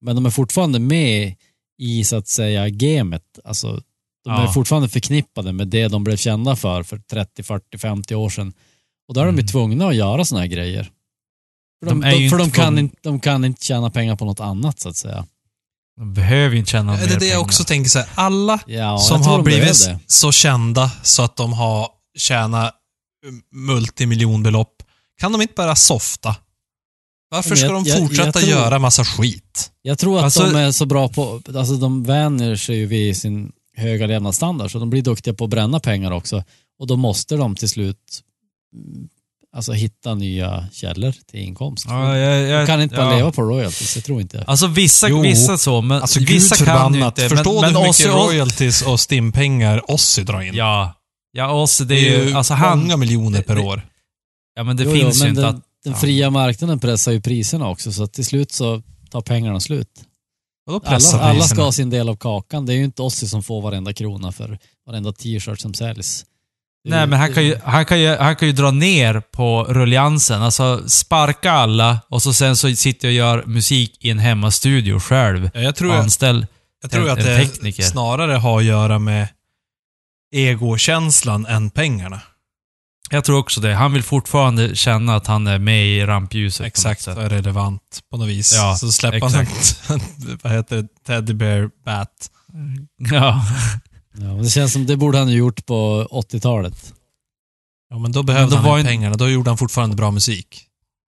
men 0.00 0.14
de 0.16 0.26
är 0.26 0.30
fortfarande 0.30 0.78
med 0.78 1.34
i 1.78 2.04
så 2.04 2.16
att 2.16 2.28
säga 2.28 2.68
gamet. 2.68 3.22
Alltså, 3.44 3.82
de 4.24 4.30
är 4.32 4.42
Ja. 4.44 4.52
fortfarande 4.52 4.88
förknippade 4.88 5.52
med 5.52 5.68
det 5.68 5.88
de 5.88 6.04
blev 6.04 6.16
kända 6.16 6.56
för 6.56 6.82
för 6.82 6.98
30, 6.98 7.42
40, 7.42 7.78
50 7.78 8.14
år 8.14 8.30
sedan. 8.30 8.52
Och 9.08 9.14
då 9.14 9.20
är 9.20 9.24
de 9.24 9.34
ju 9.34 9.40
Mm. 9.40 9.46
tvungna 9.46 9.88
att 9.88 9.96
göra 9.96 10.24
såna 10.24 10.40
här 10.40 10.48
grejer. 10.48 10.90
För 11.84 11.90
de, 11.90 12.00
De 12.00 12.06
är 12.06 12.12
ju 12.14 12.24
de, 12.24 12.30
för 12.30 12.38
de, 12.38 12.50
kan 12.50 12.78
inte, 12.78 12.96
de 13.02 13.20
kan 13.20 13.44
inte 13.44 13.64
tjäna 13.64 13.90
pengar 13.90 14.16
på 14.16 14.24
något 14.24 14.40
annat 14.40 14.80
så 14.80 14.88
att 14.88 14.96
säga. 14.96 15.26
De 15.96 16.14
behöver 16.14 16.52
ju 16.52 16.58
inte 16.58 16.70
tjäna 16.70 16.92
Är 16.94 16.96
mer 17.00 17.06
det 17.06 17.14
det 17.14 17.18
pengar. 17.20 17.32
jag 17.32 17.42
också 17.42 17.64
tänker 17.64 17.90
så 17.90 17.98
här, 17.98 18.08
alla 18.14 18.60
Ja, 18.66 18.98
som 18.98 19.22
jag 19.22 19.28
har 19.28 19.42
blivit 19.42 19.88
så 20.06 20.32
kända 20.32 20.90
så 21.02 21.22
att 21.22 21.36
de 21.36 21.52
har 21.52 21.88
tjänat 22.18 22.74
multimiljonbelopp, 23.52 24.82
kan 25.20 25.32
de 25.32 25.42
inte 25.42 25.54
bara 25.56 25.76
softa? 25.76 26.36
Varför 27.30 27.56
ska 27.56 27.66
jag- 27.66 27.74
de 27.74 27.84
jag- 27.84 27.98
jag 28.00 28.08
fortsätta 28.08 28.32
tror- 28.32 28.50
göra 28.50 28.78
massa 28.78 29.04
skit? 29.04 29.70
Jag 29.82 29.98
tror 29.98 30.18
att 30.18 30.24
Alltså- 30.24 30.42
de 30.50 30.56
är 30.56 30.72
så 30.72 30.86
bra 30.86 31.08
på, 31.08 31.40
alltså 31.56 31.74
de 31.76 32.02
vänjer 32.04 32.56
sig 32.56 32.76
ju 32.76 32.86
vid 32.86 33.16
sin 33.16 33.52
höga 33.76 34.06
levnadsstandard 34.06 34.70
så 34.72 34.78
de 34.78 34.90
blir 34.90 35.02
duktiga 35.02 35.34
på 35.34 35.44
att 35.44 35.50
bränna 35.50 35.80
pengar 35.80 36.10
också. 36.10 36.44
Och 36.78 36.86
då 36.86 36.96
måste 36.96 37.36
de 37.36 37.56
till 37.56 37.68
slut 37.68 38.22
alltså 39.54 39.72
hitta 39.72 40.14
nya 40.14 40.66
källor 40.72 41.14
till 41.30 41.40
inkomst. 41.40 41.86
Ja, 41.88 42.16
jag, 42.18 42.48
jag, 42.48 42.62
de 42.62 42.66
kan 42.66 42.82
inte 42.82 42.96
bara 42.96 43.10
ja. 43.10 43.16
leva 43.16 43.32
på 43.32 43.42
royalties, 43.42 43.96
jag 43.96 44.04
tror 44.04 44.20
inte. 44.20 44.44
Alltså 44.46 44.66
vissa, 44.66 45.08
Jo. 45.08 45.22
vissa 45.22 45.58
så, 45.58 45.80
men 45.80 46.02
Alltså 46.02 46.20
vissa 46.20 46.56
gud 46.56 46.66
kan 46.66 46.94
ju 46.94 47.06
inte. 47.06 47.28
Förstår 47.28 47.60
men, 47.60 47.72
du 47.72 47.78
men 47.78 47.82
hur 47.82 47.88
mycket 47.88 48.06
royalties 48.06 48.82
och 48.82 49.00
stimpengar 49.00 49.90
Ozzy 49.90 50.22
drar 50.22 50.40
in? 50.40 50.54
Ja. 50.54 50.94
Ja, 51.32 51.62
Ozzy, 51.62 51.84
det 51.84 51.94
det 51.94 52.14
är 52.14 52.24
ju... 52.24 52.34
Alltså 52.34 52.54
han... 52.54 52.78
många 52.78 52.96
miljoner 52.96 53.42
per 53.42 53.54
det- 53.54 53.60
år. 53.60 53.86
Ja, 54.56 54.62
men 54.64 54.76
det 54.76 54.84
Jo, 54.84 54.92
finns 54.92 55.18
jo, 55.18 55.18
ju 55.18 55.20
men 55.20 55.28
inte 55.28 55.40
den, 55.40 55.56
att... 55.56 55.62
den 55.84 55.92
ja. 55.92 55.98
fria 55.98 56.30
marknaden 56.30 56.78
pressar 56.78 57.12
ju 57.12 57.20
priserna 57.20 57.68
också 57.68 57.92
så 57.92 58.06
till 58.06 58.24
slut 58.24 58.52
så 58.52 58.82
tar 59.10 59.20
pengarna 59.20 59.60
slut. 59.60 59.88
Alla, 60.84 61.20
alla 61.20 61.44
ska 61.44 61.62
ha 61.62 61.72
sin 61.72 61.90
del 61.90 62.08
av 62.08 62.16
kakan. 62.16 62.66
Det 62.66 62.72
är 62.72 62.76
ju 62.76 62.84
inte 62.84 63.02
Ozzy 63.02 63.26
som 63.26 63.42
får 63.42 63.62
varenda 63.62 63.92
krona 63.92 64.32
för 64.32 64.58
varenda 64.86 65.12
t-shirt 65.12 65.60
som 65.60 65.74
säljs. 65.74 66.24
Nej, 66.84 67.06
men 67.06 67.18
han 67.18 67.34
kan, 67.34 67.44
ju, 67.44 67.56
han, 67.64 67.84
kan 67.84 68.00
ju, 68.00 68.16
han 68.16 68.36
kan 68.36 68.48
ju 68.48 68.52
dra 68.54 68.70
ner 68.70 69.20
på 69.20 69.64
rulliansen. 69.64 70.42
Alltså 70.42 70.88
sparka 70.88 71.52
alla 71.52 72.00
och 72.08 72.22
så 72.22 72.32
sen 72.34 72.56
så 72.56 72.76
sitter 72.76 73.08
jag 73.08 73.12
och 73.32 73.38
gör 73.38 73.46
musik 73.46 73.96
i 74.00 74.10
en 74.10 74.18
hemmastudio 74.18 74.98
själv. 75.00 75.50
Ja, 75.54 75.60
Jag 75.60 75.76
tror, 75.76 75.94
Anställ. 75.94 76.46
jag 76.82 76.90
tror 76.90 77.04
en- 77.06 77.10
att 77.12 77.18
det 77.24 77.36
tekniker. 77.38 77.82
snarare 77.82 78.32
har 78.32 78.58
att 78.58 78.64
göra 78.64 78.98
med 78.98 79.28
egokänslan 80.34 81.46
än 81.46 81.70
pengarna. 81.70 82.20
Jag 83.10 83.24
tror 83.24 83.38
också 83.38 83.60
det. 83.60 83.74
Han 83.74 83.92
vill 83.92 84.02
fortfarande 84.02 84.76
känna 84.76 85.16
att 85.16 85.26
han 85.26 85.46
är 85.46 85.58
med 85.58 85.86
i 85.86 86.06
rampljuset. 86.06 86.66
Exakt, 86.66 87.06
och 87.06 87.22
är 87.22 87.28
relevant 87.28 88.00
på 88.10 88.16
något 88.16 88.28
vis. 88.28 88.54
Ja, 88.56 88.76
så 88.76 88.92
släpper 88.92 89.20
han 89.20 89.34
en, 89.34 90.00
vad 90.42 90.52
heter 90.52 90.76
det, 90.76 90.88
Teddy 91.06 91.32
Bear 91.34 91.70
Bat. 91.84 92.30
Ja. 93.12 93.44
Ja, 94.18 94.24
men 94.24 94.42
det 94.42 94.50
känns 94.50 94.72
som 94.72 94.86
det 94.86 94.96
borde 94.96 95.18
han 95.18 95.28
ju 95.28 95.36
gjort 95.38 95.66
på 95.66 96.08
80-talet. 96.10 96.94
Ja, 97.90 97.98
men 97.98 98.12
då 98.12 98.22
behövde 98.22 98.50
då 98.50 98.56
han 98.56 98.64
var 98.70 98.78
inte 98.78 98.90
ju- 98.90 98.96
pengarna. 98.96 99.16
Då 99.16 99.28
gjorde 99.28 99.50
han 99.50 99.58
fortfarande 99.58 99.96
bra 99.96 100.10
musik. 100.10 100.66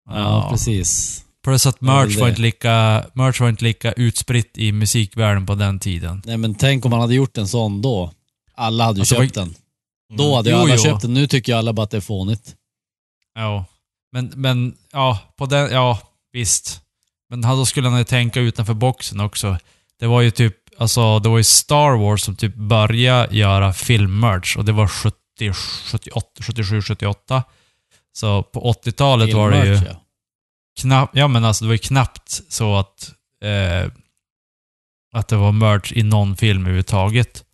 Ja, 0.09 0.49
precis. 0.51 1.19
Plus 1.45 1.67
att 1.67 1.81
merch 1.81 2.17
var, 2.19 2.29
inte 2.29 2.41
lika, 2.41 3.05
merch 3.15 3.41
var 3.41 3.49
inte 3.49 3.65
lika 3.65 3.93
utspritt 3.93 4.59
i 4.59 4.73
musikvärlden 4.73 5.47
på 5.47 5.55
den 5.55 5.79
tiden. 5.79 6.23
Nej 6.25 6.37
men 6.37 6.55
tänk 6.55 6.85
om 6.85 6.91
man 6.91 7.01
hade 7.01 7.15
gjort 7.15 7.39
en 7.39 7.49
sån 7.49 7.83
då. 7.83 8.13
Alla 8.55 8.85
hade 8.85 8.97
ju 8.97 9.01
Alltså, 9.01 9.15
köpt 9.15 9.37
vad- 9.37 9.47
den. 9.47 9.55
Då 10.17 10.37
hade 10.37 10.51
ju 10.51 10.57
Jo, 10.57 10.63
alla 10.63 10.75
jo. 10.75 10.83
köpt 10.83 11.03
den. 11.03 11.15
Nu 11.15 11.27
tycker 11.27 11.53
ju 11.53 11.59
alla 11.59 11.73
bara 11.73 11.83
att 11.85 11.91
det 11.91 11.97
är 11.97 12.01
fånigt. 12.01 12.55
Ja. 13.35 13.65
Men, 14.13 14.33
men 14.37 14.75
ja, 14.93 15.19
på 15.37 15.47
den, 15.47 15.71
ja, 15.73 15.99
visst. 16.33 16.81
Men 17.31 17.45
han- 17.45 17.57
då 17.59 17.67
skulle 17.67 17.89
han 17.89 17.99
ju 17.99 18.05
tänka 18.05 18.41
utanför 18.41 18.75
boxen 18.75 19.21
också. 19.21 19.57
Det 20.01 20.07
var 20.07 20.21
ju 20.21 20.31
typ, 20.31 20.57
alltså 20.83 21.19
det 21.19 21.29
var 21.29 21.39
ju 21.39 21.45
Star 21.45 21.97
Wars 21.97 22.23
som 22.23 22.37
typ 22.37 22.55
började 22.55 23.37
göra 23.37 23.73
filmmerch 23.73 24.57
och 24.57 24.65
det 24.65 24.73
var 24.73 24.89
70, 24.89 25.17
78, 25.91 26.27
77, 26.43 26.83
78. 26.83 27.43
Så 28.13 28.43
på 28.43 28.73
80-talet 28.73 29.35
var 29.35 29.51
det 29.51 29.67
ju 29.67 29.75
ja. 29.75 30.03
knappt, 30.81 31.17
ja 31.17 31.29
men 31.29 31.45
alltså 31.45 31.65
det 31.65 31.69
var 31.69 31.75
ju 31.75 31.79
knappt 31.79 32.41
så 32.49 32.77
att, 32.77 33.13
eh, 33.43 33.93
att 35.13 35.29
det 35.29 35.37
var 35.37 35.53
merch 35.53 35.93
i 35.93 36.03
någon 36.03 36.37
film 36.37 36.61
överhuvudtaget. 36.61 37.45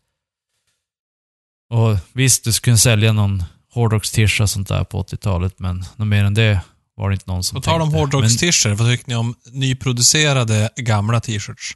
Och 1.71 1.97
visst, 2.13 2.45
du 2.45 2.53
skulle 2.53 2.79
sälja 2.79 3.13
någon 3.13 3.45
hårdrocks-tisha 3.75 4.43
och 4.43 4.51
sånt 4.51 4.69
där 4.69 4.85
på 4.85 5.03
80-talet, 5.03 5.59
men 5.59 5.85
något 5.97 6.09
mer 6.09 6.25
än 6.25 6.35
det 6.35 6.61
var 6.97 7.11
det 7.11 7.15
inte 7.15 7.31
någon 7.31 7.45
som 7.45 7.57
På 7.57 7.63
tal 7.63 7.81
om 7.81 7.93
tänkte. 7.93 7.99
hårdrocks-t-shirts, 7.99 8.79
vad 8.79 8.89
tycker 8.89 9.09
ni 9.09 9.17
om 9.17 9.35
nyproducerade 9.53 10.71
gamla 10.77 11.21
t-shirts? 11.21 11.73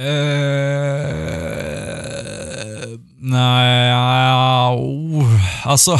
Eh, 0.00 0.06
nej, 3.18 3.94
oh, 4.74 5.66
alltså... 5.66 5.98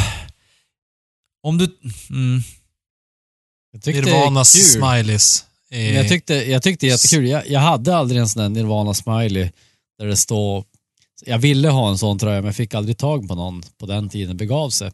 Om 1.42 1.59
du... 1.59 1.64
Mm, 2.11 2.40
Jag 3.72 3.82
tyckte 3.82 4.01
Nirvanas 4.03 4.55
är 4.55 4.59
kul. 4.59 4.82
smileys. 4.82 5.44
I, 5.70 5.94
Jag 5.94 6.09
tyckte, 6.09 6.34
jag 6.34 6.62
tyckte 6.62 6.86
är 6.86 6.88
jättekul. 6.88 7.26
Jag, 7.28 7.48
jag 7.48 7.61
hade 7.61 7.96
aldrig 7.96 8.20
en 8.20 8.28
sån 8.28 8.42
där 8.42 8.48
Nirvana 8.48 8.94
smiley 8.94 9.51
där 9.98 10.07
det 10.07 10.16
står... 10.16 10.64
Jag 11.26 11.38
ville 11.38 11.68
ha 11.68 11.90
en 11.90 11.98
sån 11.98 12.18
tröja 12.18 12.36
men 12.36 12.44
jag 12.46 12.57
fick 12.57 12.74
aldrig 12.74 12.98
tag 12.98 13.28
på 13.28 13.34
någon 13.34 13.62
på 13.78 13.86
den 13.86 14.09
tiden 14.09 14.36
begav 14.36 14.70
sig. 14.70 14.90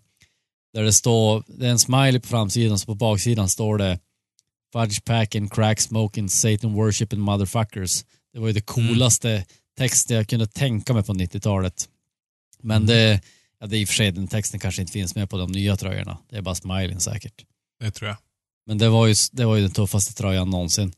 Där 0.74 0.82
det 0.82 0.92
står, 0.92 1.44
det 1.46 1.66
är 1.66 1.70
en 1.70 1.78
smiley 1.78 2.20
på 2.20 2.28
framsidan 2.28 2.78
så 2.78 2.86
på 2.86 2.94
baksidan 2.94 3.48
står 3.48 3.78
det 3.78 3.98
Fudge 4.72 5.04
packing, 5.04 5.48
crack 5.48 5.80
smoking, 5.80 6.28
Satan 6.28 6.72
worshiping 6.74 7.20
motherfuckers. 7.20 8.04
Det 8.36 8.40
var 8.40 8.46
ju 8.46 8.52
det 8.52 8.60
coolaste 8.60 9.44
texten 9.78 10.16
jag 10.16 10.28
kunde 10.28 10.46
tänka 10.46 10.94
mig 10.94 11.02
på 11.02 11.12
90-talet. 11.12 11.88
Men 12.62 12.86
det, 12.86 13.20
ja, 13.60 13.66
det 13.66 13.76
är 13.76 13.80
i 13.80 13.84
och 13.84 13.88
för 13.88 13.94
sig, 13.94 14.12
den 14.12 14.28
texten 14.28 14.60
kanske 14.60 14.82
inte 14.82 14.92
finns 14.92 15.14
med 15.14 15.30
på 15.30 15.38
de 15.38 15.52
nya 15.52 15.76
tröjorna. 15.76 16.18
Det 16.30 16.36
är 16.36 16.42
bara 16.42 16.54
smileyn 16.54 17.00
säkert. 17.00 17.44
det 17.80 17.90
tror 17.90 18.08
jag. 18.08 18.16
Men 18.66 18.78
det 18.78 18.88
var, 18.88 19.06
ju, 19.06 19.14
det 19.32 19.44
var 19.44 19.56
ju 19.56 19.62
den 19.62 19.70
tuffaste 19.70 20.14
tröjan 20.14 20.50
någonsin. 20.50 20.92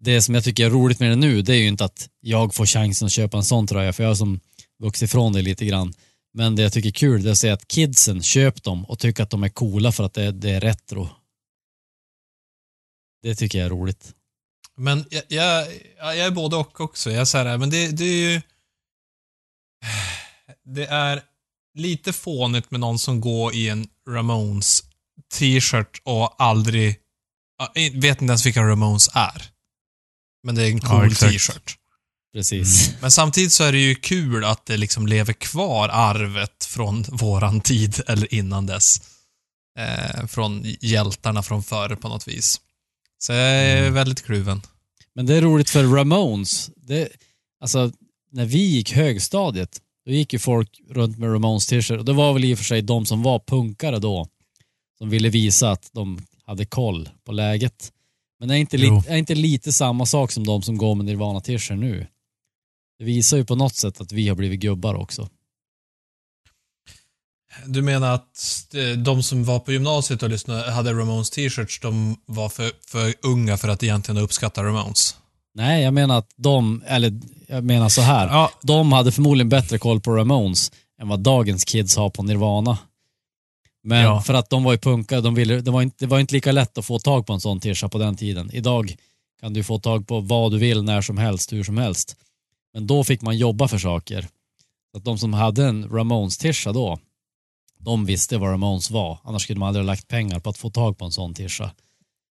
Det 0.00 0.22
som 0.22 0.34
jag 0.34 0.44
tycker 0.44 0.66
är 0.66 0.70
roligt 0.70 1.00
med 1.00 1.10
det 1.10 1.16
nu, 1.16 1.42
det 1.42 1.52
är 1.52 1.58
ju 1.58 1.68
inte 1.68 1.84
att 1.84 2.08
jag 2.20 2.54
får 2.54 2.66
chansen 2.66 3.06
att 3.06 3.12
köpa 3.12 3.36
en 3.36 3.44
sån 3.44 3.66
tröja, 3.66 3.92
för 3.92 4.02
jag 4.02 4.10
har 4.10 4.14
som 4.14 4.40
vuxit 4.78 5.08
ifrån 5.08 5.32
det 5.32 5.42
lite 5.42 5.66
grann. 5.66 5.92
Men 6.34 6.56
det 6.56 6.62
jag 6.62 6.72
tycker 6.72 6.88
är 6.88 6.92
kul, 6.92 7.22
det 7.22 7.28
är 7.28 7.32
att 7.32 7.38
se 7.38 7.50
att 7.50 7.68
kidsen 7.68 8.22
köper 8.22 8.60
dem 8.60 8.84
och 8.84 8.98
tycker 8.98 9.22
att 9.22 9.30
de 9.30 9.42
är 9.42 9.48
coola 9.48 9.92
för 9.92 10.04
att 10.04 10.14
det, 10.14 10.32
det 10.32 10.50
är 10.50 10.60
retro. 10.60 11.08
Det 13.22 13.34
tycker 13.34 13.58
jag 13.58 13.66
är 13.66 13.70
roligt. 13.70 14.12
Men 14.76 15.04
jag, 15.10 15.22
jag, 15.28 15.66
jag 15.98 16.18
är 16.18 16.30
både 16.30 16.56
och 16.56 16.80
också. 16.80 17.10
Jag 17.10 17.28
säger 17.28 17.58
men 17.58 17.70
det, 17.70 17.88
det 17.88 18.04
är 18.04 18.30
ju... 18.32 18.42
Det 20.64 20.86
är 20.86 21.22
lite 21.74 22.12
fånigt 22.12 22.70
med 22.70 22.80
någon 22.80 22.98
som 22.98 23.20
går 23.20 23.54
i 23.54 23.68
en 23.68 23.88
Ramones 24.08 24.82
t-shirt 25.34 26.00
och 26.04 26.42
aldrig... 26.42 26.96
ja, 27.58 27.72
Vet 27.74 28.20
inte 28.22 28.30
ens 28.30 28.46
vilka 28.46 28.62
Ramones 28.62 29.08
är. 29.14 29.50
Men 30.42 30.54
det 30.54 30.62
är 30.62 30.70
en 30.70 30.80
Ja, 30.82 30.88
cool 30.88 31.06
exakt. 31.06 31.32
t-shirt. 31.32 31.78
Precis. 32.34 32.90
Men 33.00 33.10
samtidigt 33.10 33.52
så 33.52 33.64
är 33.64 33.72
det 33.72 33.78
ju 33.78 33.94
kul 33.94 34.44
att 34.44 34.66
det 34.66 34.76
liksom 34.76 35.06
lever 35.06 35.32
kvar 35.32 35.88
arvet 35.88 36.64
från 36.64 37.02
våran 37.08 37.60
tid 37.60 38.00
eller 38.06 38.34
innan 38.34 38.66
dess. 38.66 39.00
Eh, 39.78 40.26
från 40.26 40.62
hjältarna 40.80 41.42
från 41.42 41.62
förr 41.62 41.94
på 41.96 42.08
något 42.08 42.28
vis. 42.28 42.60
Så 43.18 43.32
jag 43.32 43.40
är 43.40 43.80
Mm. 43.82 43.94
väldigt 43.94 44.22
kluven. 44.22 44.60
Men 45.14 45.26
det 45.26 45.34
är 45.34 45.40
roligt 45.42 45.70
för 45.70 45.84
Ramones. 45.84 46.70
Det, 46.76 47.08
alltså, 47.60 47.92
när 48.30 48.44
vi 48.44 48.58
gick 48.58 48.92
högstadiet, 48.92 49.80
då 50.06 50.12
gick 50.12 50.32
ju 50.32 50.38
folk 50.38 50.80
runt 50.90 51.18
med 51.18 51.32
Ramones 51.32 51.66
t-shirt. 51.66 51.98
Och 51.98 52.04
det 52.04 52.12
var 52.12 52.32
väl 52.32 52.44
i 52.44 52.54
och 52.54 52.58
för 52.58 52.64
sig 52.64 52.82
de 52.82 53.06
som 53.06 53.22
var 53.22 53.38
punkare 53.46 53.98
då, 53.98 54.28
som 54.98 55.10
ville 55.10 55.28
visa 55.28 55.70
att 55.70 55.90
de 55.92 56.18
hade 56.44 56.64
koll 56.64 57.08
på 57.24 57.32
läget. 57.32 57.92
Men 58.40 58.50
är 58.50 58.54
inte, 58.54 58.76
lite, 58.76 59.10
är 59.12 59.16
inte 59.16 59.34
lite 59.34 59.72
samma 59.72 60.06
sak 60.06 60.32
som 60.32 60.46
de 60.46 60.62
som 60.62 60.78
går 60.78 60.94
med 60.94 61.06
Nirvana 61.06 61.40
t-shirt 61.40 61.78
nu? 61.78 62.06
Det 62.98 63.04
visar 63.04 63.36
ju 63.36 63.44
på 63.44 63.54
något 63.54 63.74
sätt 63.74 64.00
att 64.00 64.12
vi 64.12 64.28
har 64.28 64.36
blivit 64.36 64.60
gubbar 64.60 64.94
också. 64.94 65.28
Du 67.66 67.82
menar 67.82 68.14
att 68.14 68.64
eh, 68.74 68.98
de 68.98 69.22
som 69.22 69.44
var 69.44 69.58
på 69.58 69.72
gymnasiet 69.72 70.22
och 70.22 70.30
lyssnade, 70.30 70.70
hade 70.70 70.92
Ramones 70.92 71.30
t-shirts, 71.30 71.80
de 71.80 72.16
var 72.26 72.48
för, 72.48 72.70
för 72.86 73.14
unga 73.22 73.56
för 73.56 73.68
att 73.68 73.82
egentligen 73.82 74.22
uppskatta 74.22 74.64
Ramones? 74.64 75.16
Nej, 75.54 75.82
jag 75.82 75.94
menar 75.94 76.18
att 76.18 76.30
de, 76.36 76.82
eller 76.86 77.12
jag 77.48 77.64
menar 77.64 77.88
så 77.88 78.00
här. 78.00 78.26
ja, 78.26 78.50
de 78.62 78.92
hade 78.92 79.12
förmodligen 79.12 79.48
bättre 79.48 79.78
koll 79.78 80.00
på 80.00 80.10
Ramones 80.16 80.72
än 81.00 81.08
vad 81.08 81.20
dagens 81.20 81.64
kids 81.64 81.96
har 81.96 82.10
på 82.10 82.22
Nirvana. 82.22 82.78
Men 83.82 84.02
Ja. 84.02 84.20
för 84.20 84.34
att 84.34 84.50
de 84.50 84.64
var 84.64 84.72
ju 84.72 84.78
punkare, 84.78 85.20
de 85.20 85.34
ville, 85.34 85.60
det, 85.60 85.70
var 85.70 85.82
inte, 85.82 85.96
det 85.98 86.06
var 86.06 86.20
inte 86.20 86.34
lika 86.34 86.52
lätt 86.52 86.78
att 86.78 86.84
få 86.86 86.98
tag 86.98 87.26
på 87.26 87.32
en 87.32 87.40
sån 87.40 87.60
tisha 87.60 87.88
på 87.88 87.98
den 87.98 88.16
tiden. 88.16 88.50
Idag 88.52 88.96
kan 89.40 89.52
du 89.52 89.64
få 89.64 89.78
tag 89.78 90.06
på 90.06 90.20
vad 90.20 90.52
du 90.52 90.58
vill, 90.58 90.82
när 90.82 91.00
som 91.02 91.18
helst, 91.18 91.52
hur 91.52 91.64
som 91.64 91.78
helst. 91.78 92.16
Men 92.74 92.86
då 92.86 93.04
fick 93.04 93.22
man 93.22 93.36
jobba 93.38 93.68
för 93.68 93.78
saker. 93.78 94.22
Så 94.92 94.98
att 94.98 95.04
de 95.04 95.18
som 95.18 95.32
hade 95.34 95.64
en 95.64 95.88
Ramones-tisha 95.88 96.72
då, 96.72 96.98
de 97.86 98.04
visste 98.04 98.38
vad 98.38 98.50
Ramones 98.50 98.90
var. 98.90 99.18
Annars 99.24 99.42
skulle 99.42 99.54
de 99.54 99.62
aldrig 99.62 99.84
ha 99.84 99.86
lagt 99.86 100.08
pengar 100.08 100.40
på 100.40 100.50
att 100.50 100.58
få 100.58 100.70
tag 100.70 100.98
på 100.98 101.04
en 101.04 101.12
sån 101.12 101.34
tisha. 101.34 101.70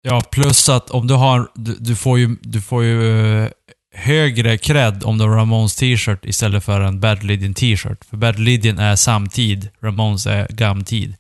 ja, 0.02 0.20
plus 0.20 0.68
att 0.68 0.90
om 0.90 1.06
du 1.06 1.14
har... 1.14 1.50
Du, 1.54 1.76
du 1.80 1.96
får 1.96 2.18
ju, 2.18 2.36
du 2.42 2.60
får 2.62 2.84
ju 2.84 3.20
eh, 3.44 3.50
högre 3.94 4.58
cred 4.58 5.04
om 5.04 5.18
du 5.18 5.24
har 5.24 5.36
Ramones 5.36 5.76
t-shirt 5.76 6.24
istället 6.24 6.64
för 6.64 6.80
en 6.80 7.00
Bad 7.00 7.18
Religion 7.18 7.54
t-shirt. 7.54 8.04
För 8.04 8.16
Bad 8.16 8.36
Religion 8.36 8.78
är 8.78 8.96
samtid, 8.96 9.68
Ramones 9.80 10.26
är 10.26 10.48
gamtid. 10.48 11.14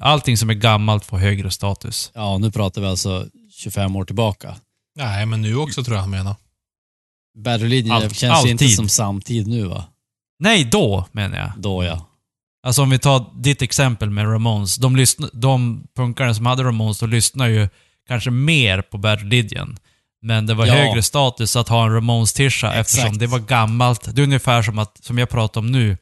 Allting 0.00 0.36
som 0.36 0.50
är 0.50 0.54
gammalt 0.54 1.04
får 1.04 1.16
högre 1.18 1.50
status. 1.50 2.10
Ja, 2.14 2.38
nu 2.38 2.50
pratar 2.50 2.80
vi 2.80 2.86
alltså 2.86 3.26
25 3.50 3.96
år 3.96 4.04
tillbaka. 4.04 4.54
Nej, 4.96 5.26
men 5.26 5.42
nu 5.42 5.56
också 5.56 5.84
tror 5.84 5.96
jag 5.96 6.02
han 6.02 6.10
menar. 6.10 6.34
Bad 7.44 7.60
Religion 7.60 8.00
känns 8.00 8.22
ju 8.46 8.50
inte 8.50 8.64
alltid. 8.64 8.76
som 8.76 8.88
samtid 8.88 9.46
nu 9.46 9.64
va? 9.66 9.84
Nej, 10.38 10.64
då 10.64 11.06
menar 11.12 11.36
jag. 11.38 11.50
Då 11.56 11.84
ja. 11.84 12.08
Alltså 12.62 12.82
om 12.82 12.90
vi 12.90 12.98
tar 12.98 13.42
ditt 13.42 13.62
exempel 13.62 14.10
med 14.10 14.24
Ramones. 14.32 14.76
De, 14.76 14.96
lyssn- 14.96 15.30
de 15.32 15.84
punkarna 15.96 16.34
som 16.34 16.46
hade 16.46 16.62
Ramones, 16.64 16.98
de 16.98 17.10
lyssnar 17.10 17.48
ju 17.48 17.68
kanske 18.08 18.30
mer 18.30 18.82
på 18.82 18.98
Bad 18.98 19.18
Religion. 19.20 19.76
Men 20.22 20.46
det 20.46 20.54
var 20.54 20.66
Ja. 20.66 20.74
högre 20.74 21.02
status 21.02 21.56
att 21.56 21.68
ha 21.68 21.84
en 21.86 21.92
Ramones-tisha 21.94 22.72
eftersom 22.74 23.18
det 23.18 23.26
var 23.26 23.38
gammalt. 23.38 24.14
Det 24.16 24.20
är 24.20 24.24
ungefär 24.24 24.62
som, 24.62 24.78
att, 24.78 25.04
som 25.04 25.18
jag 25.18 25.28
pratar 25.28 25.60
om 25.60 25.66
nu, 25.72 25.96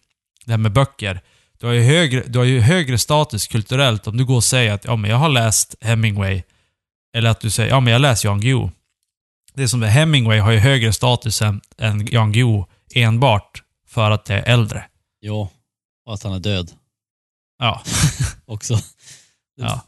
det 0.44 0.50
här 0.52 0.58
med 0.58 0.72
böcker. 0.72 1.20
Du 1.60 1.66
har, 1.66 1.72
ju 1.72 1.82
högre, 1.82 2.22
du 2.26 2.38
har 2.38 2.46
ju 2.46 2.60
högre 2.60 2.98
status 2.98 3.46
kulturellt 3.46 4.06
om 4.06 4.16
du 4.16 4.24
går 4.24 4.36
och 4.36 4.44
säger 4.44 4.72
att 4.72 4.84
ja, 4.84 4.96
men 4.96 5.10
jag 5.10 5.16
har 5.18 5.28
läst 5.28 5.74
Hemingway. 5.80 6.42
Eller 7.16 7.30
att 7.30 7.40
du 7.40 7.50
säger 7.50 7.70
ja, 7.70 7.80
men 7.80 7.92
jag 7.92 8.00
läser 8.02 8.28
Jan 8.28 8.40
Guillou. 8.40 8.70
Det 9.54 9.62
är 9.62 9.66
som 9.66 9.80
det, 9.80 9.88
Hemingway 9.88 10.38
har 10.38 10.52
ju 10.52 10.58
högre 10.58 10.92
status 10.92 11.42
än, 11.42 11.60
än 11.78 12.06
Jan 12.06 12.32
Guillou 12.32 12.64
enbart 12.94 13.62
för 13.88 14.10
att 14.10 14.24
det 14.24 14.34
är 14.34 14.42
äldre. 14.52 14.84
Jo, 15.22 15.48
och 16.06 16.14
att 16.14 16.22
han 16.22 16.32
är 16.32 16.38
död 16.40 16.70
Ja. 17.58 17.82
också. 18.44 18.78
ja. 19.56 19.80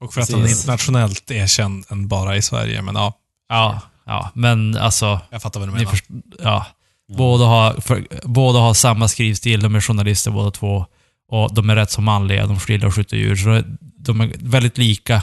Och 0.00 0.14
för 0.14 0.20
att 0.20 0.32
han 0.32 0.42
är 0.42 0.48
internationellt 0.48 1.30
erkänd 1.30 1.84
än 1.88 2.08
bara 2.08 2.36
i 2.36 2.42
Sverige. 2.42 2.82
Men 2.82 2.94
ja, 2.94 3.20
Ja, 3.48 3.80
ja, 4.04 4.30
men 4.34 4.76
alltså... 4.76 5.20
jag 5.30 5.42
fattar 5.42 5.60
vad 5.60 5.68
du 5.68 5.72
menar. 5.72 5.90
först, 5.90 6.04
ja. 6.38 6.66
Båda, 7.08 7.44
har, 7.44 7.80
för, 7.80 8.06
båda 8.24 8.58
har 8.58 8.74
samma 8.74 9.08
skrivstil, 9.08 9.60
de 9.62 9.74
är 9.74 9.80
journalister 9.80 10.30
båda 10.30 10.50
två. 10.50 10.86
Och 11.28 11.54
de 11.54 11.70
är 11.70 11.76
rätt 11.76 11.90
så 11.90 12.00
manliga, 12.00 12.46
de 12.46 12.58
gillar 12.68 12.88
att 12.88 12.94
skjuta 12.94 13.16
djur. 13.16 13.36
Så 13.36 13.62
de 13.80 14.20
är 14.20 14.32
väldigt 14.38 14.78
lika 14.78 15.22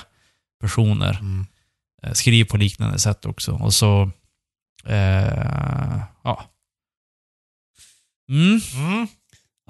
personer. 0.61 1.17
Mm. 1.19 1.45
Eh, 2.03 2.13
Skriver 2.13 2.49
på 2.49 2.57
liknande 2.57 2.99
sätt 2.99 3.25
också. 3.25 3.51
Och 3.51 3.73
så... 3.73 4.11
Eh, 4.85 6.01
ja. 6.23 6.43
Mm. 8.29 9.07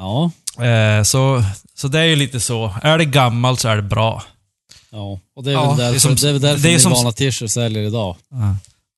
Ja, 0.02 0.32
Eh, 0.66 1.04
så, 1.04 1.43
så 1.76 1.88
det 1.88 1.99
är 1.99 2.04
ju 2.04 2.16
lite 2.16 2.39
så. 2.39 2.76
Är 2.82 2.97
det 2.97 3.06
gammalt 3.06 3.60
så 3.60 3.68
är 3.68 3.76
det 3.76 3.82
bra. 3.82 4.24
ja. 4.89 5.20
Och 5.36 5.43
det 5.43 5.49
är 5.49 5.54
Ja, 5.54 5.68
väl 5.70 5.78
det 5.78 5.84
är 5.84 5.88
därför, 5.88 5.99
som- 5.99 6.16
det 6.16 6.30
är 6.30 6.32
väl 6.32 6.41
därför 6.41 6.64
det 6.64 6.74
är 6.74 6.80
som- 6.80 6.91
Nirvana 6.91 7.12
t-shirts 7.12 7.54
säljer 7.54 7.84
idag. 7.84 8.16
Ja. 8.32 8.56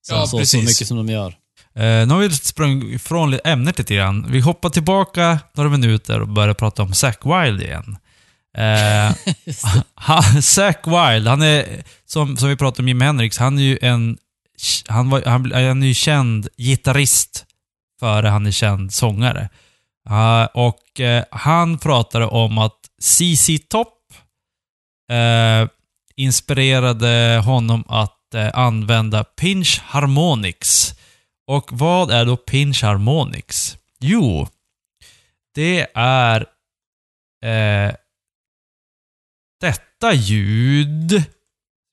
Så, 0.08 0.14
Ja, 0.14 0.22
så, 0.22 0.28
så 0.28 0.38
precis. 0.38 0.66
mycket 0.70 0.88
som 0.88 0.97
de 0.97 1.10
gör. 1.10 1.28
Eh, 1.76 2.08
nu 2.08 2.08
har 2.08 2.18
vi 2.20 2.30
sprungit 2.36 2.93
ifrån 2.95 3.39
ämnet 3.43 3.78
lite 3.78 3.95
grann. 3.95 4.26
Vi 4.32 4.39
hoppar 4.39 4.70
tillbaka 4.70 5.39
några 5.54 5.70
minuter 5.70 6.20
och 6.22 6.28
börjar 6.28 6.54
prata 6.54 6.84
om 6.84 6.93
Zack 6.93 7.20
Wilde 7.26 7.64
igen. 7.66 7.97
Eh, 8.58 9.16
han, 9.95 10.41
Zack 10.41 10.88
Wilde, 10.88 11.30
han 11.30 11.41
är, 11.41 11.84
som, 12.06 12.38
som 12.38 12.49
vi 12.49 12.56
pratade 12.56 12.82
om 12.84 12.88
Jimi 12.88 13.06
Hendrix, 13.06 13.38
han 13.38 13.58
är 13.58 13.64
ju 13.64 13.80
en, 13.82 14.18
han, 14.88 15.10
var, 15.10 15.22
han, 15.26 15.51
han 15.51 15.84
är 15.84 15.88
ju 15.88 15.93
känd 15.93 16.47
gitarrist 16.58 17.45
före 17.99 18.28
han 18.28 18.45
är 18.45 18.51
känd 18.51 18.93
sångare. 18.93 19.49
Uh, 20.10 20.45
och 20.54 20.99
uh, 20.99 21.24
han 21.32 21.78
pratade 21.78 22.26
om 22.26 22.58
att 22.58 22.80
CC 23.01 23.49
Top 23.70 24.14
uh, 25.12 25.70
inspirerade 26.16 27.41
honom 27.45 27.84
att 27.88 28.20
använda 28.54 29.24
Pinch 29.24 29.82
Harmonics. 29.84 30.95
Och 31.47 31.70
vad 31.72 32.12
är 32.12 32.26
då 32.26 32.38
Pinch 32.38 32.84
Harmonics? 32.84 33.78
Jo, 33.99 34.47
det 35.56 35.88
är 35.95 36.45
detta 39.62 40.14
ljud 40.14 41.24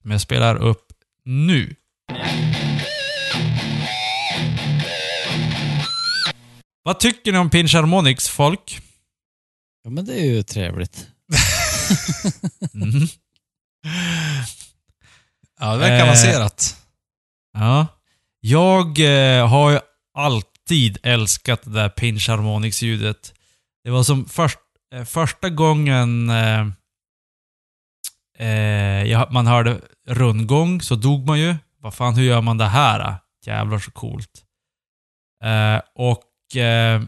som 0.01 0.11
jag 0.11 0.21
spelar 0.21 0.55
upp 0.55 0.87
nu. 1.23 1.75
Vad 6.83 6.99
tycker 6.99 7.31
ni 7.31 7.37
om 7.37 7.49
Pinch 7.49 7.73
Harmonics, 7.75 8.29
folk? 8.29 8.79
Ja, 9.83 9.89
men 9.89 10.05
det 10.05 10.13
är 10.13 10.25
ju 10.25 10.43
trevligt. 10.43 11.07
Mm. 12.73 13.07
Ja, 15.59 15.71
det 15.73 15.77
verkar 15.77 15.95
Eh, 15.97 16.03
avancerat. 16.03 16.77
Ja. 17.53 17.87
Jag 18.39 18.99
eh, 18.99 19.47
har 19.47 19.71
ju 19.71 19.79
alltid 20.13 20.97
älskat 21.03 21.63
det 21.63 21.69
där 21.69 21.89
Pinch 21.89 22.29
Harmonics-ljudet. 22.29 23.33
Det 23.83 23.89
var 23.89 24.03
som 24.03 24.25
först, 24.25 24.59
eh, 24.93 25.03
första 25.03 25.49
gången 25.49 26.29
eh, 26.29 26.67
eh, 28.39 29.03
jag, 29.03 29.31
man 29.33 29.47
hörde 29.47 29.81
rundgång 30.07 30.81
så 30.81 30.95
dog 30.95 31.25
man 31.27 31.39
ju. 31.39 31.55
Vad 31.79 31.93
fan, 31.93 32.15
hur 32.15 32.23
gör 32.23 32.41
man 32.41 32.57
det 32.57 32.67
här? 32.67 33.15
Jävlar 33.45 33.79
så 33.79 33.91
coolt. 33.91 34.45
Eh, 35.43 35.81
och 36.51 36.57
eh, 36.57 37.01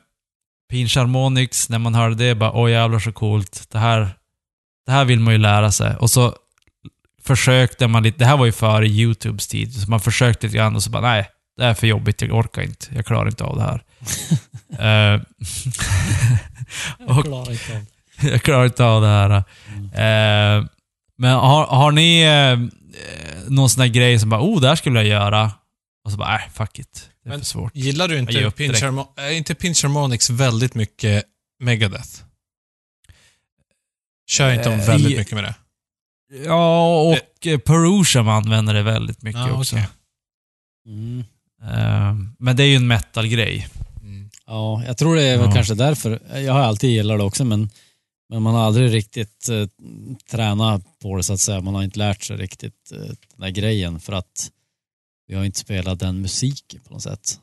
Pinch 0.69 0.97
Harmonics, 0.97 1.69
när 1.69 1.79
man 1.79 1.95
hörde 1.95 2.15
det, 2.15 2.35
bara 2.35 2.51
åh 2.51 2.71
jävlar 2.71 2.99
så 2.99 3.11
coolt. 3.11 3.67
Det 3.71 3.79
här, 3.79 4.09
det 4.85 4.91
här 4.91 5.05
vill 5.05 5.19
man 5.19 5.33
ju 5.33 5.37
lära 5.37 5.71
sig. 5.71 5.95
Och 5.95 6.09
så 6.09 6.35
försökte 7.23 7.87
man 7.87 8.03
lite, 8.03 8.17
det 8.17 8.25
här 8.25 8.37
var 8.37 8.45
ju 8.45 8.51
före 8.51 8.87
YouTubes 8.87 9.47
tid, 9.47 9.73
så 9.73 9.89
man 9.89 9.99
försökte 9.99 10.47
lite 10.47 10.57
grann 10.57 10.75
och 10.75 10.83
så 10.83 10.89
bara 10.89 11.01
nej, 11.01 11.29
det 11.57 11.63
är 11.63 11.73
för 11.73 11.87
jobbigt, 11.87 12.21
jag 12.21 12.31
orkar 12.31 12.61
inte, 12.61 12.85
jag 12.95 13.05
klarar 13.05 13.27
inte 13.27 13.43
av 13.43 13.55
det 13.57 13.63
här. 13.63 13.83
Eh, 14.73 15.21
och 17.07 17.23
klarar 17.23 17.51
inte 17.51 17.77
av 17.77 17.85
jag 18.31 18.41
klarar 18.41 18.65
inte 18.65 18.83
av 18.83 19.01
det 19.01 19.07
här. 19.07 19.31
Eh, 19.93 20.65
men 21.17 21.33
har, 21.33 21.65
har 21.65 21.91
ni 21.91 22.21
eh, 22.21 22.59
någon 23.47 23.69
sån 23.69 23.81
där 23.81 23.87
grej 23.87 24.19
som 24.19 24.29
bara 24.29 24.41
oh, 24.41 24.61
det 24.61 24.67
här 24.67 24.75
skulle 24.75 24.99
jag 24.99 25.07
göra. 25.07 25.51
Och 26.05 26.11
så 26.11 26.17
bara 26.17 26.37
nej, 26.37 26.49
fuck 26.53 26.79
it. 26.79 27.09
Det 27.23 27.29
är 27.29 27.29
Men- 27.29 27.39
för 27.39 27.45
svårt. 27.45 27.75
Gillar 27.75 28.07
du 28.07 28.13
ger 28.15 28.19
inte 28.19 28.33
Pinch, 28.51 28.83
är 29.17 29.31
inte 29.31 29.55
Pinch 29.55 29.83
Harmonics 29.83 30.29
väldigt 30.29 30.75
mycket 30.75 31.25
Megadeth? 31.59 32.23
Kör 34.29 34.53
inte 34.53 34.69
de 34.69 34.79
Eh, 34.79 34.87
väldigt 34.87 35.11
i- 35.13 35.17
mycket 35.17 35.33
med 35.33 35.43
det? 35.43 35.55
Ja, 36.45 37.01
och 37.01 37.47
eh, 37.47 37.59
använder 38.29 38.73
det 38.73 38.83
väldigt 38.83 39.21
mycket 39.21 39.41
Ja, 39.41 39.59
också. 39.59 39.77
Mm. 40.85 41.23
Eh, 41.63 42.15
men 42.39 42.55
det 42.55 42.63
är 42.63 42.67
ju 42.67 42.75
en 42.75 42.87
metal-grej. 42.87 43.67
Mm. 44.01 44.29
Ja, 44.45 44.83
jag 44.85 44.97
tror 44.97 45.15
det 45.15 45.23
är 45.23 45.37
väl 45.37 45.45
Ja. 45.47 45.53
kanske 45.53 45.73
därför. 45.75 46.37
Jag 46.39 46.53
har 46.53 46.59
alltid 46.59 46.89
gillat 46.89 47.17
det 47.19 47.23
också, 47.23 47.45
men, 47.45 47.69
men 48.29 48.41
man 48.41 48.55
har 48.55 48.63
aldrig 48.65 48.93
riktigt 48.93 49.49
eh, 49.49 49.67
tränat 50.31 50.99
på 51.01 51.17
det 51.17 51.23
så 51.23 51.33
att 51.33 51.39
säga. 51.39 51.61
Man 51.61 51.75
har 51.75 51.83
inte 51.83 51.99
lärt 51.99 52.23
sig 52.23 52.37
riktigt 52.37 52.91
eh, 52.91 52.97
den 52.99 53.17
där 53.37 53.49
grejen 53.49 53.99
för 53.99 54.13
att 54.13 54.49
vi 55.33 55.37
har 55.37 55.45
inte 55.45 55.59
spelat 55.59 55.99
den 55.99 56.21
musiken 56.21 56.81
på 56.87 56.93
något 56.93 57.01
sätt. 57.01 57.39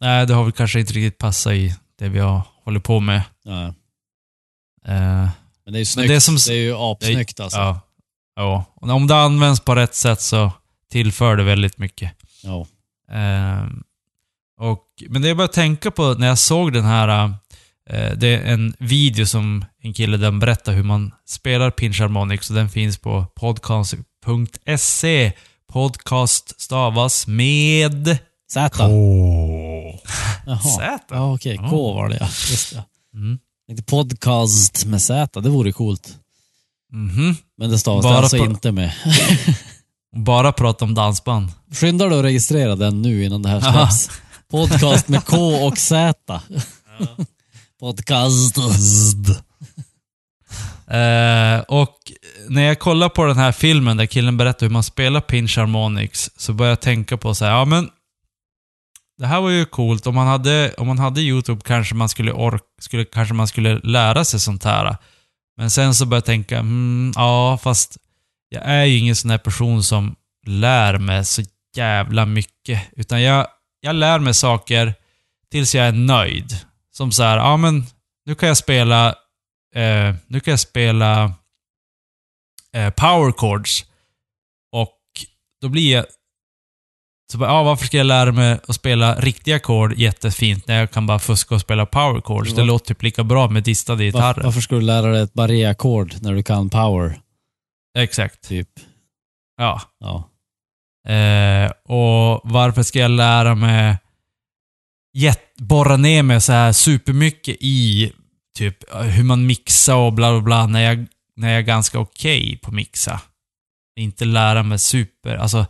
Nej, 0.00 0.26
det 0.26 0.34
har 0.34 0.42
väl 0.44 0.52
kanske 0.52 0.80
inte 0.80 0.92
riktigt 0.92 1.18
passat 1.18 1.52
i 1.52 1.74
det 1.98 2.08
vi 2.08 2.18
har 2.18 2.42
hållit 2.64 2.84
på 2.84 3.00
med. 3.00 3.22
Ja. 3.44 3.64
Eh, 4.86 5.28
Men 5.64 5.72
det 5.72 5.76
är 5.76 5.78
ju 5.78 5.84
snyggt. 5.84 6.08
det 6.08 6.12
är 6.12 6.14
det, 6.14 6.20
som- 6.20 6.52
är 6.52 6.56
ju 6.56 6.74
apsnyggt 6.76 7.40
alltså. 7.40 7.58
Ja. 7.58 7.80
ja. 8.36 8.64
Och 8.74 8.90
om 8.90 9.06
det 9.06 9.16
används 9.16 9.60
på 9.60 9.74
rätt 9.74 9.94
sätt 9.94 10.20
så 10.20 10.52
tillför 10.90 11.36
det 11.36 11.42
väldigt 11.44 11.78
mycket. 11.78 12.12
Ja. 12.42 12.66
Ehm, 13.10 13.82
och, 14.60 14.84
men 15.08 15.22
det 15.22 15.34
bara 15.34 15.44
att 15.44 15.52
tänka 15.52 15.90
på 15.90 16.14
när 16.14 16.26
jag 16.26 16.38
såg 16.38 16.72
den 16.72 16.84
här, 16.84 17.24
eh, 17.90 18.12
det 18.16 18.26
är 18.28 18.52
en 18.52 18.74
video 18.78 19.26
som 19.26 19.64
en 19.82 19.94
kille 19.94 20.16
den 20.16 20.38
berättar 20.38 20.72
hur 20.72 20.82
man 20.82 21.14
spelar 21.26 21.70
Pinch 21.70 22.00
Harmonics 22.00 22.50
och 22.50 22.56
den 22.56 22.68
finns 22.70 22.98
på 22.98 23.26
podcast.se. 23.36 25.32
Podcast 25.72 26.60
stavas 26.60 27.26
med 27.26 28.18
Z. 28.52 28.70
K. 28.72 28.82
Z. 30.78 31.00
Ja, 31.10 31.32
okej. 31.32 31.58
K 31.70 31.92
var 31.94 32.08
det 32.08 32.16
ja. 32.20 32.26
Just 32.26 32.74
det. 32.74 32.84
Mm. 33.14 33.38
Inte 33.70 33.82
podcast 33.82 34.84
med 34.84 35.02
Z, 35.02 35.40
det 35.40 35.48
vore 35.48 35.72
coolt. 35.72 36.18
Mhm. 36.92 37.36
Men 37.58 37.70
det 37.70 37.78
stavas 37.78 38.02
Bara 38.02 38.12
det 38.12 38.18
alltså 38.18 38.36
inte 38.36 38.72
med. 38.72 38.92
Bara 40.16 40.52
prata 40.52 40.84
om 40.84 40.94
dansband. 40.94 41.52
Skynda 41.72 42.08
dig 42.08 42.18
att 42.18 42.24
registrera 42.24 42.76
den 42.76 43.02
nu 43.02 43.24
innan 43.24 43.42
det 43.42 43.48
här 43.48 43.60
släpps. 43.60 44.10
Podcast 44.50 45.08
med 45.08 45.24
K 45.26 45.36
och 45.66 45.78
Z. 45.78 46.40
Podcast. 47.80 48.56
Eh, 50.92 51.60
och 51.60 51.98
när 52.48 52.62
jag 52.62 52.78
kollar 52.78 53.08
på 53.08 53.24
den 53.24 53.36
här 53.36 53.52
filmen 53.52 53.96
där 53.96 54.06
killen 54.06 54.36
berättar 54.36 54.66
hur 54.66 54.72
man 54.72 54.82
spelar 54.82 55.20
Pinch 55.20 55.58
Harmonics 55.58 56.30
så 56.36 56.52
börjar 56.52 56.70
jag 56.70 56.80
tänka 56.80 57.16
på 57.16 57.34
så 57.34 57.44
här, 57.44 57.52
ja 57.52 57.64
men 57.64 57.90
det 59.18 59.26
här 59.26 59.40
var 59.40 59.50
ju 59.50 59.64
coolt. 59.64 60.06
Om 60.06 60.14
man 60.14 60.26
hade, 60.26 60.74
om 60.78 60.86
man 60.86 60.98
hade 60.98 61.20
YouTube 61.20 61.60
kanske 61.64 61.94
man 61.94 62.08
skulle 62.08 62.32
ork, 62.32 62.62
skulle, 62.80 63.04
kanske 63.04 63.34
man 63.34 63.48
skulle 63.48 63.78
lära 63.78 64.24
sig 64.24 64.40
sånt 64.40 64.64
här. 64.64 64.96
Men 65.56 65.70
sen 65.70 65.94
så 65.94 66.06
börjar 66.06 66.18
jag 66.18 66.24
tänka, 66.24 66.58
mm, 66.58 67.12
ja 67.16 67.58
fast 67.62 67.98
jag 68.48 68.62
är 68.64 68.84
ju 68.84 68.98
ingen 68.98 69.16
sån 69.16 69.30
här 69.30 69.38
person 69.38 69.82
som 69.82 70.14
lär 70.46 70.98
mig 70.98 71.24
så 71.24 71.42
jävla 71.76 72.26
mycket. 72.26 72.82
Utan 72.96 73.22
jag, 73.22 73.46
jag 73.80 73.94
lär 73.94 74.18
mig 74.18 74.34
saker 74.34 74.94
tills 75.50 75.74
jag 75.74 75.86
är 75.86 75.92
nöjd. 75.92 76.56
Som 76.92 77.12
så 77.12 77.22
här, 77.22 77.36
ja 77.36 77.56
men 77.56 77.86
nu 78.26 78.34
kan 78.34 78.48
jag 78.48 78.56
spela 78.56 79.14
eh, 79.74 80.14
nu 80.26 80.40
kan 80.40 80.52
jag 80.52 80.60
spela 80.60 81.34
eh, 82.76 82.90
power 82.90 83.32
chords. 83.32 83.84
Och 84.72 84.98
då 85.60 85.68
blir 85.68 85.92
jag... 85.92 86.06
Så 87.32 87.38
bara, 87.38 87.50
ja, 87.50 87.62
varför 87.62 87.86
ska 87.86 87.96
jag 87.96 88.06
lära 88.06 88.32
mig 88.32 88.58
att 88.68 88.74
spela 88.74 89.14
riktiga 89.14 89.56
ackord 89.56 89.98
jättefint 89.98 90.66
när 90.66 90.78
jag 90.80 90.90
kan 90.90 91.06
bara 91.06 91.18
fuska 91.18 91.54
och 91.54 91.60
spela 91.60 91.86
power 91.86 92.20
chords? 92.20 92.54
Det 92.54 92.64
låter 92.64 92.86
typ 92.86 93.02
lika 93.02 93.24
bra 93.24 93.48
med 93.48 93.62
distade 93.62 93.98
Var, 93.98 94.04
gitarrer. 94.04 94.42
varför 94.42 94.60
ska 94.60 94.74
du 94.74 94.80
lära 94.80 95.06
dig 95.12 95.22
ett 95.22 95.32
barré-ackord 95.34 96.14
när 96.20 96.32
du 96.34 96.42
kan 96.42 96.70
power? 96.70 97.20
Exakt. 97.98 98.48
Typ. 98.48 98.68
Ja. 99.56 99.80
Ja. 99.98 100.28
Eh, 101.12 101.70
och 101.70 102.40
varför 102.44 102.82
ska 102.82 102.98
jag 102.98 103.10
lära 103.10 103.54
mig 103.54 103.96
borra 105.62 105.96
ner 105.96 106.22
mig 106.22 106.40
så 106.40 106.52
här 106.52 106.72
supermycket 106.72 107.56
i 107.60 108.12
typ 108.58 108.76
hur 108.94 109.24
man 109.24 109.46
mixar 109.46 109.94
och 109.94 110.12
bla 110.12 110.30
bla 110.32 110.40
bla 110.40 110.66
när 110.66 110.80
jag, 110.80 111.06
när 111.36 111.48
jag 111.48 111.58
är 111.58 111.62
ganska 111.62 111.98
okej 111.98 112.58
på 112.62 112.70
mixa. 112.72 113.20
Inte 114.00 114.24
lära 114.24 114.62
mig 114.62 114.78
super, 114.78 115.36
alltså 115.36 115.66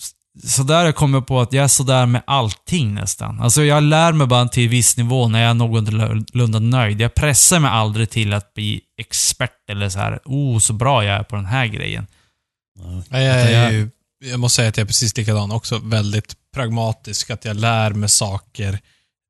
s- 0.00 0.52
så 0.52 0.62
där 0.62 0.76
har 0.78 0.84
jag 0.84 0.96
kommit 0.96 1.26
på 1.26 1.40
att 1.40 1.52
jag 1.52 1.64
är 1.64 1.68
sådär 1.68 2.06
med 2.06 2.22
allting 2.26 2.94
nästan. 2.94 3.40
Alltså 3.40 3.62
jag 3.64 3.82
lär 3.82 4.12
mig 4.12 4.26
bara 4.26 4.48
till 4.48 4.68
viss 4.68 4.96
nivå 4.96 5.28
när 5.28 5.40
jag 5.42 5.50
är 5.50 5.54
någorlunda 5.54 6.58
nöjd. 6.58 7.00
Jag 7.00 7.14
pressar 7.14 7.58
mig 7.60 7.70
aldrig 7.70 8.10
till 8.10 8.32
att 8.32 8.54
bli 8.54 8.80
expert 9.00 9.70
eller 9.70 9.88
så 9.88 9.98
här, 9.98 10.20
oh 10.24 10.58
så 10.58 10.72
bra 10.72 11.04
jag 11.04 11.16
är 11.16 11.22
på 11.22 11.36
den 11.36 11.46
här 11.46 11.66
grejen. 11.66 12.06
ja. 12.78 13.02
Ja, 13.10 13.18
Jag, 13.20 13.72
jag- 13.74 13.90
jag 14.24 14.40
måste 14.40 14.56
säga 14.56 14.68
att 14.68 14.76
jag 14.76 14.84
är 14.84 14.86
precis 14.88 15.16
likadan 15.16 15.50
också. 15.52 15.78
Väldigt 15.78 16.34
pragmatisk, 16.54 17.30
att 17.30 17.44
jag 17.44 17.56
lär 17.56 17.90
mig 17.90 18.08
saker 18.08 18.78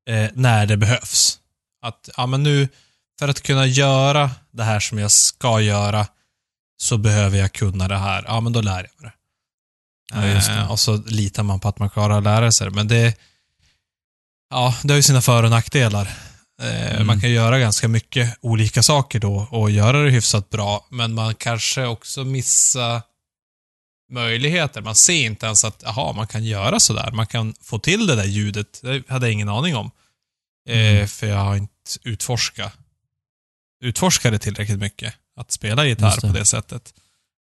eh, 0.09 0.29
när 0.33 0.65
det 0.65 0.77
behövs. 0.77 1.37
Att, 1.81 2.09
ja 2.17 2.25
men 2.25 2.43
nu, 2.43 2.67
för 3.19 3.27
att 3.27 3.41
kunna 3.41 3.65
göra 3.65 4.31
det 4.51 4.63
här 4.63 4.79
som 4.79 4.99
jag 4.99 5.11
ska 5.11 5.61
göra, 5.61 6.07
så 6.81 6.97
behöver 6.97 7.37
jag 7.37 7.51
kunna 7.53 7.87
det 7.87 7.97
här. 7.97 8.23
Ja, 8.27 8.41
men 8.41 8.53
då 8.53 8.61
lär 8.61 8.71
jag 8.71 9.03
mig 9.03 9.11
det. 9.11 9.13
Ja, 10.13 10.21
det. 10.21 10.59
Eh, 10.59 10.71
och 10.71 10.79
så 10.79 10.95
litar 10.97 11.43
man 11.43 11.59
på 11.59 11.67
att 11.67 11.79
man 11.79 11.89
klarar 11.89 12.17
att 12.17 12.23
lära 12.23 12.51
sig 12.51 12.67
det. 12.67 12.75
Men 12.75 12.87
det, 12.87 13.17
ja, 14.49 14.75
det 14.83 14.89
har 14.93 14.95
ju 14.95 15.03
sina 15.03 15.21
för 15.21 15.43
och 15.43 15.49
nackdelar. 15.49 16.05
Eh, 16.61 16.91
Mm. 16.91 17.07
Man 17.07 17.21
kan 17.21 17.31
göra 17.31 17.59
ganska 17.59 17.87
mycket 17.87 18.37
olika 18.41 18.83
saker 18.83 19.19
då 19.19 19.47
och 19.51 19.71
göra 19.71 20.03
det 20.03 20.09
hyfsat 20.09 20.49
bra, 20.49 20.87
men 20.89 21.13
man 21.13 21.35
kanske 21.35 21.85
också 21.85 22.23
missar 22.23 23.01
möjligheter. 24.11 24.81
Man 24.81 24.95
ser 24.95 25.25
inte 25.25 25.45
ens 25.45 25.65
att, 25.65 25.81
jaha, 25.85 26.13
man 26.13 26.27
kan 26.27 26.43
göra 26.43 26.79
sådär. 26.79 27.11
Man 27.11 27.27
kan 27.27 27.53
få 27.61 27.79
till 27.79 28.07
det 28.07 28.15
där 28.15 28.25
ljudet. 28.25 28.79
Det 28.81 29.09
hade 29.09 29.25
jag 29.25 29.33
ingen 29.33 29.49
aning 29.49 29.75
om. 29.75 29.91
Eh, 30.69 30.91
Mm. 30.95 31.07
för 31.07 31.27
jag 31.27 31.37
har 31.37 31.55
inte 31.55 31.71
utforskat 32.03 32.73
utforskat 33.83 34.31
det 34.31 34.39
tillräckligt 34.39 34.79
mycket. 34.79 35.13
Att 35.35 35.51
spela 35.51 35.85
gitarr 35.85 36.15
det. 36.21 36.27
på 36.27 36.33
det 36.33 36.45
sättet. 36.45 36.93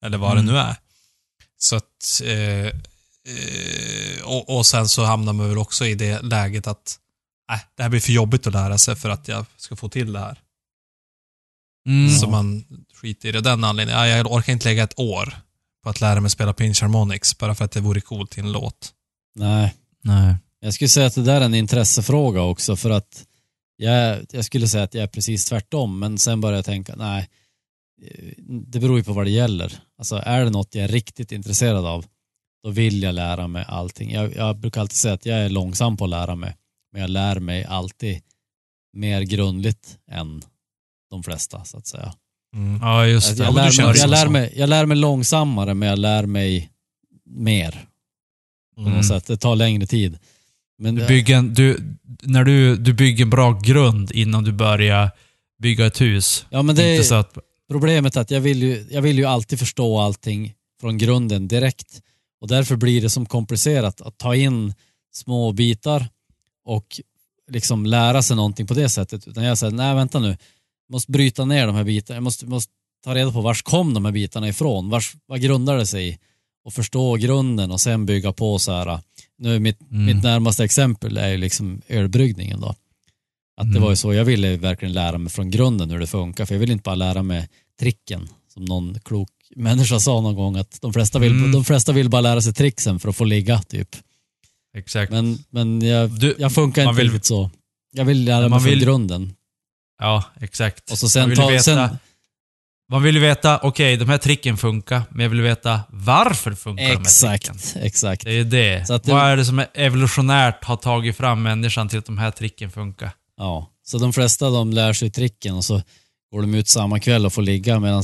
Eller 0.06 0.18
vad 0.18 0.32
Mm. 0.32 0.46
det 0.46 0.52
nu 0.52 0.58
är. 0.58 0.76
Så 1.58 1.76
att... 1.76 2.22
Eh, 2.24 2.66
eh, 3.34 4.24
och, 4.24 4.58
och 4.58 4.66
sen 4.66 4.90
så 4.90 5.04
hamnar 5.04 5.34
man 5.34 5.50
väl 5.50 5.58
också 5.58 5.86
i 5.86 5.96
det 5.96 6.22
läget 6.22 6.68
att 6.68 7.00
nej, 7.50 7.66
det 7.76 7.84
här 7.84 7.90
blir 7.90 8.00
för 8.00 8.12
jobbigt 8.12 8.48
att 8.48 8.54
lära 8.54 8.78
sig 8.78 8.96
för 8.96 9.10
att 9.10 9.28
jag 9.28 9.46
ska 9.58 9.76
få 9.76 9.90
till 9.90 10.14
det 10.14 10.20
här. 10.20 10.40
Mm. 11.88 12.16
Så 12.18 12.30
man 12.30 12.66
skiter 12.94 13.30
i 13.30 13.32
det 13.32 13.42
den 13.42 13.64
anledningen. 13.64 14.00
Ja, 14.02 14.08
jag 14.08 14.32
orkar 14.32 14.54
inte 14.54 14.68
lägga 14.70 14.84
ett 14.84 15.00
år 15.00 15.34
på 15.84 15.90
att 15.90 16.02
lära 16.02 16.20
mig 16.22 16.32
spela 16.32 16.54
Pinch 16.54 16.82
Harmonics 16.82 17.38
bara 17.38 17.56
för 17.56 17.66
att 17.66 17.72
det 17.72 17.82
vore 17.82 18.02
coolt 18.02 18.38
i 18.38 18.42
en 18.42 18.52
låt. 18.52 18.94
Nej. 19.36 19.76
Nej. 20.04 20.36
Jag 20.60 20.74
skulle 20.74 20.90
säga 20.90 21.06
att 21.08 21.16
det 21.16 21.24
där 21.24 21.42
är 21.42 21.46
en 21.46 21.54
intressefråga 21.54 22.42
också 22.42 22.76
för 22.76 22.90
att 22.90 23.26
jag, 23.78 24.26
jag 24.32 24.46
skulle 24.46 24.68
säga 24.68 24.84
att 24.84 24.94
jag 24.94 25.04
är 25.04 25.08
precis 25.08 25.46
tvärtom 25.46 26.00
men 26.00 26.18
sen 26.18 26.42
börjar 26.42 26.56
jag 26.56 26.66
tänka, 26.66 26.96
nej, 26.96 27.30
det 28.48 28.80
beror 28.80 28.98
ju 28.98 29.04
på 29.04 29.14
vad 29.14 29.26
det 29.26 29.30
gäller. 29.32 29.74
Alltså 29.98 30.16
är 30.16 30.44
det 30.44 30.50
något 30.50 30.76
jag 30.76 30.84
är 30.84 30.88
riktigt 30.88 31.32
intresserad 31.32 31.86
av, 31.86 32.06
då 32.64 32.70
vill 32.70 33.04
jag 33.04 33.16
lära 33.16 33.48
mig 33.48 33.66
allting. 33.68 34.12
Jag, 34.12 34.36
jag 34.36 34.58
brukar 34.58 34.82
alltid 34.82 34.98
säga 34.98 35.14
att 35.14 35.26
jag 35.26 35.40
är 35.40 35.50
långsam 35.50 35.98
på 35.98 36.04
att 36.04 36.10
lära 36.10 36.36
mig, 36.36 36.56
men 36.92 37.02
jag 37.02 37.10
lär 37.10 37.40
mig 37.40 37.64
alltid 37.66 38.22
mer 38.94 39.22
grundligt 39.22 39.98
än 40.12 40.42
de 41.10 41.24
flesta 41.24 41.66
så 41.66 41.78
att 41.78 41.88
säga. 41.88 42.14
Mm. 42.56 42.80
Ja, 42.82 43.06
just 43.08 43.38
det. 43.38 43.44
jag, 43.44 43.54
lär 43.56 43.64
mig, 43.64 43.98
jag, 44.00 44.10
lär 44.10 44.28
mig, 44.28 44.54
jag 44.56 44.70
lär 44.70 44.86
mig 44.86 44.98
långsammare 44.98 45.74
men 45.74 45.90
jag 45.90 46.00
lär 46.00 46.26
mig 46.26 46.72
mer 47.26 47.86
på 48.76 48.82
något 48.82 48.92
Mm. 48.92 49.04
sätt. 49.04 49.28
Det 49.28 49.38
tar 49.38 49.56
längre 49.56 49.88
tid. 49.88 50.20
Men 50.80 50.96
Du 50.96 51.08
bygger 51.08 51.38
en, 51.38 51.54
du, 51.54 51.98
när 52.24 52.44
du, 52.44 52.76
du 52.76 52.94
bygger 52.94 53.24
en 53.24 53.30
bra 53.30 53.60
grund 53.64 54.12
innan 54.12 54.44
du 54.44 54.52
börjar 54.52 55.12
bygga 55.62 55.86
ett 55.86 56.02
hus. 56.02 56.46
ja, 56.50 56.62
men 56.62 56.76
det, 56.76 56.92
Inte 56.92 57.08
så 57.08 57.16
att, 57.16 57.38
Problemet 57.70 58.16
är 58.16 58.22
att 58.22 58.32
jag 58.32 58.42
vill, 58.42 58.64
ju, 58.64 58.86
jag 58.90 59.02
vill 59.02 59.18
ju 59.18 59.26
alltid 59.26 59.60
förstå 59.60 60.00
allting 60.00 60.54
från 60.82 60.98
grunden 60.98 61.48
direkt. 61.48 62.02
Och 62.42 62.48
därför 62.48 62.76
blir 62.76 63.02
det 63.02 63.10
som 63.10 63.26
komplicerat 63.26 64.02
att 64.02 64.18
ta 64.18 64.36
in 64.36 64.74
små 65.14 65.52
bitar 65.52 66.08
och 66.66 67.02
liksom 67.52 67.86
lära 67.86 68.22
sig 68.22 68.36
någonting 68.36 68.68
på 68.68 68.74
det 68.74 68.90
sättet. 68.90 69.28
Utan 69.28 69.44
jag 69.44 69.58
säger, 69.58 69.74
nej 69.74 69.96
vänta 69.96 70.20
nu, 70.20 70.28
jag 70.28 70.38
måste 70.92 71.12
bryta 71.12 71.46
ner 71.46 71.68
de 71.68 71.76
här 71.76 71.84
bitarna. 71.84 72.16
Jag 72.16 72.24
måste, 72.24 72.46
måste 72.46 72.74
ta 73.04 73.16
reda 73.16 73.32
på 73.32 73.42
vars 73.42 73.62
kom 73.62 73.94
de 73.94 74.06
här 74.06 74.12
bitarna 74.12 74.50
ifrån? 74.50 74.90
Vars, 74.90 75.14
vad 75.26 75.42
grundar 75.42 75.78
det 75.78 75.86
sig 75.86 76.10
i? 76.10 76.18
Och 76.64 76.74
förstå 76.74 77.16
grunden 77.16 77.72
och 77.72 77.82
sen 77.82 78.06
bygga 78.06 78.34
på 78.34 78.60
så 78.60 78.72
här. 78.72 79.00
Nu 79.40 79.60
mitt, 79.60 79.82
Mm. 79.92 80.06
mitt 80.06 80.24
närmaste 80.24 80.64
exempel 80.64 81.18
är 81.18 81.28
ju 81.30 81.38
liksom 81.38 81.82
ölbryggningen 81.88 82.62
då. 82.62 82.68
Att 83.58 83.66
det 83.68 83.70
Mm. 83.78 83.82
var 83.82 83.90
ju 83.90 83.96
så, 83.96 84.14
jag 84.14 84.26
ville 84.26 84.58
verkligen 84.58 84.94
lära 84.94 85.18
mig 85.18 85.32
från 85.32 85.50
grunden 85.52 85.90
hur 85.90 86.00
det 86.00 86.08
funkar. 86.08 86.46
För 86.46 86.56
jag 86.56 86.60
vill 86.60 86.72
inte 86.72 86.82
bara 86.84 86.96
lära 86.96 87.24
mig 87.24 87.48
tricken. 87.80 88.28
Som 88.54 88.66
någon 88.66 89.00
klok 89.00 89.30
människa 89.56 90.00
sa 90.00 90.22
någon 90.22 90.36
gång 90.36 90.56
att 90.58 90.78
de 90.82 90.94
flesta 90.94 91.20
vill, 91.20 91.32
Mm. 91.32 91.52
de 91.52 91.66
flesta 91.66 91.92
vill 91.92 92.10
bara 92.10 92.22
lära 92.22 92.42
sig 92.42 92.54
tricksen 92.54 93.00
för 93.00 93.10
att 93.10 93.16
få 93.16 93.24
ligga 93.24 93.60
typ. 93.62 93.90
exakt. 94.78 95.12
Men, 95.12 95.38
men 95.50 95.82
jag, 95.82 96.10
Du- 96.20 96.36
jag 96.40 96.54
funkar 96.54 96.82
inte 96.84 96.96
vill- 96.98 97.12
riktigt 97.12 97.26
så. 97.26 97.50
Jag 97.92 98.06
vill 98.06 98.24
lära 98.26 98.50
mig 98.50 98.60
från 98.60 98.70
vill- 98.70 98.80
grunden. 98.82 99.34
ja, 100.00 100.24
exakt. 100.42 100.92
Och 100.92 100.98
så 100.98 101.10
sen 101.10 101.36
ta, 101.36 101.60
sen, 101.60 101.98
man 102.90 103.04
vill 103.04 103.16
ju 103.16 103.22
veta, 103.22 103.58
okej, 103.64 103.98
de 103.98 104.10
här 104.10 104.18
tricken 104.18 104.58
funkar, 104.58 105.02
men 105.10 105.24
jag 105.24 105.30
vill 105.30 105.42
veta 105.42 105.80
varför 105.90 106.52
funkar 106.56 106.84
de 106.84 106.90
här 106.90 106.98
tricken. 106.98 107.56
exakt, 107.56 107.76
exakt. 107.86 108.24
Det 108.24 108.32
är 108.40 108.44
det. 108.44 108.88
Så 108.88 108.94
att 108.94 109.04
det- 109.04 109.12
Vad 109.12 109.24
är 109.26 109.38
det 109.38 109.46
som 109.46 109.60
är 109.60 109.68
evolutionärt 109.74 110.64
har 110.64 110.76
tagit 110.76 111.18
fram 111.18 111.44
människan 111.44 111.90
till 111.90 112.00
att 112.00 112.06
de 112.06 112.18
här 112.18 112.32
tricken 112.32 112.72
funkar? 112.72 113.12
Ja, 113.38 113.70
så 113.88 113.98
de 113.98 114.14
flesta 114.14 114.50
de 114.50 114.74
lär 114.74 114.94
sig 114.94 115.12
tricken 115.12 115.56
och 115.56 115.66
så 115.66 115.82
går 116.32 116.42
de 116.42 116.54
ut 116.56 116.68
samma 116.68 117.00
kväll 117.00 117.26
och 117.26 117.34
får 117.34 117.42
ligga 117.42 117.80
medan 117.80 118.04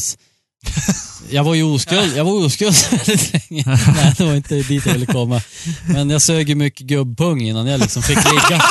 jag 1.31 1.43
var 1.43 1.55
ju 1.55 1.63
oskuld, 1.63 2.17
jag 2.17 2.25
var 2.25 2.45
oskuld. 2.45 2.75
Nej, 3.49 4.13
det 4.17 4.23
var 4.25 4.35
inte 4.35 4.55
dit 4.55 4.85
jag 4.85 4.93
ville 4.93 5.05
komma. 5.05 5.41
Men 5.87 6.09
jag 6.09 6.21
sög 6.21 6.49
ju 6.49 6.55
mycket 6.55 6.87
gubbpung 6.87 7.41
innan 7.41 7.67
jag 7.67 7.79
liksom 7.79 8.03
fick 8.03 8.17
ligga. 8.17 8.61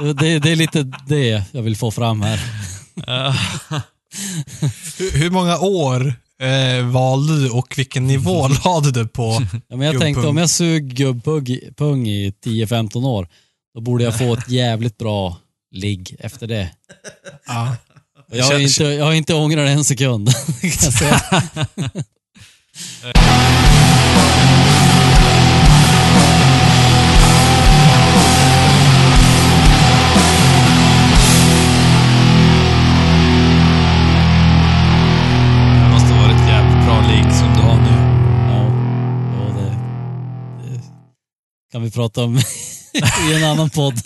Det, 0.14 0.38
det 0.38 0.50
är 0.50 0.56
lite 0.56 0.82
det 1.06 1.44
jag 1.52 1.62
vill 1.62 1.76
få 1.76 1.90
fram 1.90 2.22
här. 2.22 2.40
Hur, 4.98 5.18
hur 5.18 5.30
många 5.30 5.58
år 5.58 6.14
eh, 6.40 6.86
valde 6.86 7.40
du 7.40 7.50
och 7.50 7.78
vilken 7.78 8.06
nivå 8.06 8.48
lade 8.64 8.90
du 8.90 9.08
på? 9.08 9.42
Ja, 9.68 9.76
men 9.76 9.86
jag 9.86 10.00
tänkte 10.00 10.26
om 10.26 10.36
jag 10.36 10.50
sög 10.50 10.94
gubbpung 10.94 12.08
i 12.08 12.34
10-15 12.44 13.06
år, 13.06 13.28
då 13.74 13.80
borde 13.80 14.04
jag 14.04 14.18
få 14.18 14.34
ett 14.34 14.50
jävligt 14.50 14.98
bra 14.98 15.36
ligg 15.72 16.16
efter 16.18 16.46
det. 16.46 16.70
Ja. 17.46 17.76
Och 18.30 18.36
Jag 18.36 18.44
har, 18.44 18.58
inte, 18.58 18.84
jag 18.84 19.04
har 19.04 19.12
inte 19.12 19.34
ångrat 19.34 19.68
en 19.68 19.84
sekund. 19.84 20.30
kan 20.60 20.70
jag 20.70 20.92
säga. 20.92 21.20
kan 41.72 41.82
vi 41.82 41.90
prata 41.90 42.24
om 42.24 42.38
i 43.30 43.34
en 43.34 43.44
annan 43.44 43.70
podd. 43.70 44.02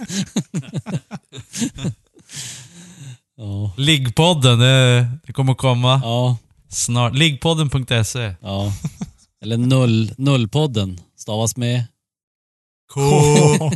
ja, 3.36 3.72
Liggpodden, 3.76 4.58
det, 4.58 5.06
det 5.26 5.32
kommer 5.32 5.54
komma 5.54 6.00
ja, 6.02 6.36
snart. 6.68 7.14
Liggpodden.se. 7.16 8.34
ja. 8.40 8.72
Eller 9.42 9.56
null, 9.56 10.14
nullpodden 10.16 11.00
stavas 11.16 11.56
med. 11.56 11.84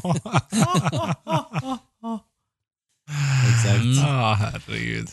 Exakt. 3.48 3.84
Mm. 3.84 3.94
Ja, 3.94 4.34
herregud. 4.34 5.08